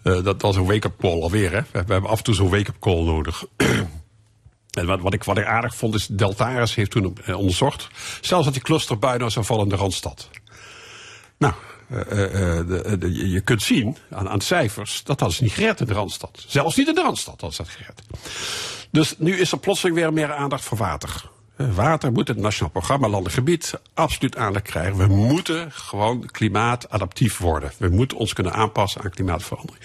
[0.05, 1.51] Eh, dat was een wake-up call alweer.
[1.51, 1.61] Hè.
[1.71, 3.45] We, hebben af en toe zo'n wake-up call nodig.
[4.79, 7.87] en wat, wat, ik, wat ik aardig vond is, Deltaris heeft toen eh, onderzocht.
[8.21, 10.29] Zelfs dat die clusterbui nou zou vallen in de Randstad.
[11.37, 11.53] Nou,
[11.89, 15.93] eh, de, je kunt zien aan, aan cijfers dat dat is niet gered in de
[15.93, 16.45] Randstad.
[16.47, 18.01] Zelfs niet in de Randstad was dat gered.
[18.91, 21.29] Dus nu is er plotseling weer meer aandacht voor water.
[21.55, 24.97] Water moet het Nationaal Programma Landelijk Gebied absoluut aandacht krijgen.
[24.97, 27.71] We moeten gewoon klimaatadaptief worden.
[27.77, 29.83] We moeten ons kunnen aanpassen aan klimaatverandering.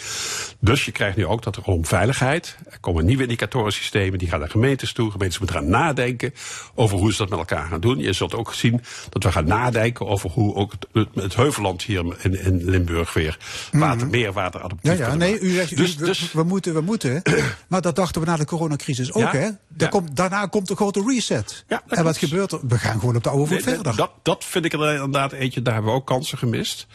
[0.61, 2.57] Dus je krijgt nu ook dat er om veiligheid.
[2.71, 5.11] Er komen nieuwe indicatorensystemen, die gaan naar gemeentes toe.
[5.11, 6.35] Gemeentes moeten gaan nadenken
[6.75, 7.99] over hoe ze dat met elkaar gaan doen.
[7.99, 12.05] Je zult ook zien dat we gaan nadenken over hoe ook het, het, heuvelland hier
[12.19, 13.39] in, in Limburg weer
[13.73, 16.75] water, meer water adaptief Ja, ja, nee, u zegt, u- Dus- we, dus- we moeten,
[16.75, 17.23] we moeten.
[17.69, 19.41] maar dat dachten we na de coronacrisis ook, Ja, hè?
[19.41, 19.87] Daar ja.
[19.89, 21.60] komt, daarna komt een grote reset.
[21.69, 22.61] Ja, en wat gebeurt er?
[22.63, 23.97] We gaan gewoon op de oude voet Nee, verder.
[23.97, 26.87] Dat, dat vind ik er inderdaad eentje, daar hebben we ook kansen gemist.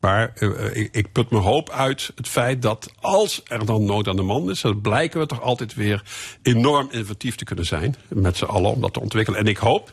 [0.00, 3.84] Maar eh, eh, ik, ik put mijn hoop uit het feit dat als er dan
[3.84, 6.02] nood aan de man is, dan blijken we toch altijd weer
[6.42, 7.96] enorm inventief te kunnen zijn.
[8.08, 9.40] Met z'n allen om dat te ontwikkelen.
[9.40, 9.92] En ik hoop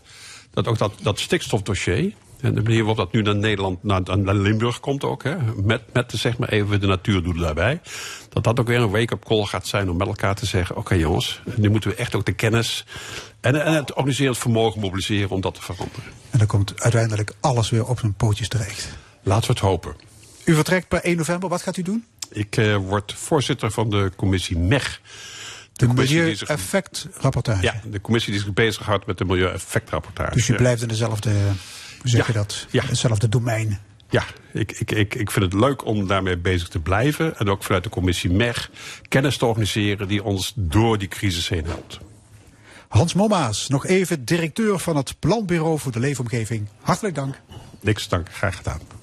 [0.51, 2.13] dat ook dat, dat stikstofdossier.
[2.41, 5.81] En de manier waarop dat nu naar Nederland, naar, naar Limburg komt ook, hè, met,
[5.93, 7.81] met de, zeg maar even de natuurdoelen daarbij.
[8.43, 10.95] Dat dat ook weer een wake-up call gaat zijn om met elkaar te zeggen: oké
[10.95, 12.85] jongens, nu moeten we echt ook de kennis
[13.41, 16.03] en, en het organiserend vermogen mobiliseren om dat te veranderen.
[16.29, 18.89] En dan komt uiteindelijk alles weer op zijn pootjes terecht.
[19.23, 19.95] Laten we het hopen.
[20.45, 21.49] U vertrekt per 1 november.
[21.49, 22.05] Wat gaat u doen?
[22.31, 25.01] Ik eh, word voorzitter van de commissie MEG.
[25.73, 27.61] De, zich- milieueffectrapportage.
[27.63, 30.33] Ja, de commissie die zich bezighoudt met de milieueffectrapportage.
[30.33, 31.29] Dus u blijft in dezelfde,
[32.01, 32.65] hoe zeg Ja, je dat?
[32.69, 32.83] ja.
[32.85, 33.79] Hetzelfde domein.
[34.09, 34.23] Ja,
[34.53, 37.37] ik, ik, ik, ik vind het leuk om daarmee bezig te blijven.
[37.37, 38.69] En ook vanuit de commissie MEG
[39.07, 41.99] kennis te organiseren die ons door die crisis heen helpt.
[42.87, 46.67] Hans Mommaas, nog even directeur van het Planbureau voor de Leefomgeving.
[46.81, 47.39] Hartelijk dank.
[47.79, 48.96] Niks dank, graag gedaan.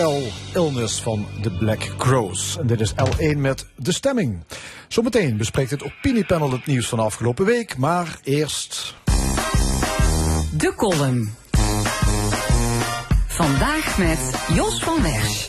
[0.00, 2.58] Hotel Illness van The Black Crows.
[2.58, 4.44] En dit is L1 met De Stemming.
[4.88, 8.94] Zometeen bespreekt het opiniepanel het nieuws van de afgelopen week, maar eerst...
[10.52, 11.34] De column.
[13.26, 15.48] Vandaag met Jos van Wersch.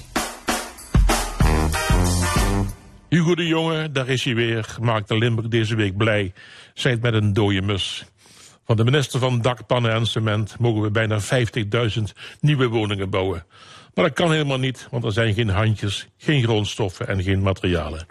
[3.09, 6.33] Hugo de Jonge, daar is hij weer, maakte Limburg deze week blij.
[6.73, 8.05] Zij het met een dode mus.
[8.65, 12.01] Van de minister van Dak, Pannen en Cement mogen we bijna 50.000
[12.39, 13.45] nieuwe woningen bouwen.
[13.93, 18.05] Maar dat kan helemaal niet, want er zijn geen handjes, geen grondstoffen en geen materialen.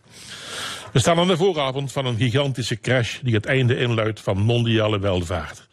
[0.93, 4.98] We staan aan de vooravond van een gigantische crash die het einde inluidt van mondiale
[4.98, 5.69] welvaart.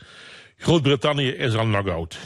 [0.57, 2.17] Groot-Brittannië is al knock-out.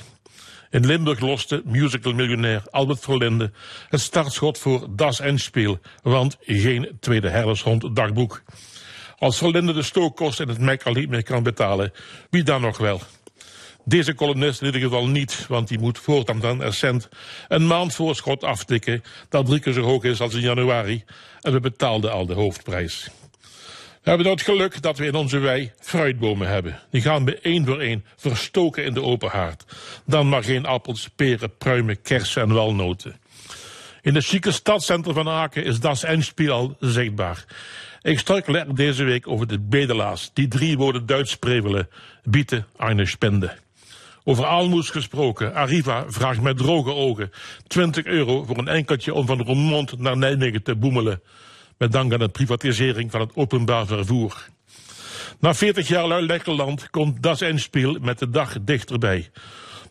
[0.70, 3.52] In Limburg loste musicalmiljonair Albert Verlinde
[3.90, 8.44] het startschot voor Das Endspiel, want geen tweede herdershond dagboek.
[9.18, 11.94] Als Verlinde de stookkosten in het Mek al niet meer kan betalen,
[12.30, 13.02] wie dan nog wel?
[13.86, 17.10] Deze columnist in ieder geval niet, want die moet voortaan dan er cent
[17.48, 21.04] een maand voorschot aftikken dat drie keer zo hoog is als in januari
[21.42, 23.10] en we betaalden al de hoofdprijs.
[24.04, 26.80] We hebben het geluk dat we in onze wei fruitbomen hebben.
[26.90, 29.64] Die gaan we één voor één verstoken in de open haard.
[30.06, 33.20] Dan maar geen appels, peren, pruimen, kersen en walnoten.
[34.02, 37.46] In het chique stadscentrum van Aken is Das Endspiel al zichtbaar.
[38.02, 41.90] Ik struikel er deze week over de bedelaars die drie woorden Duits prevelen.
[42.24, 43.58] Bieten eine spende.
[44.24, 45.54] Over aalmoes gesproken.
[45.54, 47.32] Arriva vraagt met droge ogen
[47.68, 51.22] 20 euro voor een enkeltje om van Roermond naar Nijmegen te boemelen.
[51.78, 54.50] Met dank aan de privatisering van het openbaar vervoer.
[55.40, 59.32] Na 40 jaar lui Lekkerland komt Das Endspiel met de dag dichterbij.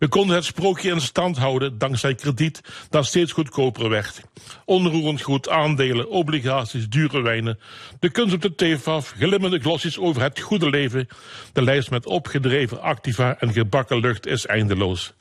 [0.00, 2.60] We konden het sprookje in stand houden dankzij krediet
[2.90, 4.20] dat steeds goedkoper werd.
[4.64, 7.58] Onroerend goed, aandelen, obligaties, dure wijnen.
[7.98, 11.08] De kunst op de teefaf, glimmende glossies over het goede leven.
[11.52, 15.12] De lijst met opgedreven activa en gebakken lucht is eindeloos.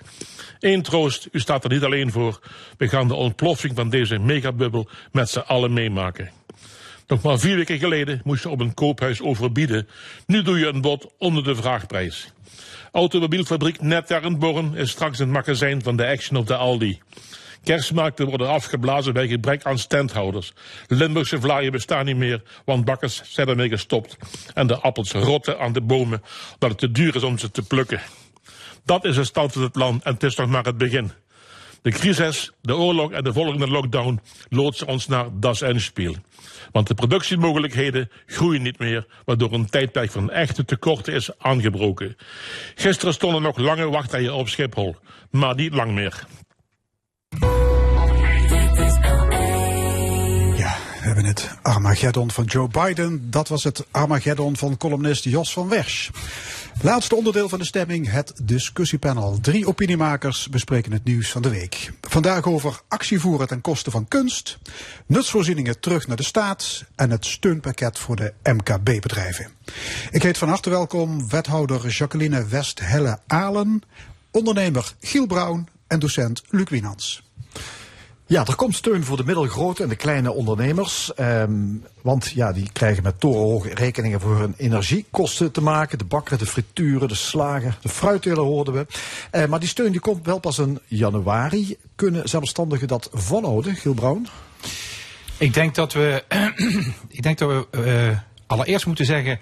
[0.59, 2.39] Eén troost, u staat er niet alleen voor.
[2.77, 6.29] We gaan de ontploffing van deze megabubbel met z'n allen meemaken.
[7.07, 9.87] Nog maar vier weken geleden moest je op een koophuis overbieden.
[10.25, 12.31] Nu doe je een bod onder de vraagprijs.
[12.91, 16.99] Automobielfabriek Netjarenborn is straks het magazijn van de Action of de Aldi.
[17.63, 20.53] Kerstmarkten worden afgeblazen bij gebrek aan standhouders.
[20.87, 24.17] Limburgse vlaaien bestaan niet meer, want bakkers zijn ermee gestopt.
[24.53, 26.23] En de appels rotten aan de bomen,
[26.59, 28.01] dat het te duur is om ze te plukken.
[28.85, 31.11] Dat is de stand van het land en het is nog maar het begin.
[31.81, 34.19] De crisis, de oorlog en de volgende lockdown
[34.49, 36.15] loodsen ons naar das Endspiel.
[36.71, 42.15] Want de productiemogelijkheden groeien niet meer, waardoor een tijdperk van echte tekorten is aangebroken.
[42.75, 44.95] Gisteren stonden nog lange wachtrijen op Schiphol,
[45.31, 46.27] maar niet lang meer.
[50.99, 53.31] We hebben het Armageddon van Joe Biden.
[53.31, 56.09] Dat was het Armageddon van columnist Jos van Wersch.
[56.81, 59.39] Laatste onderdeel van de stemming, het discussiepanel.
[59.41, 61.91] Drie opiniemakers bespreken het nieuws van de week.
[62.01, 64.57] Vandaag over actievoeren ten koste van kunst,
[65.05, 69.47] nutsvoorzieningen terug naar de staat en het steunpakket voor de MKB-bedrijven.
[70.11, 73.81] Ik heet van harte welkom wethouder Jacqueline West-Helle-Alen,
[74.31, 77.28] ondernemer Giel Brown en docent Luc Wienans.
[78.29, 81.13] Ja, er komt steun voor de middelgrote en de kleine ondernemers.
[81.13, 81.51] Ehm,
[82.01, 85.97] want ja, die krijgen met torenhoge rekeningen voor hun energiekosten te maken.
[85.97, 88.85] De bakker, de frituren, de slager, de fruitteler hoorden we.
[89.31, 91.77] Uh, maar die steun die komt wel pas in januari.
[91.95, 94.27] Kunnen zelfstandigen dat volhouden, Giel Brown?
[95.37, 96.23] Ik denk dat we,
[97.07, 97.67] ik denk dat we
[98.11, 99.39] uh, allereerst moeten zeggen,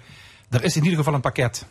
[0.50, 1.66] er is in ieder geval een pakket.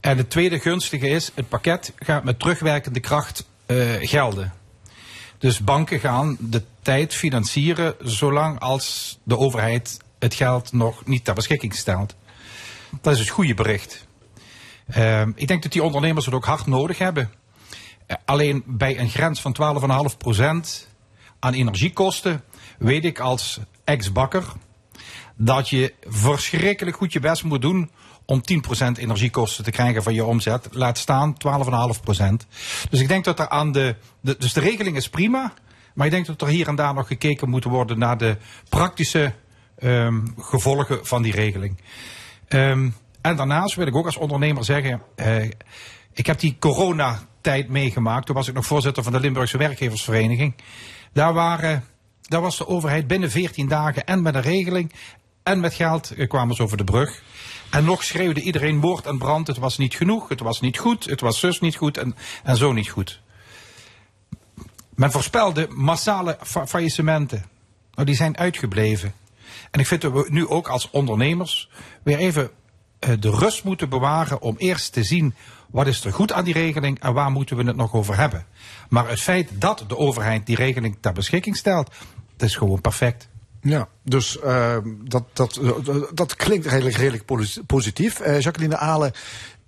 [0.00, 4.52] En het tweede gunstige is, het pakket gaat met terugwerkende kracht uh, gelden.
[5.38, 11.34] Dus banken gaan de tijd financieren zolang als de overheid het geld nog niet ter
[11.34, 12.14] beschikking stelt.
[13.00, 14.06] Dat is het goede bericht.
[14.96, 17.30] Uh, ik denk dat die ondernemers het ook hard nodig hebben.
[18.06, 19.56] Uh, alleen bij een grens van
[20.82, 20.88] 12,5%
[21.38, 22.44] aan energiekosten
[22.78, 24.44] weet ik als ex-bakker
[25.36, 27.90] dat je verschrikkelijk goed je best moet doen
[28.30, 30.68] om 10% energiekosten te krijgen van je omzet.
[30.70, 32.46] Laat staan 12,5%.
[32.90, 35.52] Dus ik denk dat er aan de, Dus de regeling is prima.
[35.94, 38.36] Maar ik denk dat er hier en daar nog gekeken moet worden naar de
[38.68, 39.32] praktische
[39.82, 41.80] um, gevolgen van die regeling.
[42.48, 45.02] Um, en daarnaast wil ik ook als ondernemer zeggen.
[45.16, 45.44] Uh,
[46.12, 48.26] ik heb die coronatijd meegemaakt.
[48.26, 50.54] Toen was ik nog voorzitter van de Limburgse Werkgeversvereniging.
[51.12, 51.84] Daar, waren,
[52.22, 54.92] daar was de overheid binnen 14 dagen en met een regeling
[55.42, 57.22] en met geld kwamen ze over de brug.
[57.70, 59.46] En nog schreeuwde iedereen moord en brand.
[59.46, 62.56] Het was niet genoeg, het was niet goed, het was zus niet goed en, en
[62.56, 63.20] zo niet goed.
[64.94, 67.44] Men voorspelde massale fa faillissementen.
[67.94, 69.14] Nou, die zijn uitgebleven.
[69.70, 71.70] En ik vind dat we nu ook als ondernemers
[72.02, 72.50] weer even
[72.98, 75.34] eh, de rust moeten bewaren om eerst te zien
[75.70, 78.46] wat is er goed aan die regeling en waar moeten we het nog over hebben.
[78.88, 81.90] Maar het feit dat de overheid die regeling ter beschikking stelt,
[82.36, 83.27] dat is gewoon perfect.
[83.60, 85.60] Ja, dus uh, dat, dat,
[86.14, 87.24] dat klinkt eigenlijk redelijk
[87.66, 88.20] positief.
[88.20, 89.12] Uh, Jacqueline Alen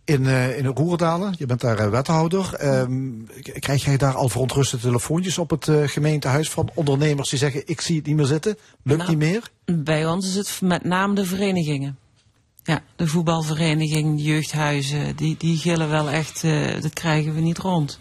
[0.04, 2.66] in, uh, in Roerdalen, je bent daar wethouder.
[2.66, 7.80] Um, krijg jij daar al verontruste telefoontjes op het gemeentehuis van ondernemers die zeggen ik
[7.80, 9.50] zie het niet meer zitten, lukt nou, niet meer?
[9.64, 11.98] Bij ons is het met name de verenigingen.
[12.62, 16.42] Ja, de voetbalvereniging, jeugdhuizen, die, die gillen wel echt,
[16.82, 18.00] dat krijgen we niet rond.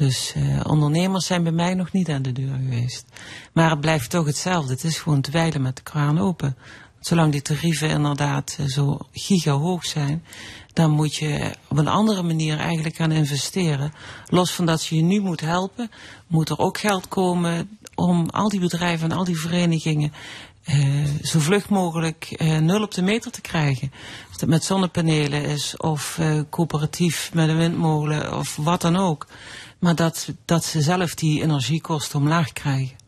[0.00, 3.04] Dus uh, ondernemers zijn bij mij nog niet aan de deur geweest.
[3.52, 4.72] Maar het blijft toch hetzelfde.
[4.72, 6.56] Het is gewoon dweilen met de kraan open.
[7.00, 10.24] Zolang die tarieven inderdaad uh, zo gigahoog zijn,
[10.72, 13.92] dan moet je op een andere manier eigenlijk gaan investeren.
[14.26, 15.90] Los van dat je je nu moet helpen,
[16.26, 20.12] moet er ook geld komen om al die bedrijven en al die verenigingen
[20.68, 23.92] uh, zo vlug mogelijk uh, nul op de meter te krijgen.
[24.30, 26.20] Of dat met zonnepanelen is, of
[26.50, 29.26] coöperatief met een windmolen, of wat dan ook.
[29.80, 32.98] Maar dat, dat ze zelf die energiekosten omlaag krijgen.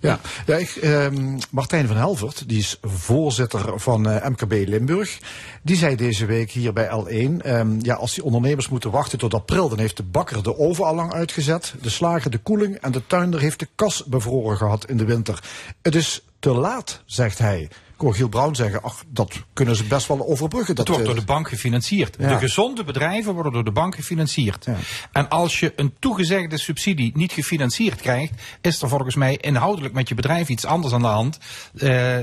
[0.00, 5.18] Ja, ja ik, ehm, Martijn van Helvert, die is voorzitter van uh, MKB Limburg.
[5.62, 9.34] Die zei deze week hier bij L1, ehm, ja, als die ondernemers moeten wachten tot
[9.34, 12.92] april, dan heeft de bakker de oven al lang uitgezet, de slager de koeling en
[12.92, 15.42] de tuinder heeft de kas bevroren gehad in de winter.
[15.82, 17.68] Het is te laat, zegt hij.
[18.00, 20.74] Ik hoor Giel Brown zeggen, ach, dat kunnen ze best wel overbruggen.
[20.74, 22.16] Dat het wordt door eh, de bank gefinancierd.
[22.18, 22.28] Ja.
[22.28, 24.64] De gezonde bedrijven worden door de bank gefinancierd.
[24.64, 24.76] Ja.
[25.12, 30.08] En als je een toegezegde subsidie niet gefinancierd krijgt, is er volgens mij inhoudelijk met
[30.08, 31.38] je bedrijf iets anders aan de hand
[31.74, 32.16] uh,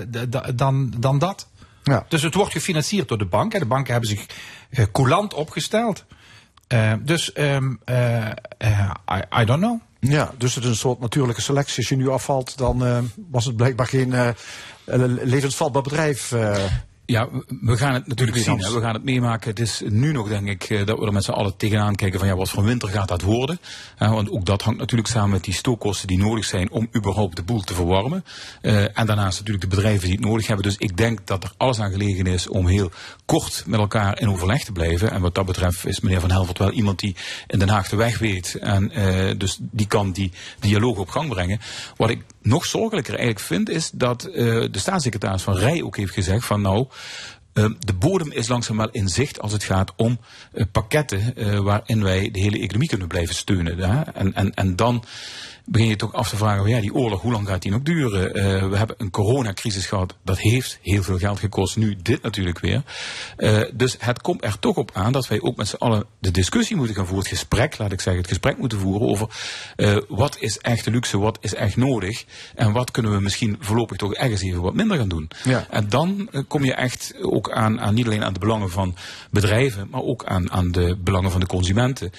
[0.56, 1.48] dan, dan dat.
[1.84, 2.06] Ja.
[2.10, 3.60] Dus het wordt gefinancierd door de bank.
[3.60, 4.26] De banken hebben zich
[4.70, 6.06] uh, coulant opgesteld.
[6.74, 7.80] Uh, dus um,
[9.12, 9.82] I, I don't know.
[10.00, 11.78] Ja, dus het is een soort natuurlijke selectie.
[11.78, 13.00] Als je nu afvalt, dan uh,
[13.32, 14.30] was het blijkbaar geen uh,
[15.24, 16.34] levensvatbaar bedrijf.
[17.08, 17.30] Ja,
[17.62, 18.60] we gaan het natuurlijk zien.
[18.60, 18.74] Hè.
[18.74, 19.50] We gaan het meemaken.
[19.50, 22.28] Het is nu nog, denk ik, dat we er met z'n allen tegenaan kijken van
[22.28, 23.60] ja, wat voor winter gaat dat worden.
[24.00, 27.36] Uh, want ook dat hangt natuurlijk samen met die stookkosten die nodig zijn om überhaupt
[27.36, 28.26] de boel te verwarmen.
[28.62, 30.66] Uh, en daarnaast natuurlijk de bedrijven die het nodig hebben.
[30.66, 32.92] Dus ik denk dat er alles aan gelegen is om heel
[33.26, 35.12] kort met elkaar in overleg te blijven.
[35.12, 37.16] En wat dat betreft is meneer Van Helvert wel iemand die
[37.48, 38.56] in Den Haag de weg weet.
[38.56, 38.92] En
[39.38, 41.60] dus die kan die dialoog op gang brengen.
[41.96, 46.46] Wat ik nog zorgelijker eigenlijk vind, is dat de staatssecretaris van Rij ook heeft gezegd
[46.46, 46.88] van nou,
[47.54, 50.20] Uh, de bodem is langzaam wel in zicht als het gaat om
[50.54, 51.34] uh, pakketten
[51.64, 53.80] waarin wij de hele economie kunnen blijven steunen.
[54.14, 55.04] En, en, en dan
[55.70, 58.34] begin je toch af te vragen, ja, die oorlog, hoe lang gaat die nog duren?
[58.70, 61.78] we hebben een coronacrisis gehad, dat heeft heel veel geld gekost.
[61.78, 62.84] Nu dit natuurlijk weer.
[63.74, 66.76] dus het komt er toch op aan dat wij ook met z'n allen de discussie
[66.76, 69.28] moeten gaan voeren, het gesprek, laat ik zeggen, het gesprek moeten voeren over
[70.08, 72.26] wat is echt luxe, wat is echt nodig
[72.56, 75.30] en wat kunnen we misschien voorlopig toch ergens even wat minder gaan doen.
[75.44, 75.68] Ja.
[75.70, 78.96] En dan kom je echt ook aan, aan, niet alleen aan de belangen van
[79.32, 82.12] bedrijven, maar ook aan, aan de belangen van de consumenten.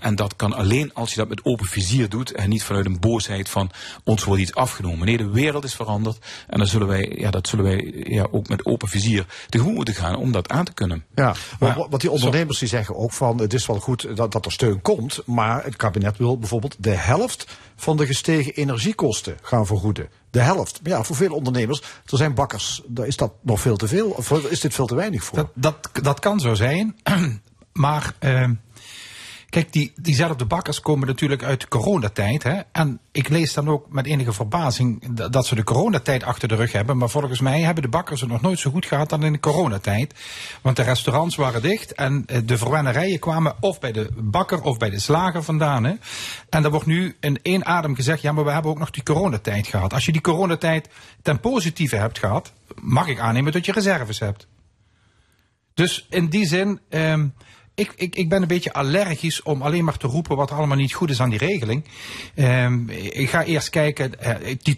[0.00, 3.00] En dat kan alleen als je dat met open vizier doet en niet vanuit een
[3.00, 3.70] boosheid van
[4.04, 5.06] ons wordt iets afgenomen.
[5.06, 8.48] Nee, de wereld is veranderd en dan zullen wij, ja, dat zullen wij ja, ook
[8.48, 11.04] met open vizier tegemoet moeten gaan om dat aan te kunnen.
[11.14, 14.44] Ja, maar wat die ondernemers die zeggen ook van het is wel goed dat, dat
[14.44, 17.46] er steun komt, maar het kabinet wil bijvoorbeeld de helft
[17.76, 20.08] van de gestegen energiekosten gaan vergoeden.
[20.30, 20.80] De helft.
[20.82, 24.08] Maar ja, voor veel ondernemers, er zijn bakkers, daar is dat nog veel te veel.
[24.10, 25.36] Of is dit veel te weinig voor?
[25.38, 26.96] Dat, dat, dat kan zo zijn.
[27.72, 28.50] maar uh,
[29.48, 32.42] kijk, die, diezelfde bakkers komen natuurlijk uit de coronatijd.
[32.42, 32.60] Hè?
[32.72, 36.72] En ik lees dan ook met enige verbazing dat ze de coronatijd achter de rug
[36.72, 36.96] hebben.
[36.96, 39.40] Maar volgens mij hebben de bakkers het nog nooit zo goed gehad dan in de
[39.40, 40.14] coronatijd.
[40.62, 44.90] Want de restaurants waren dicht en de verwennerijen kwamen of bij de bakker of bij
[44.90, 45.84] de slager vandaan.
[45.84, 45.94] Hè?
[46.48, 49.02] En er wordt nu in één adem gezegd, ja, maar we hebben ook nog die
[49.02, 49.92] coronatijd gehad.
[49.92, 50.88] Als je die coronatijd
[51.22, 54.46] ten positieve hebt gehad, mag ik aannemen dat je reserves hebt.
[55.74, 57.34] Dus in die zin, um,
[57.76, 60.94] ik, ik, ik ben een beetje allergisch om alleen maar te roepen wat allemaal niet
[60.94, 61.84] goed is aan die regeling.
[62.34, 64.74] Um, ik ga eerst kijken, uh, die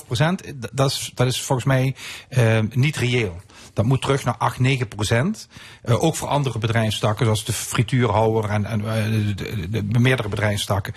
[0.00, 0.42] 12,5 procent,
[0.72, 1.94] dat is, dat is volgens mij
[2.30, 3.36] uh, niet reëel.
[3.72, 5.48] Dat moet terug naar 8, 9 procent.
[5.84, 8.94] Uh, ook voor andere bedrijfstakken, zoals de frituurhouwer en, en uh,
[9.36, 10.94] de, de, de, meerdere bedrijfstakken.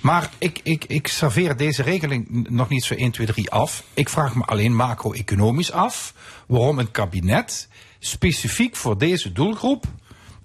[0.00, 3.82] Maar ik, ik, ik serveer deze regeling nog niet zo 1, 2, 3 af.
[3.94, 6.14] Ik vraag me alleen macro-economisch af
[6.46, 9.84] waarom een kabinet specifiek voor deze doelgroep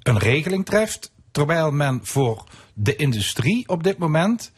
[0.03, 2.43] een regeling treft, terwijl men voor
[2.73, 4.51] de industrie op dit moment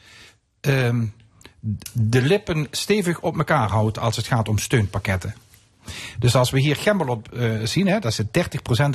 [0.61, 1.13] um,
[1.91, 5.35] de lippen stevig op elkaar houdt als het gaat om steunpakketten.
[6.19, 8.25] Dus als we hier Gemmelot uh, zien, hè, dat is 30%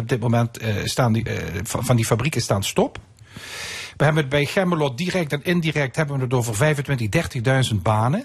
[0.01, 2.99] op dit moment uh, staan die, uh, van die fabrieken staan stop.
[3.97, 8.25] We hebben het bij Gemmelot direct en indirect hebben we het over 25, 30.000 banen.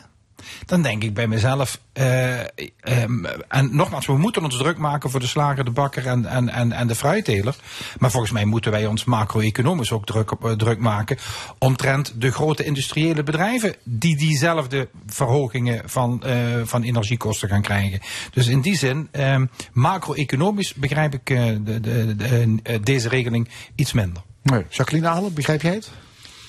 [0.66, 1.80] Dan denk ik bij mezelf.
[1.94, 6.26] Uh, um, en nogmaals, we moeten ons druk maken voor de slager, de bakker en,
[6.26, 7.56] en, en, en de fruitteler.
[7.98, 11.18] Maar volgens mij moeten wij ons macro-economisch ook druk, op, uh, druk maken.
[11.58, 13.76] omtrent de grote industriële bedrijven.
[13.84, 16.24] die diezelfde verhogingen van,
[16.64, 18.00] van energiekosten gaan krijgen.
[18.32, 24.22] Dus in die zin, um, macro-economisch begrijp ik de, de, de, deze regeling iets minder.
[24.70, 25.92] Jacqueline Ahlen, begrijp jij het?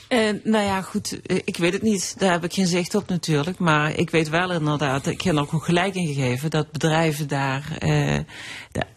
[0.09, 2.15] Uh, nou ja, goed, ik weet het niet.
[2.19, 3.59] Daar heb ik geen zicht op natuurlijk.
[3.59, 6.51] Maar ik weet wel inderdaad, ik heb er ook gelijk in gegeven...
[6.51, 8.19] dat bedrijven daar, uh,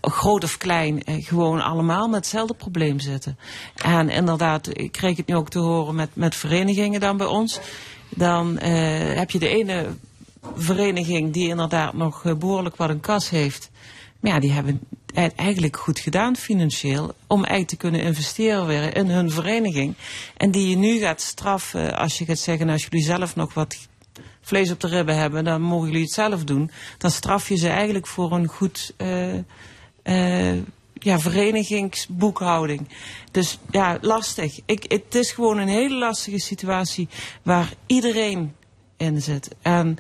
[0.02, 3.38] groot of klein, gewoon allemaal met hetzelfde probleem zitten.
[3.76, 7.60] En inderdaad, ik kreeg het nu ook te horen met, met verenigingen dan bij ons.
[8.10, 9.86] Dan heb je de ene
[10.56, 13.69] vereniging die inderdaad nog behoorlijk wat een kas heeft...
[14.19, 14.79] Maar ja, die hebben
[15.13, 17.15] het eigenlijk goed gedaan financieel.
[17.27, 19.95] Om eigenlijk te kunnen investeren weer in hun vereniging.
[20.37, 23.77] En die je nu gaat straffen als je gaat zeggen, als jullie zelf nog wat
[24.41, 26.71] vlees op de ribben hebben, dan mogen jullie het zelf doen.
[26.97, 29.33] Dan straf je ze eigenlijk voor een goed uh,
[30.03, 30.53] uh,
[30.93, 32.87] ja, verenigingsboekhouding.
[33.31, 34.59] Dus ja, lastig.
[34.65, 37.07] Ik, het is gewoon een hele lastige situatie
[37.43, 38.53] waar iedereen
[38.97, 39.55] in zit.
[39.61, 39.97] En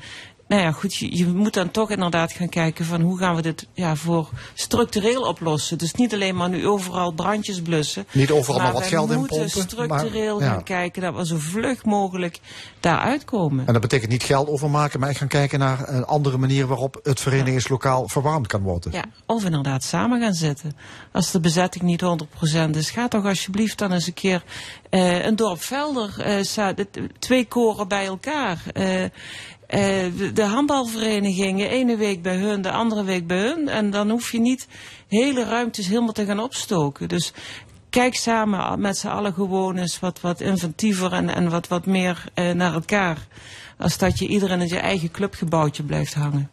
[0.49, 3.41] nou ja, goed, je, je, moet dan toch inderdaad gaan kijken van hoe gaan we
[3.41, 5.77] dit ja, voor structureel oplossen.
[5.77, 8.05] Dus niet alleen maar nu overal brandjes blussen.
[8.11, 9.35] Niet overal maar, wat geld in pompen.
[9.35, 12.39] We moeten structureel gaan kijken dat we zo vlug mogelijk
[12.79, 13.67] daaruit komen.
[13.67, 17.19] En dat betekent niet geld overmaken, maar gaan kijken naar een andere manier waarop het
[17.19, 18.91] verenigingslokaal verwarmd kan worden.
[18.91, 20.75] Ja, of inderdaad samen gaan zitten.
[21.11, 22.03] Als de bezetting niet
[22.67, 24.43] 100% is, ga toch alsjeblieft dan eens een keer
[24.89, 26.69] uh, een dorp Velder, uh,
[27.19, 28.63] twee koren bij elkaar.
[28.73, 29.03] Uh,
[29.69, 29.79] uh,
[30.17, 33.67] de, de handbalverenigingen, ene week bij hun, de andere week bij hun.
[33.67, 34.67] En dan hoef je niet
[35.07, 37.07] hele ruimtes helemaal te gaan opstoken.
[37.07, 37.33] Dus
[37.89, 42.23] kijk samen met z'n allen gewoon eens wat, wat inventiever en, en wat, wat meer
[42.35, 43.27] uh, naar elkaar.
[43.77, 46.49] Als dat je iedereen in je eigen clubgebouwtje blijft hangen.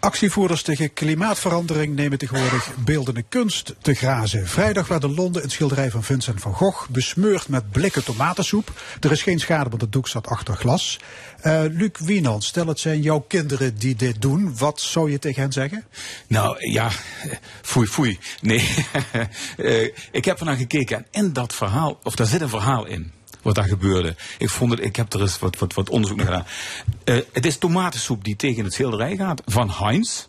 [0.00, 4.48] Actievoerders tegen klimaatverandering nemen tegenwoordig beeldende kunst te grazen.
[4.48, 8.72] Vrijdag werd in Londen een schilderij van Vincent van Gogh besmeurd met blikken tomatensoep.
[9.00, 10.98] Er is geen schade, want het doek zat achter glas.
[11.44, 14.56] Uh, Luc Wienand, stel het zijn jouw kinderen die dit doen.
[14.56, 15.84] Wat zou je tegen hen zeggen?
[16.26, 16.90] Nou ja,
[17.62, 18.18] foei foei.
[18.40, 18.74] Nee,
[19.56, 23.12] uh, ik heb ernaar gekeken en in dat verhaal, of daar zit een verhaal in
[23.48, 24.16] wat daar gebeurde.
[24.38, 26.46] Ik, vond het, ik heb er eens wat, wat, wat onderzoek naar gedaan.
[27.04, 30.26] Uh, het is tomatensoep die tegen het schilderij gaat van Heinz.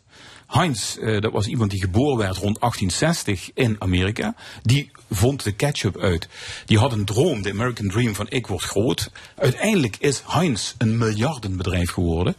[0.47, 4.35] Heinz, uh, dat was iemand die geboren werd rond 1860 in Amerika.
[4.61, 6.27] Die vond de ketchup uit.
[6.65, 9.11] Die had een droom, de American Dream van ik word groot.
[9.35, 12.35] Uiteindelijk is Heinz een miljardenbedrijf geworden.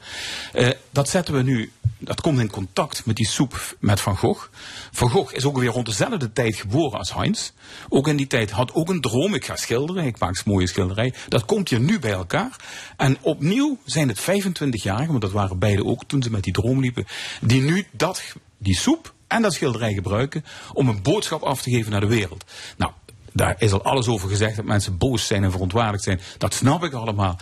[0.54, 4.48] Uh, dat zetten we nu, dat komt in contact met die soep met Van Gogh.
[4.92, 7.50] Van Gogh is ook weer rond dezelfde tijd geboren als Heinz.
[7.88, 10.68] Ook in die tijd had ook een droom, ik ga schilderen, ik maak een mooie
[10.68, 11.14] schilderij.
[11.28, 12.56] Dat komt hier nu bij elkaar.
[12.96, 16.80] En opnieuw zijn het 25-jarigen, want dat waren beide ook toen ze met die droom
[16.80, 17.06] liepen,
[17.40, 18.22] die nu dat,
[18.58, 22.44] die soep en dat schilderij gebruiken om een boodschap af te geven naar de wereld.
[22.76, 22.92] Nou,
[23.32, 26.20] daar is al alles over gezegd dat mensen boos zijn en verontwaardigd zijn.
[26.38, 27.38] Dat snap ik allemaal.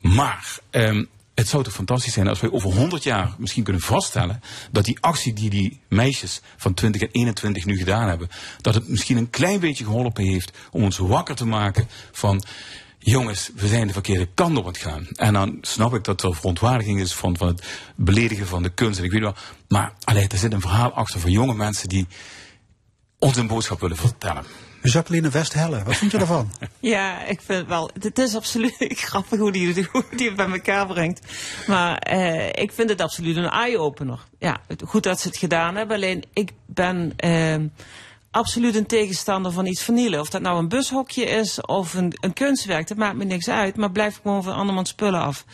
[0.00, 4.40] Maar um, het zou toch fantastisch zijn als wij over 100 jaar misschien kunnen vaststellen
[4.70, 8.28] dat die actie die die meisjes van 20 en 21 nu gedaan hebben,
[8.60, 12.44] dat het misschien een klein beetje geholpen heeft om ons wakker te maken van
[13.04, 15.06] jongens, we zijn de verkeerde kant op het gaan.
[15.12, 17.64] En dan snap ik dat er verontwaardiging is van, van het
[17.96, 18.98] beledigen van de kunst.
[18.98, 19.34] En ik weet wel,
[19.68, 22.06] maar allee, er zit een verhaal achter van jonge mensen die
[23.18, 24.44] ons een boodschap willen vertellen.
[24.82, 26.50] Jacqueline Westhelle, wat vind je ervan?
[26.80, 28.74] ja, ik vind wel, het is absoluut
[29.08, 31.20] grappig hoe die, hoe die het bij elkaar brengt.
[31.66, 34.18] Maar eh, ik vind het absoluut een eye-opener.
[34.38, 37.12] Ja, goed dat ze het gedaan hebben, alleen ik ben...
[37.16, 37.56] Eh,
[38.34, 40.20] absoluut een tegenstander van iets vernielen.
[40.20, 43.76] Of dat nou een bushokje is of een, een kunstwerk, dat maakt me niks uit.
[43.76, 45.44] Maar blijf gewoon van andermans spullen af.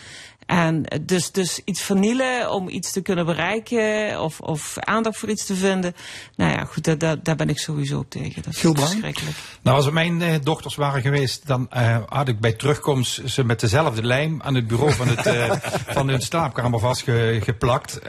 [0.51, 5.47] En dus, dus iets vernielen om iets te kunnen bereiken of, of aandacht voor iets
[5.47, 5.94] te vinden.
[6.36, 8.43] Nou ja, goed, daar, daar ben ik sowieso tegen.
[8.43, 9.36] Dat is verschrikkelijk.
[9.62, 13.44] Nou, als er mijn eh, dochters waren geweest, dan uh, had ik bij terugkomst ze
[13.44, 15.52] met dezelfde lijm aan het bureau van, het, uh,
[15.97, 18.01] van hun slaapkamer vastgeplakt.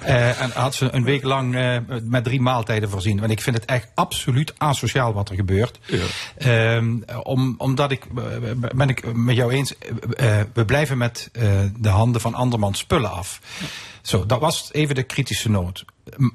[0.00, 3.20] en had ze een week lang met drie maaltijden voorzien.
[3.20, 5.78] Want ik vind het echt absoluut asociaal wat er gebeurt.
[6.38, 6.74] Ja.
[6.74, 8.06] Um, om, omdat ik,
[8.74, 9.74] ben ik met jou eens,
[10.52, 11.30] we blijven met
[11.78, 13.40] de handen van andermans spullen af.
[14.02, 15.84] Zo, dat was even de kritische noot.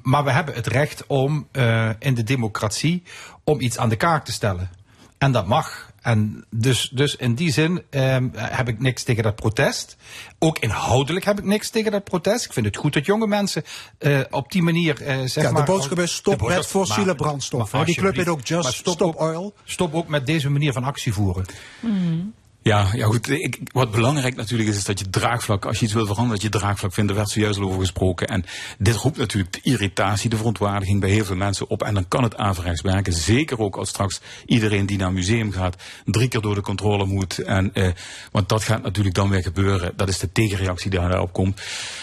[0.02, 3.02] Maar we hebben het recht om uh, in de democratie
[3.44, 4.70] om iets aan de kaak te stellen.
[5.18, 5.86] En dat mag.
[6.02, 9.96] En dus, dus in die zin um, heb ik niks tegen dat protest.
[10.38, 12.44] Ook inhoudelijk heb ik niks tegen dat protest.
[12.44, 13.64] Ik vind het goed dat jonge mensen
[13.98, 15.64] uh, op die manier uh, zeg ja, maar...
[15.64, 17.70] De boodschap is stop met fossiele brandstof.
[17.70, 19.54] die club heet ook Just Stop, stop, Oil.
[19.64, 21.44] Stop ook met deze manier van actie voeren.
[21.80, 22.34] Mm.
[22.68, 23.30] Ja, ja goed.
[23.30, 26.52] Ik, wat belangrijk natuurlijk is, is dat je draagvlak, als je iets wil veranderen, dat
[26.52, 27.10] je draagvlak vindt.
[27.10, 28.26] Daar werd zojuist al over gesproken.
[28.28, 28.44] En
[28.78, 31.82] dit roept natuurlijk de irritatie, de verontwaardiging bij heel veel mensen op.
[31.82, 33.12] En dan kan het averechts werken.
[33.12, 37.06] Zeker ook als straks iedereen die naar een museum gaat, drie keer door de controle
[37.06, 37.38] moet.
[37.38, 37.88] En, eh,
[38.32, 39.92] want dat gaat natuurlijk dan weer gebeuren.
[39.96, 41.60] Dat is de tegenreactie die daarop komt.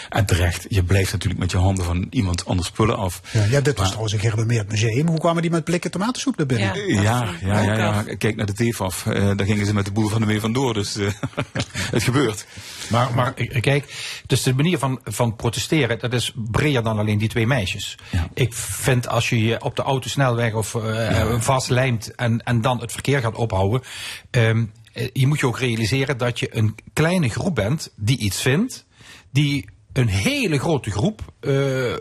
[0.08, 3.20] En terecht, je blijft natuurlijk met je handen van iemand anders spullen af.
[3.32, 5.06] Ja, ja dit was trouwens een gerenommeerd museum.
[5.06, 6.88] Hoe kwamen die met blikken tomatensoep naar binnen?
[6.88, 8.04] Ja, ja, ja, ja, ja.
[8.18, 9.04] Kijk naar de TEFAF.
[9.04, 11.10] Uh, daar gingen ze met de boel van de mee Dus uh,
[11.94, 12.46] het gebeurt.
[12.90, 13.94] Maar, maar kijk,
[14.26, 17.98] dus de manier van, van protesteren, dat is breder dan alleen die twee meisjes.
[18.10, 18.28] Ja.
[18.34, 21.40] Ik vind als je je op de autosnelweg of uh, ja.
[21.40, 23.82] vastlijmt en, en dan het verkeer gaat ophouden.
[24.30, 24.72] Um,
[25.12, 28.86] je moet je ook realiseren dat je een kleine groep bent die iets vindt,
[29.30, 31.96] die een hele grote groep, uh, uh,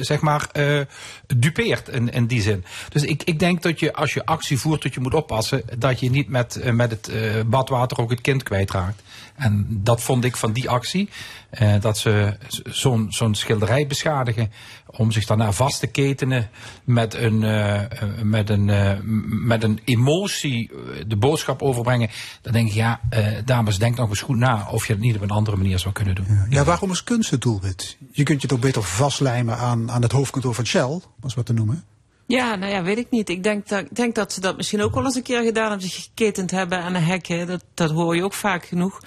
[0.00, 0.80] zeg maar, uh,
[1.36, 2.64] dupeert in, in die zin.
[2.88, 6.00] Dus ik, ik denk dat je, als je actie voert, dat je moet oppassen dat
[6.00, 7.10] je niet met, met het
[7.48, 9.02] badwater ook het kind kwijtraakt.
[9.42, 11.08] En dat vond ik van die actie.
[11.60, 14.52] Uh, dat ze zo'n zo'n schilderij beschadigen.
[14.86, 16.50] Om zich daarna vast te ketenen
[16.84, 17.80] met een, uh,
[18.22, 18.92] met een, uh,
[19.44, 20.70] met een emotie
[21.06, 22.10] de boodschap overbrengen.
[22.42, 23.00] Dan denk ik, ja,
[23.44, 25.94] dames, denk nog eens goed na of je het niet op een andere manier zou
[25.94, 26.26] kunnen doen.
[26.28, 27.96] Ja, ja waarom is kunst het doelwit?
[28.12, 31.52] Je kunt je toch beter vastlijmen aan, aan het hoofdkantoor van Shell, was wat te
[31.52, 31.84] noemen.
[32.26, 33.28] Ja, nou ja, weet ik niet.
[33.28, 35.88] Ik denk dat, denk dat ze dat misschien ook wel eens een keer gedaan hebben,
[35.88, 37.46] zich geketend hebben aan een hek.
[37.46, 39.00] Dat, dat hoor je ook vaak genoeg.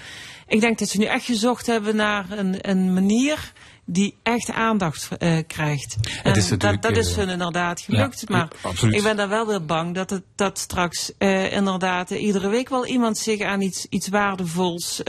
[0.48, 3.54] Ik denk dat ze nu echt gezocht hebben naar een, een manier
[3.86, 5.96] die echt aandacht uh, krijgt.
[6.24, 8.24] Is dat, dat is hun inderdaad gelukt.
[8.28, 8.96] Ja, maar absoluut.
[8.96, 12.70] ik ben daar wel weer bang dat, het, dat straks uh, inderdaad uh, iedere week
[12.70, 15.02] wel iemand zich aan iets, iets waardevols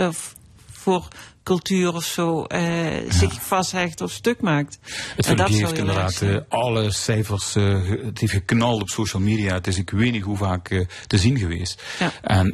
[0.73, 1.09] voor
[1.47, 3.01] cultuur of zo ja.
[3.09, 4.79] zich vasthecht of stuk maakt.
[5.17, 9.55] Het filmpje heeft inderdaad uh, alle cijfers, uh, het heeft geknald op social media.
[9.55, 11.83] Het is ik weet niet hoe vaak te zien geweest.
[11.99, 12.13] Ja.
[12.23, 12.51] En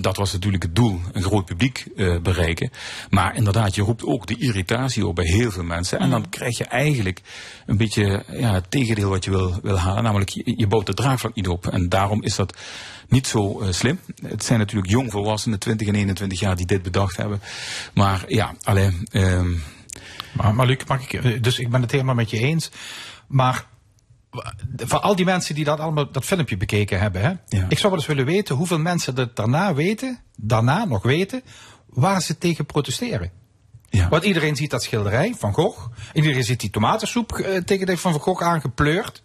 [0.00, 1.86] dat was natuurlijk het doel, een groot publiek
[2.22, 2.70] bereiken.
[3.10, 5.98] Maar inderdaad, je roept ook de irritatie op bij heel veel mensen.
[5.98, 7.20] En dan krijg je eigenlijk
[7.66, 10.02] een beetje ja, het tegendeel wat je wil, wil halen.
[10.02, 11.66] Namelijk, je, je bouwt de draagvlak niet op.
[11.66, 12.56] En daarom is dat
[13.08, 14.00] niet zo slim.
[14.22, 17.40] Het zijn natuurlijk jongvolwassenen, 20 en 21 jaar, die dit bedacht hebben.
[17.94, 19.08] Maar ja, alleen.
[19.12, 19.62] Um...
[20.36, 22.70] Maar, maar Luc, mag ik, dus ik ben het helemaal met je eens.
[23.26, 23.66] Maar
[24.76, 27.66] van al die mensen die dat allemaal dat filmpje bekeken hebben, hè, ja.
[27.68, 31.42] ik zou wel eens willen weten hoeveel mensen dat daarna weten, daarna nog weten,
[31.86, 33.30] waar ze tegen protesteren.
[33.90, 34.08] Ja.
[34.08, 35.86] Want iedereen ziet dat schilderij van Gogh.
[36.12, 39.22] Iedereen ziet die tomatensoep uh, tegen de van Gogh aangepleurd.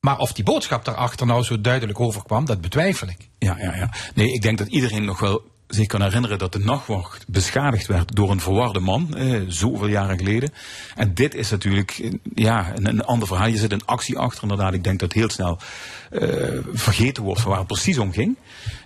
[0.00, 3.28] Maar of die boodschap daarachter nou zo duidelijk overkwam, dat betwijfel ik.
[3.38, 3.90] Ja, ja, ja.
[4.14, 8.16] Nee, ik denk dat iedereen nog wel zich kan herinneren dat de nachtwacht beschadigd werd
[8.16, 10.52] door een verwarde man, eh, zoveel jaren geleden.
[10.94, 13.48] En dit is natuurlijk ja, een, een ander verhaal.
[13.48, 14.74] Je zit een actie achter, inderdaad.
[14.74, 15.58] Ik denk dat heel snel
[16.10, 18.36] uh, vergeten wordt van waar het precies om ging.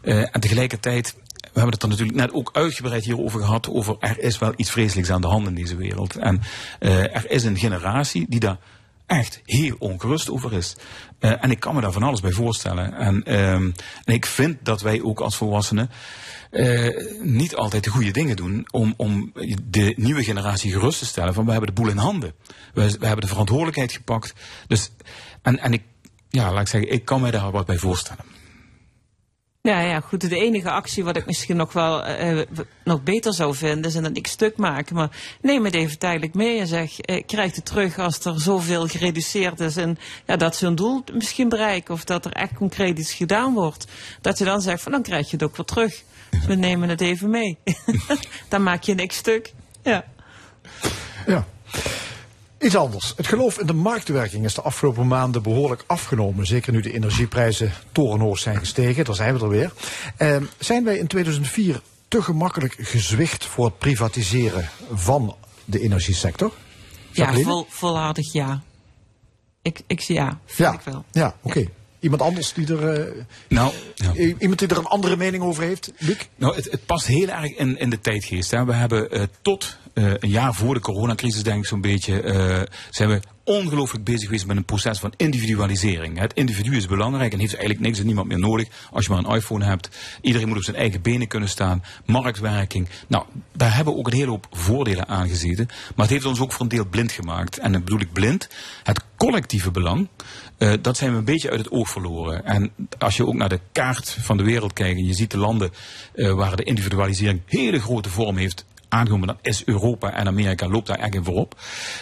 [0.02, 3.68] Uh, en tegelijkertijd we hebben het er natuurlijk net ook uitgebreid hierover gehad.
[3.68, 6.16] Over er is wel iets vreselijks aan de hand in deze wereld.
[6.16, 6.42] En
[6.80, 8.58] uh, er is een generatie die daar
[9.06, 10.76] echt heel ongerust over is.
[11.20, 12.94] Uh, en ik kan me daar van alles bij voorstellen.
[12.94, 15.90] En, um, en ik vind dat wij ook als volwassenen
[17.22, 19.32] niet altijd de goede dingen doen om, om
[19.64, 22.34] de nieuwe generatie gerust te stellen van we hebben de boel in handen.
[22.74, 24.34] We, hebben de verantwoordelijkheid gepakt.
[24.66, 24.90] Dus,
[25.42, 25.82] en, en ik,
[26.28, 28.24] ja, laat ik zeggen, ik kan me daar wat bij voorstellen.
[29.62, 30.20] Ja, ja, goed.
[30.20, 32.40] De enige actie wat ik misschien nog wel uh,
[32.84, 34.94] nog beter zou vinden, is dat ik stuk maken.
[34.94, 38.86] Maar neem het even tijdelijk mee en zeg, uh, krijg het terug als er zoveel
[38.86, 39.76] gereduceerd is.
[39.76, 43.54] En ja, dat ze hun doel misschien bereiken of dat er echt concreet iets gedaan
[43.54, 43.86] wordt.
[44.20, 46.02] Dat je dan zegt van dan krijg je het ook weer terug.
[46.46, 47.58] We nemen het even mee.
[48.48, 49.52] dan maak je niks stuk.
[49.82, 50.04] Ja.
[51.26, 51.46] Ja.
[52.58, 53.12] Iets anders.
[53.16, 56.46] Het geloof in de marktwerking is de afgelopen maanden behoorlijk afgenomen.
[56.46, 59.04] Zeker nu de energieprijzen torenhoog zijn gestegen.
[59.04, 59.72] Daar zijn we er weer.
[60.18, 66.52] Uh, zijn wij in 2004 te gemakkelijk gezwicht voor het privatiseren van de energiesector?
[67.10, 68.62] Ja, vol, volhardig ja.
[69.62, 70.74] Ik, ik zie ja, vind ja.
[70.74, 71.04] ik wel.
[71.10, 71.48] Ja, oké.
[71.48, 71.62] Okay.
[71.62, 71.81] Ja.
[72.02, 73.08] Iemand anders die er.
[73.08, 74.14] Uh, nou, ja.
[74.38, 76.16] Iemand die er een andere mening over heeft, Luc?
[76.36, 78.50] Nou, het, het past heel erg in, in de tijdgeest.
[78.50, 78.64] Hè.
[78.64, 83.08] We hebben uh, tot uh, een jaar voor de coronacrisis, denk ik zo'n beetje, zijn
[83.08, 86.18] we ongelooflijk bezig geweest met een proces van individualisering.
[86.18, 88.68] Het individu is belangrijk en heeft eigenlijk niks en niemand meer nodig.
[88.90, 89.88] Als je maar een iPhone hebt,
[90.20, 91.82] iedereen moet op zijn eigen benen kunnen staan.
[92.06, 92.88] Marktwerking.
[93.06, 93.24] Nou,
[93.56, 95.66] daar hebben we ook een hele hoop voordelen aan gezeten.
[95.66, 97.58] Maar het heeft ons ook voor een deel blind gemaakt.
[97.58, 98.48] En dan bedoel ik blind.
[98.82, 100.08] Het collectieve belang,
[100.62, 102.44] uh, dat zijn we een beetje uit het oog verloren.
[102.44, 105.38] En als je ook naar de kaart van de wereld kijkt en je ziet de
[105.38, 105.70] landen
[106.14, 110.86] uh, waar de individualisering hele grote vorm heeft aangenomen, dan is Europa en Amerika loopt
[110.86, 111.60] daar echt in voorop.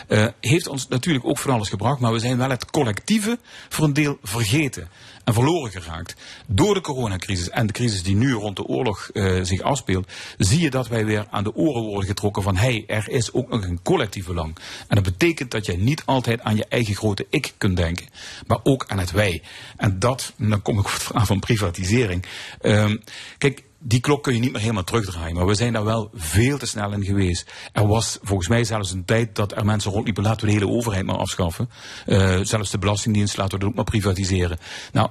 [0.09, 3.39] Uh, heeft ons natuurlijk ook van alles gebracht, maar we zijn wel het collectieve
[3.69, 4.89] voor een deel vergeten
[5.25, 6.17] en verloren geraakt.
[6.47, 10.61] Door de coronacrisis en de crisis die nu rond de oorlog uh, zich afspeelt, zie
[10.61, 13.65] je dat wij weer aan de oren worden getrokken van hey, er is ook nog
[13.65, 14.57] een collectief belang.
[14.89, 18.07] En dat betekent dat je niet altijd aan je eigen grote ik kunt denken,
[18.47, 19.43] maar ook aan het wij.
[19.77, 22.25] En dat, dan kom ik op het verhaal van privatisering.
[22.63, 23.03] Um,
[23.39, 25.35] kijk, die klok kun je niet meer helemaal terugdraaien.
[25.35, 27.51] Maar we zijn daar wel veel te snel in geweest.
[27.73, 30.73] Er was volgens mij zelfs een tijd dat er mensen rondliepen, laten we de hele
[30.73, 31.71] overheid maar afschaffen.
[32.07, 34.59] Uh, zelfs de Belastingdienst laten we dat ook maar privatiseren.
[34.93, 35.11] Nou,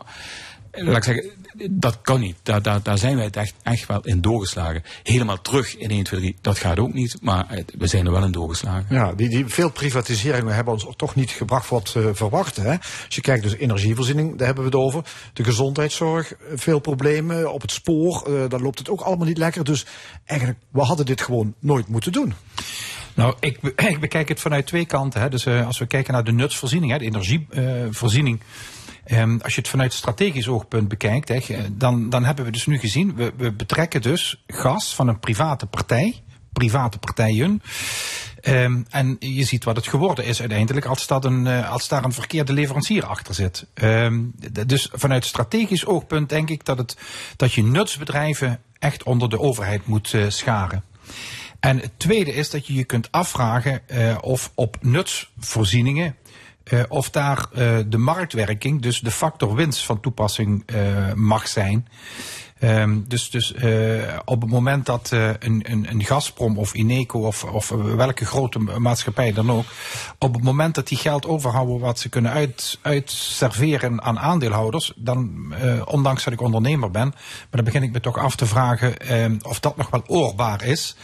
[0.84, 1.32] laat ik zeggen,
[1.70, 2.36] dat kan niet.
[2.44, 4.84] Daar, daar, daar zijn wij het echt, echt wel in doorgeslagen.
[5.04, 7.18] Helemaal terug in 1, 2, 3, dat gaat ook niet.
[7.22, 8.86] Maar we zijn er wel in doorgeslagen.
[8.90, 12.64] Ja, die, die veel privatiseringen hebben ons toch niet gebracht wat we verwachten.
[12.64, 12.78] Hè?
[13.06, 15.04] Als je kijkt dus energievoorziening, daar hebben we het over.
[15.34, 17.54] De gezondheidszorg, veel problemen.
[17.54, 19.64] Op het spoor, uh, daar loopt het ook allemaal niet lekker.
[19.64, 19.86] Dus
[20.26, 22.34] eigenlijk, we hadden dit gewoon nooit moeten doen.
[23.14, 23.60] Nou, ik,
[23.94, 25.22] ik bekijk het vanuit twee kanten.
[25.22, 25.30] Hè.
[25.30, 28.40] Dus uh, als we kijken naar de nutsvoorziening, hè, de energievoorziening.
[28.40, 28.46] Uh,
[29.12, 31.32] Um, als je het vanuit strategisch oogpunt bekijkt,
[31.72, 35.66] dan, dan hebben we dus nu gezien, we, we betrekken dus gas van een private
[35.66, 36.24] partij,
[36.54, 37.62] private partijen.
[38.44, 42.04] Um, en je ziet wat het geworden is uiteindelijk als, dat een, uh, als daar
[42.04, 43.66] een verkeerde leverancier achter zit.
[43.74, 44.34] Um,
[44.66, 46.98] dus vanuit strategisch oogpunt denk ik dat, het,
[47.36, 50.84] dat je nutsbedrijven echt onder de overheid moet uh, scharen.
[51.60, 56.16] En het tweede is dat je je kunt afvragen uh, of op nutsvoorzieningen
[56.70, 61.88] uh, of daar uh, de marktwerking, dus de factor winst van toepassing uh, mag zijn.
[62.64, 63.54] Um, dus dus
[64.26, 65.40] op het moment dat een,
[65.72, 69.66] een, een Gazprom of Ineco of, of welke grote maatschappij dan ook,
[70.18, 75.54] op het moment dat die geld overhouden wat ze kunnen uit, uitserveren aan aandeelhouders, dan,
[75.86, 78.94] ondanks dat ik ondernemer ben, maar dan begin ik me toch af te vragen
[79.42, 80.96] of dat nog wel oorbaar is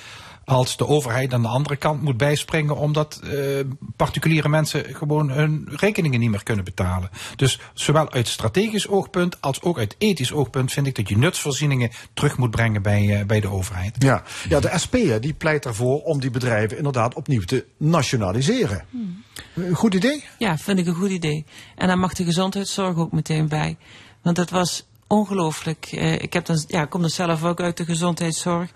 [0.45, 3.59] als de overheid aan de andere kant moet bijspringen omdat uh,
[3.95, 7.09] particuliere mensen gewoon hun rekeningen niet meer kunnen betalen.
[7.35, 11.91] Dus zowel uit strategisch oogpunt als ook uit ethisch oogpunt vind ik dat je nutsvoorzieningen
[12.13, 13.95] terug moet brengen bij, uh, bij de overheid.
[13.99, 18.85] Ja, ja de SP die pleit ervoor om die bedrijven inderdaad opnieuw te nationaliseren.
[18.89, 19.23] Hmm.
[19.55, 20.23] Een goed idee?
[20.37, 21.45] Ja, vind ik een goed idee.
[21.75, 23.77] En dan mag de gezondheidszorg ook meteen bij.
[24.21, 25.91] Want dat was ongelooflijk.
[25.91, 28.71] Uh, ik heb dan, ja, kom er zelf ook uit de gezondheidszorg.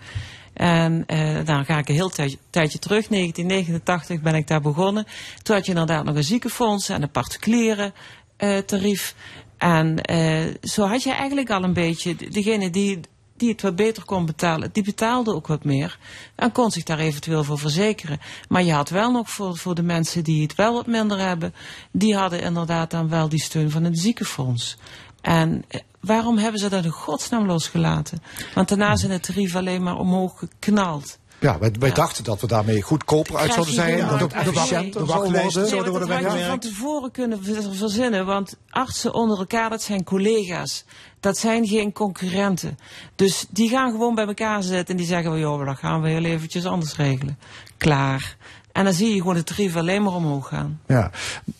[0.60, 1.04] En
[1.44, 2.10] dan ga ik een heel
[2.50, 3.06] tijdje terug.
[3.06, 5.06] 1989 ben ik daar begonnen.
[5.42, 7.92] Toen had je inderdaad nog een ziekenfonds en een particuliere
[8.38, 9.14] uh, tarief.
[9.58, 13.00] En uh, zo had je eigenlijk al een beetje, degene die,
[13.36, 15.98] die het wat beter kon betalen, die betaalde ook wat meer.
[16.34, 18.20] En kon zich daar eventueel voor verzekeren.
[18.48, 21.54] Maar je had wel nog voor, voor de mensen die het wel wat minder hebben,
[21.92, 24.76] die hadden inderdaad dan wel die steun van het ziekenfonds.
[25.20, 25.64] En
[26.00, 28.22] waarom hebben ze dat in godsnaam losgelaten?
[28.54, 31.18] Want daarna zijn het tarief alleen maar omhoog geknald.
[31.40, 31.94] Ja, wij, wij ja.
[31.94, 33.96] dachten dat we daarmee goedkoper uit zouden zijn.
[33.96, 36.08] Ja, dat ook efficiënter zouden worden.
[36.08, 37.44] Dat hadden we van tevoren kunnen
[37.74, 38.26] verzinnen.
[38.26, 40.84] Want artsen onder elkaar, dat zijn collega's.
[41.20, 42.78] Dat zijn geen concurrenten.
[43.14, 45.38] Dus die gaan gewoon bij elkaar zitten en die zeggen...
[45.38, 47.38] joh, dat gaan we heel eventjes anders regelen.
[47.76, 48.36] Klaar.
[48.72, 50.80] En dan zie je gewoon de tarief alleen maar omhoog gaan.
[50.86, 51.10] Ja.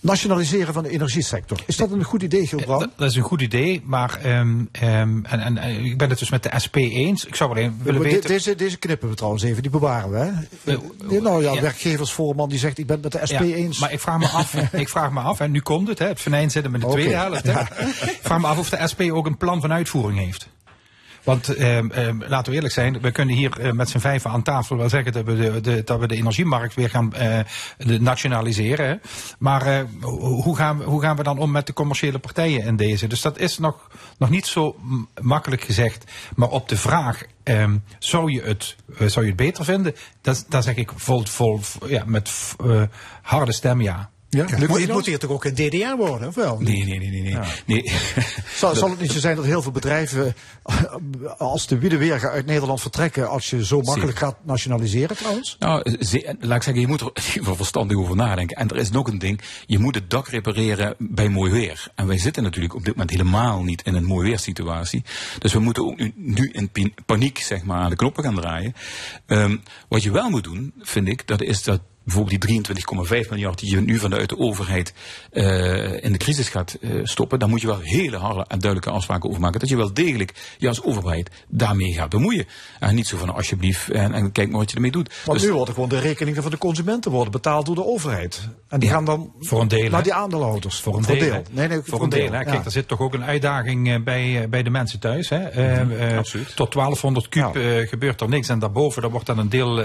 [0.00, 1.62] Nationaliseren van de energiesector.
[1.66, 2.80] Is dat een goed idee, Gilbrand?
[2.80, 6.30] Dat, dat is een goed idee, maar um, um, en, en, ik ben het dus
[6.30, 7.24] met de SP eens.
[7.26, 8.28] Ik zou alleen willen weten...
[8.28, 10.18] Deze, deze knippen we trouwens even, die bewaren we.
[10.18, 10.72] Hè?
[10.72, 11.60] Uh, nou ja, ja.
[11.60, 13.78] werkgeversvoorman die zegt ik ben het met de SP ja, eens.
[13.78, 16.20] Maar ik vraag me af, ik vraag me af en nu komt het, hè, het
[16.20, 17.00] venijn zit hem in de okay.
[17.00, 17.42] tweede helft.
[17.42, 17.52] Hè.
[17.52, 17.68] Ja.
[18.10, 20.48] Ik vraag me af of de SP ook een plan van uitvoering heeft.
[21.24, 24.42] Want eh, eh, laten we eerlijk zijn, we kunnen hier eh, met z'n vijven aan
[24.42, 27.12] tafel wel zeggen dat we de, de, dat we de energiemarkt weer gaan
[27.80, 29.01] eh, nationaliseren.
[29.38, 29.84] Maar eh,
[30.20, 33.06] hoe, gaan we, hoe gaan we dan om met de commerciële partijen in deze?
[33.06, 34.76] Dus dat is nog, nog niet zo
[35.20, 36.05] makkelijk gezegd.
[36.36, 39.94] Maar op de vraag, eh, zou, je het, zou je het beter vinden?
[40.20, 42.56] Dat, daar zeg ik vol, vol, ja, met
[43.22, 44.09] harde stem ja.
[44.31, 44.57] Ja, ja.
[44.57, 46.59] Het, moet, hier toch ook een DDR worden, of wel?
[46.61, 47.11] Nee, nee, nee.
[47.11, 47.32] nee, nee.
[47.32, 47.44] Ja.
[47.66, 47.93] nee.
[48.55, 50.35] Zal, zal, het niet zo zijn dat heel veel bedrijven
[51.39, 53.28] als de Wiedeweerga uit Nederland vertrekken...
[53.28, 55.57] als je zo makkelijk gaat nationaliseren trouwens?
[55.59, 55.97] Nou,
[56.40, 58.57] laat ik zeggen, je moet er even verstandig over nadenken.
[58.57, 61.89] En er is nog een ding, je moet het dak repareren bij mooi weer.
[61.94, 65.02] En wij zitten natuurlijk op dit moment helemaal niet in een mooi weersituatie.
[65.39, 68.74] Dus we moeten ook nu, nu in paniek zeg maar, aan de knoppen gaan draaien.
[69.27, 73.58] Um, wat je wel moet doen, vind ik, dat is dat bijvoorbeeld die 23,5 miljard
[73.58, 74.92] die je nu vanuit de overheid
[75.32, 78.90] uh, in de crisis gaat uh, stoppen, dan moet je wel hele harde en duidelijke
[78.90, 79.60] afspraken over maken.
[79.60, 82.46] Dat je wel degelijk je als overheid daarmee gaat bemoeien.
[82.78, 85.14] En niet zo van alsjeblieft en, en kijk maar wat je ermee doet.
[85.24, 88.48] Want dus, nu worden gewoon de rekeningen van de consumenten worden betaald door de overheid.
[88.68, 90.80] En die ja, gaan dan voor een deel, naar die aandeelhouders.
[90.80, 91.18] Voor een deel.
[91.18, 91.42] deel.
[91.50, 92.30] Nee, nee, voor, voor een deel.
[92.30, 92.40] deel.
[92.40, 95.28] Kijk, er zit toch ook een uitdaging bij, bij de mensen thuis.
[95.28, 95.38] Hè?
[95.80, 96.56] Uh, Absoluut.
[96.56, 97.58] Tot 1200 kub
[97.88, 99.84] gebeurt er niks en daarboven dan wordt dan een deel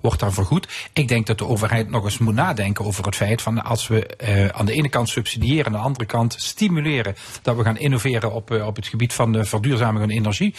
[0.00, 0.68] wordt dan vergoed.
[0.92, 4.10] Ik denk dat de overheid nog eens moet nadenken over het feit van als we
[4.24, 8.32] uh, aan de ene kant subsidiëren, aan de andere kant stimuleren dat we gaan innoveren
[8.32, 10.54] op, uh, op het gebied van de verduurzaming van energie.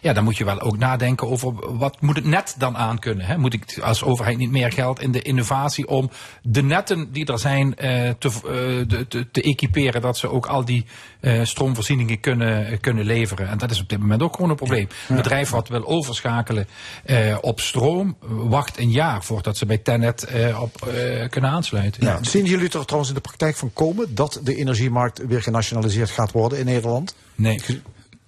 [0.00, 3.26] Ja, dan moet je wel ook nadenken over wat moet het net dan aan kunnen.
[3.26, 3.38] Hè?
[3.38, 6.10] Moet ik als overheid niet meer geld in de innovatie om
[6.42, 8.16] de netten die er zijn te,
[9.08, 10.84] te, te, equiperen, dat ze ook al die
[11.42, 13.48] stroomvoorzieningen kunnen, kunnen leveren.
[13.48, 14.88] En dat is op dit moment ook gewoon een probleem.
[15.08, 16.66] Een bedrijf wat wil overschakelen
[17.40, 20.21] op stroom, wacht een jaar voordat ze bij Tenet
[20.60, 22.04] op uh, kunnen aansluiten.
[22.04, 22.18] Ja.
[22.22, 26.32] Zien jullie er trouwens in de praktijk van komen dat de energiemarkt weer genationaliseerd gaat
[26.32, 27.14] worden in Nederland?
[27.34, 27.60] Nee.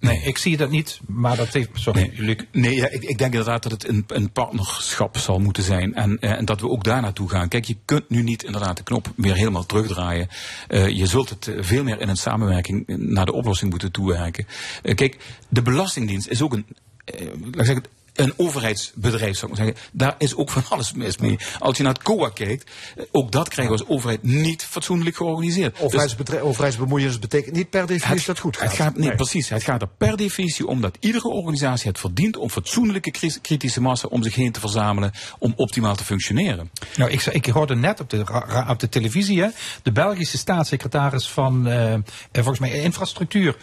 [0.05, 1.69] Nee, ik zie dat niet, maar dat heeft...
[1.73, 2.35] Sorry, nee, Luc.
[2.51, 5.95] Nee, ja, ik, ik, denk inderdaad dat het een, een partnerschap zal moeten zijn.
[5.95, 7.47] En, eh, en, dat we ook daar naartoe gaan.
[7.47, 10.27] Kijk, je kunt nu niet inderdaad de knop weer helemaal terugdraaien.
[10.67, 14.47] Uh, je zult het veel meer in een samenwerking naar de oplossing moeten toewerken.
[14.83, 15.17] Uh, kijk,
[15.49, 16.65] de Belastingdienst is ook een...
[17.05, 17.83] laat ik zeggen,
[18.15, 19.89] een overheidsbedrijf, zou ik maar zeggen.
[19.91, 21.37] Daar is ook van alles mis mee.
[21.59, 22.71] Als je naar het COA kijkt,
[23.11, 25.79] ook dat krijgen we als overheid niet fatsoenlijk georganiseerd.
[25.79, 28.67] Overheidsbedrijf, dus, overheidsbemoeienis betekent niet per definitie het, dat goed gaat.
[28.67, 29.49] Het gaat nee, nee, precies.
[29.49, 33.11] Het gaat er per definitie om dat iedere organisatie het verdient om fatsoenlijke
[33.41, 36.71] kritische massa om zich heen te verzamelen om optimaal te functioneren.
[36.95, 39.47] Nou, ik, ik hoorde net op de, op de televisie hè,
[39.83, 41.93] de Belgische staatssecretaris van uh,
[42.31, 43.57] volgens mij infrastructuur.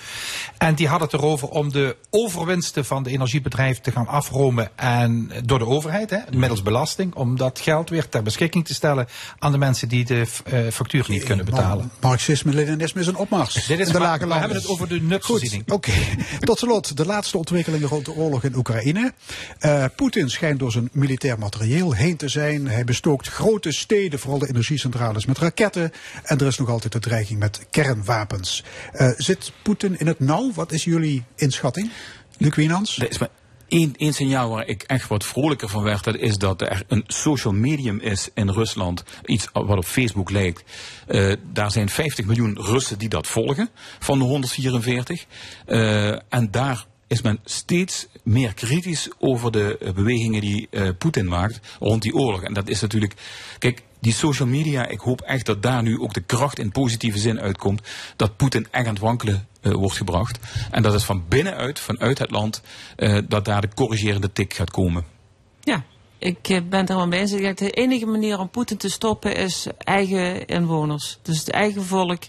[0.59, 4.41] En die had het erover om de overwinsten van de energiebedrijven te gaan afronden
[4.77, 9.07] en door de overheid, hè, middels belasting, om dat geld weer ter beschikking te stellen
[9.39, 11.91] aan de mensen die de uh, factuur niet kunnen betalen.
[12.01, 13.67] Marxisme, Leninisme is een opmars.
[13.67, 15.63] Dit is de lage we hebben het over de nutsvoorziening.
[15.63, 16.19] Oké, okay.
[16.41, 19.13] tot slot de laatste ontwikkelingen rond de oorlog in Oekraïne.
[19.61, 22.67] Uh, Poetin schijnt door zijn militair materieel heen te zijn.
[22.67, 25.93] Hij bestookt grote steden, vooral de energiecentrales, met raketten.
[26.23, 28.65] En er is nog altijd de dreiging met kernwapens.
[28.95, 30.53] Uh, zit Poetin in het nauw?
[30.55, 31.91] Wat is jullie inschatting?
[32.39, 33.01] Luc Wienans?
[33.73, 37.05] Eén, één signaal waar ik echt wat vrolijker van werd, dat is dat er een
[37.07, 39.05] social medium is in Rusland.
[39.25, 40.65] Iets wat op Facebook lijkt.
[41.09, 43.69] Uh, daar zijn 50 miljoen Russen die dat volgen,
[43.99, 45.27] van de 144.
[45.67, 50.69] Uh, en daar is men steeds meer kritisch over de bewegingen die
[50.99, 52.43] Poetin maakt rond die oorlog.
[52.43, 53.15] En dat is natuurlijk,
[53.59, 57.19] kijk, die social media, ik hoop echt dat daar nu ook de kracht in positieve
[57.19, 57.83] zin uitkomt.
[58.17, 60.39] Dat Poetin echt aan het wankelen uh, wordt gebracht.
[60.71, 62.63] En dat het van binnenuit, vanuit het land,
[62.97, 65.05] uh, dat daar de corrigerende tik gaat komen.
[65.61, 65.85] Ja,
[66.19, 67.31] ik ben het er wel mee eens.
[67.31, 71.19] De enige manier om Poetin te stoppen is eigen inwoners.
[71.23, 72.23] Dus het eigen volk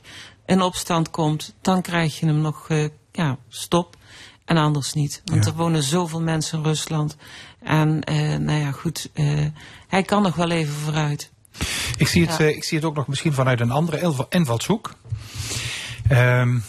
[0.46, 3.96] in opstand komt, dan krijg je hem nog uh, ja, stop.
[4.46, 5.22] En anders niet.
[5.26, 5.52] Want ja.
[5.52, 7.16] er wonen zoveel mensen in Rusland.
[7.60, 8.00] En
[8.46, 9.10] nou ja, goed,
[9.88, 11.32] hij kan nog wel even vooruit.
[11.98, 12.46] Ik zie, het, ja.
[12.46, 14.94] ik zie het ook nog misschien vanuit een andere invalshoek.
[16.12, 16.64] Um,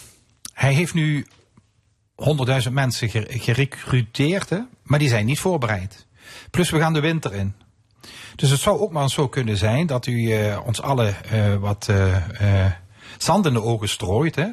[0.52, 1.26] hij heeft nu
[2.66, 6.06] 100.000 mensen gerecruiteerd, hè, maar die zijn niet voorbereid.
[6.50, 7.54] Plus we gaan de winter in.
[8.36, 11.88] Dus het zou ook maar zo kunnen zijn dat u uh, ons alle uh, wat
[11.90, 12.66] uh,
[13.18, 14.34] zand in de ogen strooit.
[14.34, 14.46] Hè,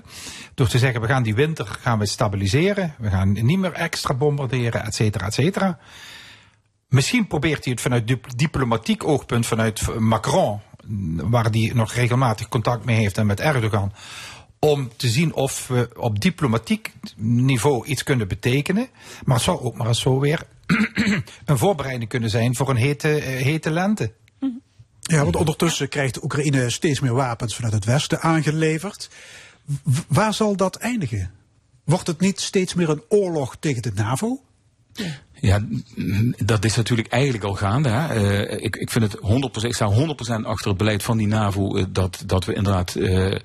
[0.54, 2.96] door te zeggen, we gaan die winter gaan we stabiliseren.
[2.98, 5.80] We gaan niet meer extra bombarderen, et cetera, et cetera.
[6.92, 10.60] Misschien probeert hij het vanuit diplomatiek oogpunt, vanuit Macron,
[11.16, 13.94] waar hij nog regelmatig contact mee heeft en met Erdogan,
[14.60, 18.88] om te zien of we op diplomatiek niveau iets kunnen betekenen.
[19.24, 20.44] Maar het zou ook maar eens zo weer
[21.46, 24.14] een voorbereiding kunnen zijn voor een hete, hete lente.
[25.02, 29.10] Ja, want ondertussen krijgt Oekraïne steeds meer wapens vanuit het Westen aangeleverd.
[29.66, 31.32] W waar zal dat eindigen?
[31.84, 34.42] Wordt het niet steeds meer een oorlog tegen de NAVO?
[34.94, 35.20] Ja,
[36.38, 37.90] dat is natuurlijk eigenlijk al gaande.
[37.90, 38.16] Hè.
[38.16, 39.18] Uh, ik, ik vind het
[39.64, 39.92] 100%, ik sta
[40.42, 43.36] 100% achter het beleid van die NAVO uh, dat, dat we inderdaad uh,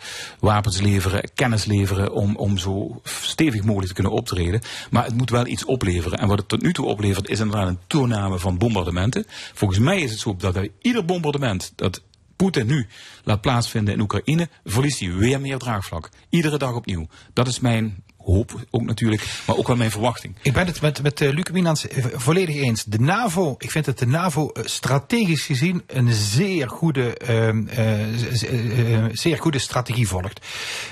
[0.41, 4.61] wapens leveren, kennis leveren om, om zo stevig mogelijk te kunnen optreden.
[4.91, 6.19] Maar het moet wel iets opleveren.
[6.19, 9.25] En wat het tot nu toe oplevert is inderdaad een toename van bombardementen.
[9.55, 12.03] Volgens mij is het zo dat bij ieder bombardement dat
[12.37, 12.87] Poetin nu
[13.25, 16.11] laat plaatsvinden in Oekraïne, verliest hij weer meer draagvlak.
[16.29, 17.07] Iedere dag opnieuw.
[17.33, 20.35] Dat is mijn hoop ook natuurlijk, maar ook wel mijn verwachting.
[20.43, 22.85] Ik ben het met, met uh, Luc Wienans volledig eens.
[22.85, 29.59] De NAVO, ik vind dat de NAVO strategisch gezien een zeer goede, uh, zeer goede
[29.59, 30.41] strategie volgt.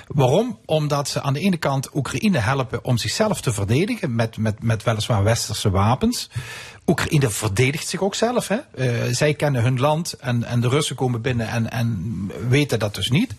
[0.06, 0.59] Waarom?
[0.65, 4.82] Omdat ze aan de ene kant Oekraïne helpen om zichzelf te verdedigen met, met, met
[4.82, 6.31] weliswaar westerse wapens.
[6.86, 8.48] Oekraïne verdedigt zich ook zelf.
[8.48, 8.59] Hè?
[9.12, 13.11] Zij kennen hun land en, en de Russen komen binnen en, en weten dat dus
[13.11, 13.35] niet.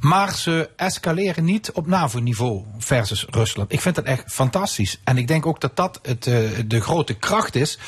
[0.00, 3.72] Maar ze escaleren niet op NAVO-niveau versus Rusland.
[3.72, 5.00] Ik vind dat echt fantastisch.
[5.04, 7.78] En ik denk ook dat dat het, uh, de grote kracht is.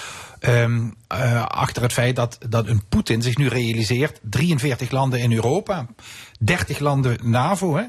[0.41, 5.33] Um, uh, achter het feit dat, dat een Poetin zich nu realiseert: 43 landen in
[5.33, 5.87] Europa,
[6.41, 7.77] 30 landen NAVO.
[7.77, 7.85] Hè,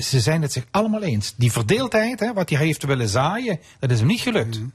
[0.00, 1.34] ze zijn het zich allemaal eens.
[1.36, 4.58] Die verdeeldheid, hè, wat hij heeft willen zaaien, dat is hem niet gelukt.
[4.58, 4.72] Mm.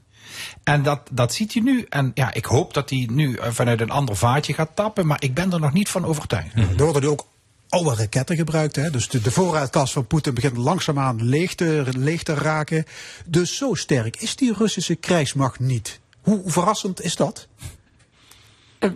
[0.62, 1.86] En dat, dat ziet hij nu.
[1.88, 5.06] En ja, ik hoop dat hij nu vanuit een ander vaatje gaat tappen.
[5.06, 6.54] Maar ik ben er nog niet van overtuigd.
[6.54, 6.62] Mm.
[6.62, 7.26] Er worden nu ook
[7.68, 8.76] oude raketten gebruikt.
[8.76, 8.90] Hè?
[8.90, 12.84] Dus de, de voorraadkast van Poetin begint langzaamaan leeg te, leeg te raken.
[13.26, 16.00] Dus zo sterk is die Russische krijgsmacht niet.
[16.20, 17.48] Hoe verrassend is dat?
[18.80, 18.90] Uh,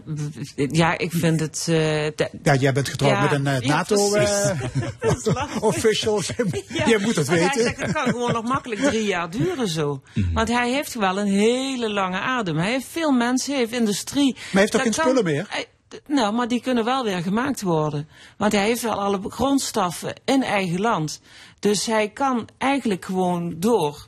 [0.71, 1.67] ja, ik vind het.
[1.69, 2.05] Uh,
[2.43, 6.23] ja, jij bent getrouwd ja, met een uh, NATO-official.
[6.69, 7.63] ja, jij moet het weten.
[7.63, 10.03] Zegt, het kan gewoon nog makkelijk drie jaar duren zo.
[10.15, 10.33] Mm.
[10.33, 12.57] Want hij heeft wel een hele lange adem.
[12.57, 14.35] Hij heeft veel mensen, hij heeft industrie.
[14.35, 15.47] Maar hij heeft toch geen kan, spullen meer?
[15.49, 15.67] Hij,
[16.07, 18.09] nou, maar die kunnen wel weer gemaakt worden.
[18.37, 21.21] Want hij heeft wel alle grondstoffen in eigen land.
[21.59, 24.07] Dus hij kan eigenlijk gewoon door.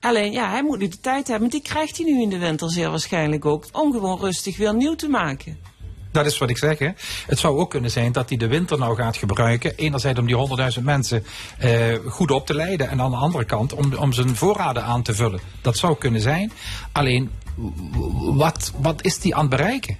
[0.00, 1.50] Alleen ja, hij moet nu de tijd hebben.
[1.50, 3.64] Die krijgt hij nu in de winter zeer waarschijnlijk ook.
[3.72, 5.58] Om gewoon rustig weer nieuw te maken.
[6.12, 6.78] Dat is wat ik zeg.
[6.78, 6.88] Hè.
[7.26, 9.76] Het zou ook kunnen zijn dat hij de winter nou gaat gebruiken.
[9.76, 11.24] Enerzijds om die 100.000 mensen
[11.58, 12.88] eh, goed op te leiden.
[12.88, 15.40] En aan de andere kant om, om zijn voorraden aan te vullen.
[15.60, 16.52] Dat zou kunnen zijn.
[16.92, 17.30] Alleen,
[18.34, 19.96] wat, wat is die aan het bereiken?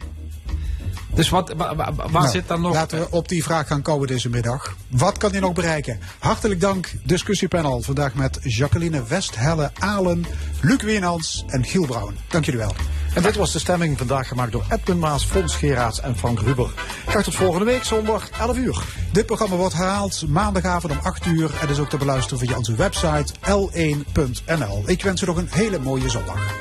[1.14, 2.72] Dus wat, waar, waar nou, zit dan nog...
[2.72, 4.76] Laten we op die vraag gaan komen deze middag.
[4.88, 6.00] Wat kan hij nog bereiken?
[6.18, 7.82] Hartelijk dank, discussiepanel.
[7.82, 10.26] Vandaag met Jacqueline Westhelle Alen,
[10.60, 12.16] Luc Wienans en Giel Brouwen.
[12.28, 12.72] Dank jullie wel.
[13.14, 16.70] En dit was de stemming vandaag gemaakt door Edwin Maas, Fons Geraerts en Frank Ruber.
[17.06, 18.84] Graag tot volgende week, zondag 11 uur.
[19.12, 21.50] Dit programma wordt herhaald maandagavond om 8 uur.
[21.60, 24.82] En is ook te beluisteren via onze website l1.nl.
[24.86, 26.52] Ik wens u nog een hele mooie zondag.